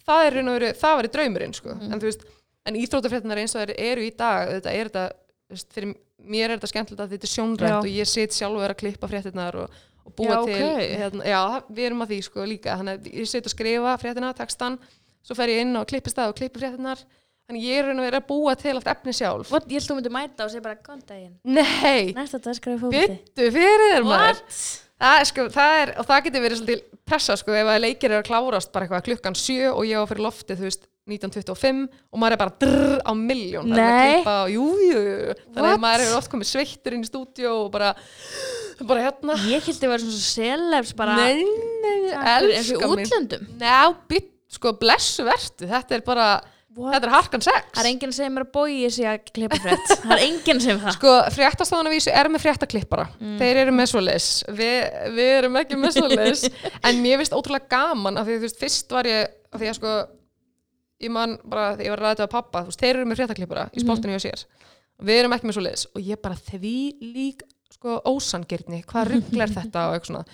það 0.09 0.27
er 0.27 0.37
raun 0.39 0.49
og 0.53 0.57
veru, 0.59 0.71
það 0.81 0.97
var 1.01 1.09
í 1.09 1.13
draumurinn 1.17 1.55
sko. 1.57 1.75
Mhm. 1.75 1.93
en 1.93 2.01
þú 2.01 2.09
veist, 2.11 2.25
en 2.67 2.79
íþróttafréttinar 2.81 3.41
eins 3.43 3.55
og 3.55 3.63
þær 3.65 3.75
eru 3.79 4.05
í 4.05 4.13
dag, 4.17 4.53
þetta 4.59 4.73
er 4.75 4.91
þetta 4.91 5.07
veist, 5.55 5.73
fyrir 5.75 5.95
mér 6.25 6.51
er 6.51 6.57
þetta 6.59 6.71
skemmtilegt 6.73 7.03
að 7.05 7.11
þetta 7.17 7.29
er 7.29 7.35
sjónrænt 7.35 7.75
Já. 7.75 7.79
og 7.81 7.91
ég 7.93 8.09
sit 8.09 8.33
sjálfur 8.33 8.71
að 8.73 8.79
klippa 8.81 9.09
fréttinar 9.11 9.59
og, 9.61 9.83
og 10.05 10.15
búa 10.17 10.39
Já, 10.39 10.39
til 10.49 10.63
ok. 10.71 10.85
hérna, 11.03 11.27
já, 11.29 11.41
við 11.69 11.85
erum 11.91 12.05
að 12.07 12.15
því 12.15 12.21
sko 12.29 12.47
líka 12.49 12.79
þannig 12.81 12.97
að 13.03 13.11
ég 13.21 13.29
sit 13.29 13.45
og 13.45 13.53
skrifa 13.53 13.97
fréttina, 14.01 14.31
textan 14.39 14.79
svo 15.25 15.37
fer 15.37 15.53
ég 15.53 15.61
inn 15.65 15.77
og 15.77 15.85
klippi 15.91 16.13
stað 16.13 16.33
og 16.33 16.39
klippi 16.41 16.63
fréttinar 16.63 17.03
þannig 17.45 17.67
ég 17.67 17.77
er 17.83 17.85
raun 17.91 18.01
og 18.01 18.07
veru 18.09 18.17
að 18.23 18.27
búa 18.31 18.55
til 18.57 18.73
allt 18.73 18.89
efni 18.89 19.13
sjálf 19.13 19.51
What? 19.53 19.67
Ég 19.69 19.77
held 19.83 19.91
þú 19.91 19.97
myndir 19.99 20.15
mæta 20.17 20.47
og 20.47 20.53
segja 20.55 20.65
bara 20.65 20.81
Góðan 20.81 21.03
daginn 21.11 21.35
Nei, 21.45 22.15
Næsta 22.17 22.41
dag 22.41 22.57
skrifa 22.57 22.87
fókviti 22.87 23.19
byttu 23.19 23.51
fyrir 23.53 23.85
þér 23.99 24.07
maður 24.09 24.41
What? 24.41 24.63
Er, 25.05 25.29
sko, 25.29 25.47
það 25.53 25.77
er, 25.83 25.95
og 26.01 26.09
það 26.09 26.25
getur 26.27 26.45
verið 26.45 26.61
svolítið 26.61 26.83
pressa 27.05 27.37
sko, 27.37 27.55
ef 27.59 27.71
að 27.75 27.83
leikir 27.85 28.11
eru 28.11 28.23
að 28.23 28.29
klárast 28.31 28.73
bara 28.73 28.87
eitthvað 28.87 29.07
klukkan 29.11 29.37
sjö 29.37 29.71
og 29.75 29.85
ég 29.89 30.01
á 30.01 30.09
fyrir 30.09 30.25
loftið, 30.25 30.61
þú 30.61 30.69
veist, 30.71 30.87
1925 31.05 31.83
og 32.15 32.21
maður 32.21 32.35
er 32.35 32.41
bara 32.41 32.55
drrr 32.63 33.01
á 33.05 33.13
miljón 33.13 33.69
það 33.69 33.77
er 33.77 33.85
að 33.85 33.99
Nei. 33.99 34.13
klippa 34.15 34.37
og 34.41 34.53
jú, 34.55 34.69
jú, 34.81 35.01
jú. 35.05 35.35
þannig 35.53 35.75
að 35.75 35.83
maður 35.83 36.05
hefur 36.05 36.21
oft 36.21 36.31
komið 36.33 36.49
sveittur 36.49 36.97
inn 36.97 37.05
í 37.05 37.09
stúdíó 37.11 37.51
og 37.59 37.69
bara, 37.75 37.91
bara 38.89 39.03
hérna. 39.05 39.37
Ég 39.51 39.69
held 39.69 39.81
þið 39.83 39.93
verið 39.93 40.07
svona 40.07 40.31
celebs 40.31 40.95
bara 40.97 41.19
nei, 41.19 41.45
nei, 41.45 41.99
Takk. 42.09 42.25
Fyrir- 42.25 42.55
eins 42.57 42.71
og 42.73 42.81
í 42.81 43.05
elska 43.05 43.43
mig 43.45 44.01
bytt, 44.15 44.31
sko, 44.57 44.73
blessu 44.81 45.27
vertu 45.29 45.69
þetta 45.69 45.99
er 45.99 46.07
bara, 46.09 46.29
What? 46.75 46.97
þetta 46.97 47.07
er 47.07 47.13
harkan 47.15 47.45
sex. 47.45 47.69
Það 47.77 47.85
er 47.85 47.89
enginn 47.93 48.13
sem 48.17 48.39
er 48.39 48.45
að 48.45 48.51
bói 48.55 48.89
sig 48.91 49.07
að 49.07 49.29
klippa 49.31 49.59
frétt. 49.63 49.93
Það 50.03 50.15
er 50.17 50.23
enginn 50.25 50.63
sem 50.65 50.81
það. 50.83 50.97
Sko, 50.97 51.13
fréttastofan 51.37 51.91
að 51.91 51.95
vísu 51.95 52.11
er 52.11 52.31
með 52.35 52.43
fréttaklippara. 52.43 53.05
Mm. 53.21 53.37
þeir 53.39 53.61
eru 53.63 53.75
með 53.77 53.91
svoleiðis. 53.93 54.29
Vi, 54.59 54.71
við 55.15 55.31
erum 55.37 55.59
ekki 55.61 55.79
með 55.79 55.95
svoleiðis. 56.01 56.45
En 56.91 56.99
mér 57.05 57.21
finnst 57.21 57.37
ótrúlega 57.37 57.71
gaman 57.71 58.19
af 58.19 58.27
því 58.27 58.35
að 58.35 58.43
þú 58.43 58.49
veist, 58.49 58.59
fyrst 58.65 58.95
var 58.97 59.09
ég 59.09 59.37
af 59.55 59.63
því 59.63 59.71
að 59.71 59.79
sko, 59.79 59.93
ég 61.07 61.15
man 61.15 61.37
bara 61.45 61.69
þegar 61.77 61.87
ég 61.87 61.95
var 61.95 62.03
að 62.03 62.09
ræða 62.09 62.17
þetta 62.17 62.27
á 62.27 62.35
pappa, 62.35 62.65
þú 62.65 62.73
veist, 62.73 62.83
þeir 62.83 62.95
eru 62.97 63.11
með 63.11 63.21
fréttaklippara 63.23 63.67
í 63.71 63.85
sportinu 63.85 64.17
hjá 64.17 64.25
sér. 64.27 64.45
Og 64.99 65.07
við 65.09 65.21
erum 65.23 65.37
ekki 65.37 65.51
með 65.51 65.59
svo 65.59 65.65
leiðis 65.69 65.87
og 65.93 66.11
ég 66.11 66.23
bara 66.27 66.41
því 66.51 66.77
lík 67.15 67.47
sko 67.75 68.01
ósangirni, 68.11 68.83
hvað 68.91 69.13
rugglar 69.13 69.55
þetta 69.55 69.89
og 69.89 69.97
eitthvað 69.97 70.11
svona 70.11 70.27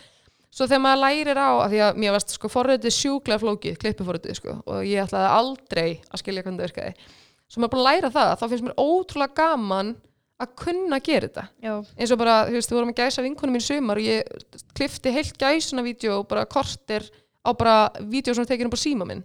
svo 0.50 0.66
þegar 0.66 0.82
maður 0.84 1.02
lærir 1.04 1.40
á, 1.40 1.50
af 1.62 1.70
því 1.70 1.80
að 1.86 1.98
mér 2.02 2.14
varst 2.16 2.34
sko 2.34 2.50
forröðið 2.50 2.94
sjúklega 2.96 3.42
flókið, 3.42 3.78
klippiforröðið 3.80 4.38
sko 4.38 4.54
og 4.66 4.84
ég 4.88 5.04
ætlaði 5.04 5.32
aldrei 5.38 5.88
að 6.10 6.22
skilja 6.22 6.44
hvernig 6.44 6.60
það 6.60 6.68
virkaði. 6.68 7.10
Svo 7.50 7.62
maður 7.62 7.80
að 7.80 7.86
læra 7.88 8.10
það, 8.14 8.32
þá 8.38 8.44
finnst 8.50 8.66
mér 8.66 8.80
ótrúlega 8.82 9.38
gaman 9.40 9.92
að 10.40 10.52
kunna 10.56 10.98
gera 11.04 11.28
þetta. 11.28 11.44
Já, 11.60 11.72
eins 11.98 12.12
og 12.14 12.20
bara, 12.20 12.36
þú 12.48 12.56
veist, 12.56 12.70
við 12.70 12.78
vorum 12.78 12.92
að 12.94 13.00
gæsa 13.02 13.24
vinkunum 13.24 13.56
mín 13.56 13.62
í 13.62 13.66
sumar 13.66 14.00
og 14.00 14.06
ég 14.06 14.62
klifti 14.78 15.12
heilt 15.12 15.36
gæsuna 15.40 15.84
vídeo 15.84 16.20
og 16.22 16.28
bara 16.30 16.46
kortir 16.48 17.04
á 17.44 17.50
bara 17.52 17.74
vídeo 18.00 18.34
sem 18.34 18.46
tekið 18.48 18.68
um 18.68 18.72
bara 18.72 18.84
síma 18.84 19.08
minn. 19.08 19.24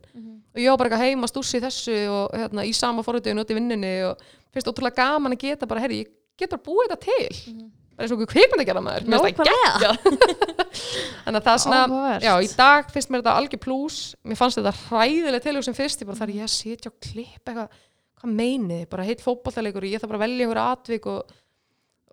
Og 0.55 0.59
ég 0.61 0.69
var 0.71 0.77
bara 0.79 0.89
eitthvað 0.89 1.05
heima 1.05 1.27
stússi 1.27 1.57
í 1.59 1.63
þessu 1.63 1.95
og 2.11 2.35
hérna, 2.35 2.65
í 2.67 2.73
sama 2.75 3.03
forröðu 3.03 3.31
og 3.31 3.39
noti 3.41 3.55
vinninni 3.57 3.93
og 4.09 4.19
finnst 4.53 4.67
ótrúlega 4.71 5.03
gaman 5.03 5.35
að 5.35 5.41
geta 5.45 5.67
bara, 5.67 5.81
herri, 5.83 6.03
ég 6.03 6.11
get 6.39 6.51
bara 6.51 6.63
búið 6.63 6.93
þetta 6.93 7.01
til 7.05 7.69
bara 7.95 8.05
eins 8.05 8.11
og 8.13 8.19
okkur 8.19 8.31
kvikmynd 8.33 8.61
að 8.63 8.67
gera 8.69 8.81
maður 8.83 9.05
Mér 9.07 9.23
finnst 9.23 9.39
það 9.39 9.47
Nákvæmlega. 9.47 9.91
þannig 11.25 11.39
að 11.39 11.45
það 11.47 11.53
er 11.55 11.61
svona, 11.63 12.09
já, 12.25 12.33
í 12.43 12.49
dag 12.59 12.89
finnst 12.93 13.11
mér 13.13 13.21
þetta 13.23 13.35
algjör 13.39 13.61
plús, 13.63 13.99
mér 14.27 14.39
fannst 14.39 14.59
þetta 14.59 14.73
hræðileg 14.89 15.45
tilhugsun 15.45 15.77
fyrst, 15.77 16.03
ég 16.03 16.09
bara 16.09 16.19
þarf 16.19 16.35
ég 16.35 16.45
að 16.47 16.53
sitja 16.55 16.91
og 16.91 16.97
klippa 17.05 17.53
eitthvað, 17.53 17.79
hvað 18.19 18.35
meinið 18.41 18.81
þið? 18.83 18.89
bara 18.91 19.07
heilt 19.07 19.23
fótballtalegur 19.25 19.87
og 19.87 19.89
ég 19.95 20.03
þarf 20.03 20.11
bara 20.13 20.19
að 20.21 20.25
velja 20.27 20.45
einhver 20.47 20.61
atvik 20.65 21.07
og, 21.13 21.33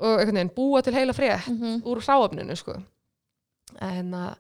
og 0.03 0.15
einhvern 0.23 0.39
veginn 0.41 0.55
búa 0.57 0.83
til 0.87 0.95
heila 0.97 1.17
frétt 1.19 1.51
Mhm. 1.51 1.83
úr 1.89 2.03
hráöfninu 2.07 2.57
sko. 2.59 2.79
en, 3.81 4.15
að, 4.15 4.35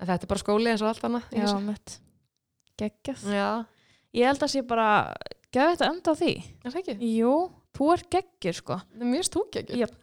en 0.00 0.06
þetta 0.12 0.24
er 0.26 0.32
bara 0.34 0.42
skóli 0.44 0.70
eins 0.72 0.82
og 0.82 0.88
allt 0.92 1.04
annað 1.08 1.30
Já, 1.36 1.54
mitt. 1.62 1.98
Geggjað. 2.78 3.24
Já, 3.34 3.48
Ég 4.16 4.24
held 4.24 4.40
að 4.42 4.48
sé 4.54 4.62
bara 4.66 4.88
Gæði 5.52 5.74
þetta 5.78 5.86
enda 5.88 6.12
á 6.12 6.14
því. 6.20 6.32
Er? 6.68 6.98
Jú, 7.00 7.32
þú 7.76 7.86
ert 7.94 8.06
geggjur 8.12 8.56
sko. 8.58 8.76
Er 9.00 9.08
mjög 9.08 9.24
stúkja 9.28 9.62
ekki 9.62 9.78
Jöp. 9.80 9.94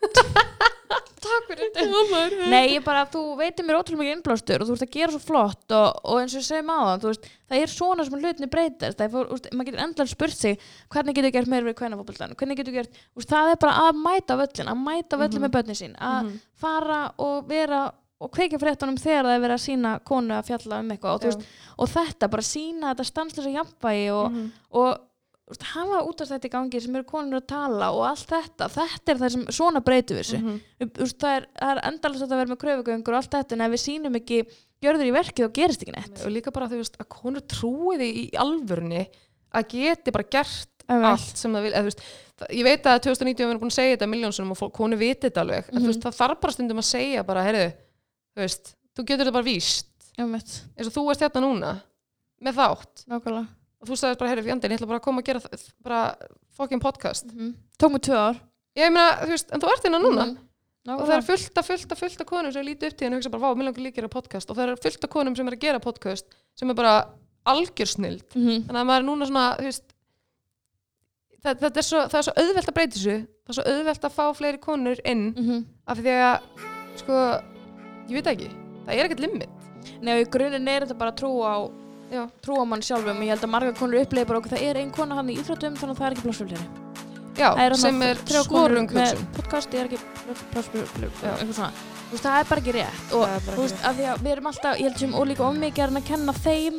Takk 1.25 1.47
fyrir 1.49 1.71
þetta 1.75 2.49
Nei, 2.51 2.63
ég 2.75 2.83
bara, 2.85 3.05
þú 3.11 3.21
veitir 3.39 3.65
mér 3.67 3.77
ótrúlega 3.79 4.01
mikið 4.03 4.15
innblástur 4.15 4.61
og 4.63 4.69
þú 4.69 4.75
ert 4.77 4.85
að 4.85 4.91
gera 4.95 5.11
svo 5.15 5.21
flott 5.25 5.75
og, 5.75 5.99
og 6.05 6.19
eins 6.21 6.35
og 6.35 6.41
ég 6.41 6.47
segi 6.47 6.65
maður, 6.67 7.01
þú 7.03 7.11
veist, 7.11 7.27
það 7.49 7.61
er 7.65 7.73
svona 7.75 8.05
sem 8.07 8.17
hlutinni 8.19 8.49
breytast, 8.53 8.97
það 8.99 9.05
er, 9.07 9.11
fór, 9.15 9.33
úst, 9.35 9.49
maður 9.53 9.69
getur 9.71 9.83
endlan 9.85 10.11
spurt 10.13 10.37
sig, 10.39 10.59
hvernig 10.93 11.15
getur 11.19 11.31
gert 11.35 11.47
meira 11.51 11.65
við 11.69 11.77
kvennafótboltan, 11.81 12.35
hvernig 12.39 12.57
getur 12.61 12.73
gert, 12.79 13.01
úst, 13.17 13.29
það 13.29 13.51
er 13.55 13.59
bara 13.65 13.89
að 13.89 14.01
mæta 14.05 14.37
völlin, 14.39 14.71
að 14.71 14.81
mæta 14.85 15.17
völlin 15.21 15.39
Mhm. 15.41 15.45
með 15.49 15.55
börnin 15.57 15.79
sín, 15.81 15.95
að 15.99 16.23
Mhm. 16.23 16.39
fara 16.55 17.01
og 17.17 17.47
vera 17.47 17.91
og 18.21 18.31
kveikja 18.31 18.57
fréttunum 18.61 18.95
þegar 18.97 19.25
það 19.27 19.35
er 19.35 19.41
verið 19.43 19.57
að 19.59 19.65
sína 19.67 19.89
konu 20.07 20.33
að 20.37 20.45
fjalla 20.47 20.79
um 20.79 20.89
eitthvað 20.89 21.13
og, 21.15 21.21
þú 21.21 21.25
veist, 21.25 21.41
og 21.77 21.89
þetta, 21.89 22.29
bara 22.31 22.41
sína 22.41 22.93
þetta 22.95 23.05
stanslösa 23.11 23.51
jafnvægi 23.51 24.07
og, 24.15 24.31
Mhm. 24.31 24.51
og 24.71 24.87
þú 24.87 24.93
veist, 24.95 24.99
hafa 25.45 25.99
út 26.09 26.21
af 26.23 26.29
þetta 26.31 26.47
í 26.47 26.51
gangi 26.55 26.79
sem 26.81 26.95
eru 26.97 27.05
konur 27.05 27.37
að 27.37 27.47
tala 27.51 27.91
og 27.93 28.03
allt 28.07 28.27
þetta, 28.31 28.67
þetta 28.73 29.11
er 29.13 29.19
það 29.21 29.33
sem 29.35 29.43
svona 29.53 29.81
breytum 29.85 30.17
við 30.17 30.23
þessu. 30.25 30.39
Þú 30.81 31.03
veist, 31.03 31.17
það 31.21 31.35
er, 31.37 31.45
er 31.67 31.81
endalast 31.91 32.25
að 32.25 32.33
vera 32.39 32.49
með 32.49 32.61
kröfugöngur 32.63 33.13
og 33.13 33.19
allt 33.19 33.35
þetta 33.35 33.53
en 33.55 33.61
ef 33.61 33.73
við 33.75 33.83
sínum 33.83 34.17
ekki 34.17 34.39
gjörður 34.81 35.05
í 35.05 35.13
verkið 35.13 35.45
þá 35.45 35.53
gerist 35.59 35.83
ekki 35.85 35.93
neitt. 35.95 36.23
Og 36.25 36.33
líka 36.33 36.51
bara 36.55 36.69
þú 36.71 36.79
veist 36.81 36.97
að 36.97 37.09
konur 37.13 37.45
trúi 37.45 37.97
því 38.01 38.09
í 38.09 38.23
alvörunni 38.41 39.03
að 39.55 39.67
geti 39.75 40.11
bara 40.17 40.25
gert 40.33 40.71
Einmitt. 40.89 41.09
allt 41.13 41.37
sem 41.37 41.53
það 41.53 41.63
vil. 41.65 41.73
Eða, 41.73 41.81
þú 41.85 41.89
veist, 41.91 42.01
ég 42.57 42.63
veit 42.67 42.89
að 42.89 42.99
2019 43.05 43.45
við 43.45 43.49
erum 43.53 43.61
búin 43.61 43.71
að 43.73 43.77
segja 43.79 43.95
þetta 43.95 44.09
miljónsunum 44.11 44.55
og 44.57 44.73
konur 44.75 44.97
viti 44.99 45.29
þetta 45.29 45.41
alveg 45.45 45.69
en 45.69 45.77
þú 45.77 45.81
Mhm. 45.85 45.91
veist, 45.93 46.01
það 46.03 46.17
þarf 46.19 46.41
bara 46.41 46.53
stundum 46.57 46.81
að 46.81 46.89
segja 46.89 47.23
bara, 47.25 47.43
heyrðu, 47.45 47.69
þú 48.35 48.41
veist, 48.43 48.73
þú 48.97 49.05
getur 49.05 49.25
þetta 49.25 49.33
bara 49.37 49.47
víst. 49.47 49.87
Eins 50.17 50.89
og 50.89 50.93
þú 50.97 51.05
ert 51.11 51.21
hérna 51.21 51.41
núna 51.45 51.71
með 52.41 52.53
þátt. 52.59 53.05
Nákvæmlega 53.09 53.47
og 53.81 53.89
þú 53.89 53.97
sagðist 53.99 54.21
bara, 54.21 54.31
heyrðu, 54.31 54.47
fjandinn, 54.47 54.73
ég 54.73 54.79
ætla 54.79 54.89
bara 54.89 54.99
að 55.01 55.05
koma 55.07 55.21
að 55.21 55.29
gera 55.29 55.59
bara 55.83 56.01
fucking 56.57 56.81
podcast. 56.81 57.31
Mm 57.33 57.53
tók 57.79 57.91
mig 57.91 58.01
tvö 58.01 58.15
ár. 58.15 58.37
Ég 58.75 58.91
meina, 58.91 59.23
þú 59.23 59.31
veist, 59.33 59.51
en 59.51 59.61
þú 59.61 59.71
ert 59.71 59.83
hérna 59.83 59.99
núna. 59.99 60.25
Mhm. 60.25 60.37
og 60.95 61.07
það 61.07 61.15
er 61.17 61.21
fullt 61.25 61.57
af 61.57 61.65
fullt 61.65 61.91
af 61.91 61.97
fullt 61.97 62.21
af 62.21 62.27
konum 62.27 62.51
sem 62.51 62.65
líti 62.65 62.87
upp 62.87 62.97
til 62.97 63.05
henni 63.05 63.15
og 63.15 63.19
hugsa 63.21 63.31
bara, 63.31 63.41
vá, 63.41 63.57
mér 63.57 63.65
langar 63.65 63.81
líka 63.81 63.97
að 63.97 64.01
gera 64.01 64.07
podcast. 64.07 64.49
Og 64.49 64.55
það 64.55 64.69
er 64.69 64.75
fullt 64.75 65.03
af 65.03 65.09
konum 65.09 65.35
sem 65.35 65.47
er 65.47 65.51
að 65.51 65.59
gera 65.59 65.79
podcast 65.79 66.25
sem 66.55 66.69
er 66.69 66.73
bara 66.73 67.09
algjörsnild 67.45 68.23
mm 68.35 68.65
þannig 68.67 68.81
að 68.81 68.85
maður 68.85 69.01
er 69.01 69.07
núna 69.09 69.25
svona 69.25 69.57
þú 69.57 69.63
veist, 69.63 69.83
það, 71.43 71.59
það, 71.59 71.77
er 71.77 71.81
svo, 71.81 71.99
það 72.09 72.19
er 72.19 72.27
svo 72.27 72.33
auðvelt 72.41 72.69
að 72.69 72.73
breyta 72.73 72.95
þessu. 72.95 73.17
Það 73.45 73.49
er 73.49 73.57
svo 73.57 73.65
auðvelt 73.73 74.03
að 74.05 74.15
fá 74.15 74.25
fleiri 74.33 74.57
konur 74.57 74.99
inn 75.05 75.33
-hmm. 75.33 75.65
af 75.85 75.97
því 75.97 76.15
að 76.29 76.39
sko, 76.95 77.13
ég 78.09 78.15
veit 78.15 78.27
ekki. 78.27 78.49
Það 78.85 78.93
er 78.95 79.05
ekkert 79.05 79.19
limit. 79.19 79.49
Nei, 80.01 80.25
er 82.11 82.15
Já. 82.19 82.23
trúa 82.45 82.65
mann 82.69 82.81
sjálfum 82.85 83.21
ég 83.25 83.33
held 83.33 83.43
að 83.47 83.53
marga 83.55 83.73
konur 83.79 84.01
upplega 84.05 84.27
bara 84.29 84.39
okkur 84.41 84.53
það 84.55 84.65
er 84.69 84.77
ein 84.81 84.91
kona 84.91 85.15
hann 85.19 85.29
í 85.33 85.37
íþróttum 85.41 85.75
þannig 85.79 85.95
að 85.95 85.99
það 86.01 86.07
er 86.07 86.15
ekki 86.15 86.25
pláss 86.27 86.41
fyrir 86.43 86.55
fleiri 86.55 86.83
já, 87.35 87.49
þarna 87.57 87.81
sem 87.81 88.01
er 88.05 88.21
þrjár 88.21 88.45
svo 88.45 88.53
konur 88.53 88.77
rung 88.77 88.93
með 88.95 89.09
hugsun 89.11 89.27
podcast, 89.35 89.73
ég 89.73 89.79
er 89.81 89.89
ekki 89.89 89.99
pláss 90.53 90.69
fyrir 90.71 90.89
fleiri 90.93 91.11
Já. 91.23 91.33
eitthvað 91.35 91.59
svona 91.59 91.73
Þú 92.05 92.13
veist, 92.13 92.25
það 92.27 92.35
er 92.39 92.45
bara 92.51 92.61
ekki 92.61 92.73
rétt 92.75 93.13
og 93.17 93.23
er 93.25 93.39
þú 93.47 93.63
veist, 93.63 93.79
af 93.89 93.95
því 93.97 94.03
að 94.11 94.19
við 94.21 94.31
erum 94.35 94.47
alltaf, 94.51 94.75
ég 94.77 94.85
held 94.85 94.99
sem 95.01 95.15
ólíka 95.17 95.47
ómikið 95.49 95.81
að 95.83 95.89
reyna 95.89 96.01
að 96.03 96.09
kenna 96.11 96.35
þeim 96.37 96.77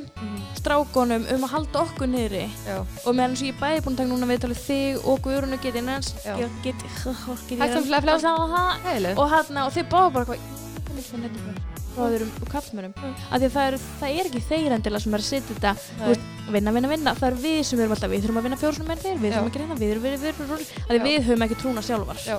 strákonum 0.56 1.26
um 1.34 1.46
að 1.48 1.52
halda 1.56 1.82
okkur 1.82 2.10
niðri 2.12 2.44
já, 2.46 2.76
og 2.78 3.10
meðan 3.10 3.34
eins 3.34 3.42
og 3.42 3.48
ég 3.50 3.56
er 3.56 3.60
bæði 3.60 3.82
búin 3.84 3.96
að 3.96 4.00
taka 4.00 4.10
núna 4.14 4.30
viðtalið 4.30 4.60
þig 4.62 5.08
og 5.10 5.20
Guðrunu 5.26 5.58
get 5.66 5.80
innans 5.82 6.12
Já. 6.22 6.34
ég 6.40 6.56
get, 6.62 6.86
get 6.86 7.60
Hættum 7.60 7.82
ég 7.82 7.88
fle- 7.90 8.02
fle- 8.06 9.16
og, 9.18 9.26
hérna 9.34 9.66
og 9.66 9.74
þið 9.74 9.90
báðu 9.90 10.12
bara 10.14 10.30
hvað 10.30 11.74
bráðurum 11.96 12.30
og 12.42 12.50
kallmörum 12.52 12.94
af 12.96 13.40
því 13.40 13.48
að 13.48 13.54
það 13.56 13.66
er, 13.66 13.76
það 14.00 14.20
er 14.20 14.30
ekki 14.30 14.42
þeir 14.46 14.76
endilega 14.76 15.04
sem 15.04 15.16
er 15.16 15.24
að 15.24 15.28
setja 15.30 15.56
þetta 15.56 15.72
veist, 16.06 16.24
vinna, 16.52 16.74
vinna, 16.76 16.90
vinna, 16.92 17.14
það 17.18 17.28
er 17.30 17.38
við 17.42 17.60
sem 17.66 17.82
erum 17.82 17.96
alltaf 17.96 18.12
við 18.12 18.22
þurfum 18.24 18.40
að 18.40 18.46
vinna 18.46 18.60
fjórsum 18.60 18.86
með 18.90 19.02
þeir, 19.02 19.16
við 19.22 19.30
þurfum 19.34 19.48
að 19.48 19.54
gera 19.56 19.64
hérna 19.66 19.80
við 19.80 19.90
erum 19.94 20.04
við, 20.06 20.12
við, 20.16 20.20
við, 20.26 20.46
við, 20.52 20.60
að 20.86 20.96
við 21.08 21.20
höfum 21.26 21.44
ekki 21.46 21.58
trúna 21.62 21.82
sjálfar. 21.86 22.18
Já. 22.26 22.36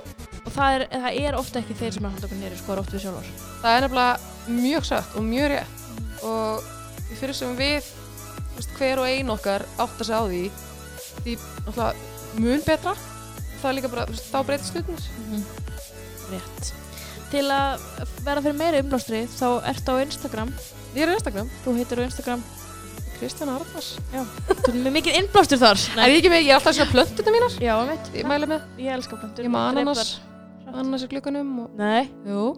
og 0.48 0.52
það 0.56 0.70
er, 0.78 0.82
það 0.94 1.20
er 1.22 1.38
ofta 1.42 1.62
ekki 1.62 1.78
þeir 1.82 1.94
sem 1.96 2.04
er 2.04 2.08
að 2.08 2.14
halda 2.16 2.28
okkur 2.30 2.42
nýri 2.42 2.58
sko, 2.58 2.68
það 2.68 2.76
er 2.78 2.82
oft 2.84 2.94
við 2.96 3.04
sjálfar. 3.04 3.28
Það 3.64 3.72
er 3.74 3.82
nefnilega 3.86 4.16
mjög 4.62 4.84
satt 4.88 5.12
og 5.18 5.24
mjög 5.28 5.48
rétt. 5.54 5.76
Og 6.28 6.42
fyrir 7.20 7.36
sem 7.38 7.60
við 7.60 7.92
veist, 8.56 8.72
hver 8.80 9.04
og 9.04 9.12
ein 9.12 9.34
okkar 9.36 9.68
átt 9.76 10.02
að 10.02 10.08
segja 10.08 10.24
á 10.24 10.26
því. 10.32 10.44
Því 11.18 11.34
náttúrulega 11.68 11.94
mun 12.48 12.62
betra. 12.68 12.94
Það 13.58 13.70
er 13.70 13.78
líka 13.80 13.94
bara, 13.94 14.10
veist, 14.12 14.28
þá 14.32 14.40
breytist 14.48 14.74
til 17.32 17.46
að 17.54 17.88
vera 18.26 18.44
fyrir 18.44 18.60
meiri 18.60 18.84
umblásstri 18.84 19.24
þá 19.32 19.48
ertu 19.72 19.98
á 19.98 20.04
Instagram. 20.04 20.54
Ég 20.96 21.04
er 21.04 21.12
á 21.12 21.18
Instagram, 21.18 21.50
þú 21.66 21.76
heitir 21.80 22.02
á 22.02 22.08
Instagram. 22.08 22.46
Kristjana 23.18 23.58
Arnars. 23.58 23.96
Þú 24.14 24.70
er 24.70 24.80
með 24.84 24.96
mikið 25.00 25.16
innblástur 25.24 25.58
þar. 25.62 25.84
Er 25.98 26.12
ég 26.14 26.20
ekki 26.22 26.30
með, 26.30 26.44
ég 26.46 26.52
er 26.52 26.60
alltaf 26.60 26.70
að 26.70 26.78
segja 26.78 26.92
plöntuna 26.92 27.34
mínar. 27.34 27.56
Já, 27.66 27.74
mitt, 27.90 28.12
ég 28.14 28.30
mæli 28.30 28.50
með, 28.52 28.68
ég 28.78 28.94
elska 28.94 29.18
plöntur 29.18 29.48
ég 29.48 29.54
maður 29.54 29.82
ananas 29.82 30.12
ananas 30.68 31.06
í 31.06 31.10
glukkanum 31.12 31.52
og, 31.64 31.76
nei, 31.80 32.10
jú, 32.28 32.52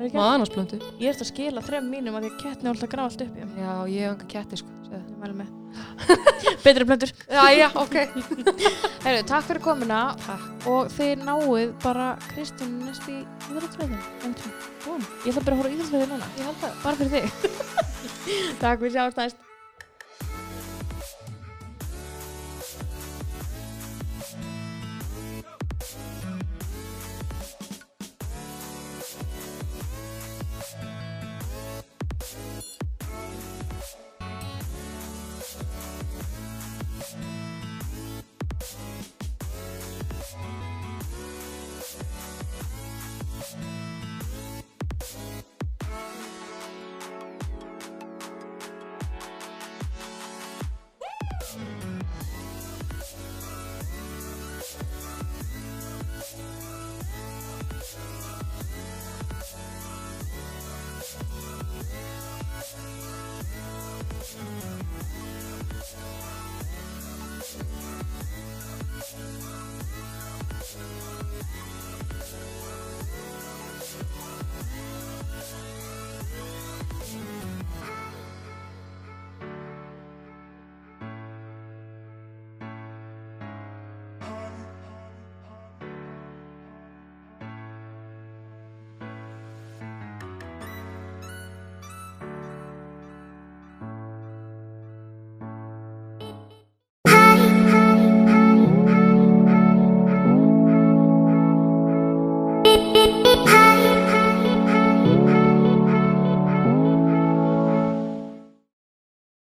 plöntu 0.00 0.78
Ég 1.00 1.10
ert 1.12 1.20
að 1.20 1.28
skila 1.28 1.60
þrem 1.64 1.88
mínum 1.92 2.16
að 2.16 2.24
því 2.26 2.30
að 2.30 2.38
kettni 2.42 2.68
er 2.68 2.72
alltaf 2.74 2.90
grafa 2.92 3.10
allt 3.10 3.24
upp 3.24 3.34
í 3.36 3.40
já, 3.60 3.72
ég 3.92 4.00
hef 4.00 4.12
enga 4.14 4.28
ketti 4.32 4.56
sko. 4.60 4.76
Ég 4.90 5.02
mælu 5.20 5.34
með. 5.38 5.50
Betri 6.64 6.84
plöntur. 6.88 7.12
já, 7.30 7.42
já, 7.54 7.66
ok 7.78 7.96
Herru, 9.04 9.20
takk 9.28 9.44
fyrir 9.46 9.62
komuna 9.62 10.00
Takk. 10.24 10.48
og 10.72 10.88
þið 10.96 11.22
náuð 11.28 11.74
bara 11.84 12.08
Kristján 12.32 12.72
næst 12.82 13.06
í 13.12 13.20
íþróttsveitin. 13.50 14.00
Ég 15.26 15.30
ætla 15.30 15.44
bara 15.44 15.54
að 15.54 15.60
horfa 15.60 15.70
á 15.70 15.74
íþróttsveitin 15.76 16.10
núna. 16.16 16.32
ég 16.40 16.48
held 16.48 16.58
það 16.64 16.82
Bara 16.82 16.96
fyrir 16.96 17.12
þig. 17.14 17.26
takk 18.64 18.82
fyrir 18.82 18.96
sjáumst 18.96 19.22
næst. 19.22 19.49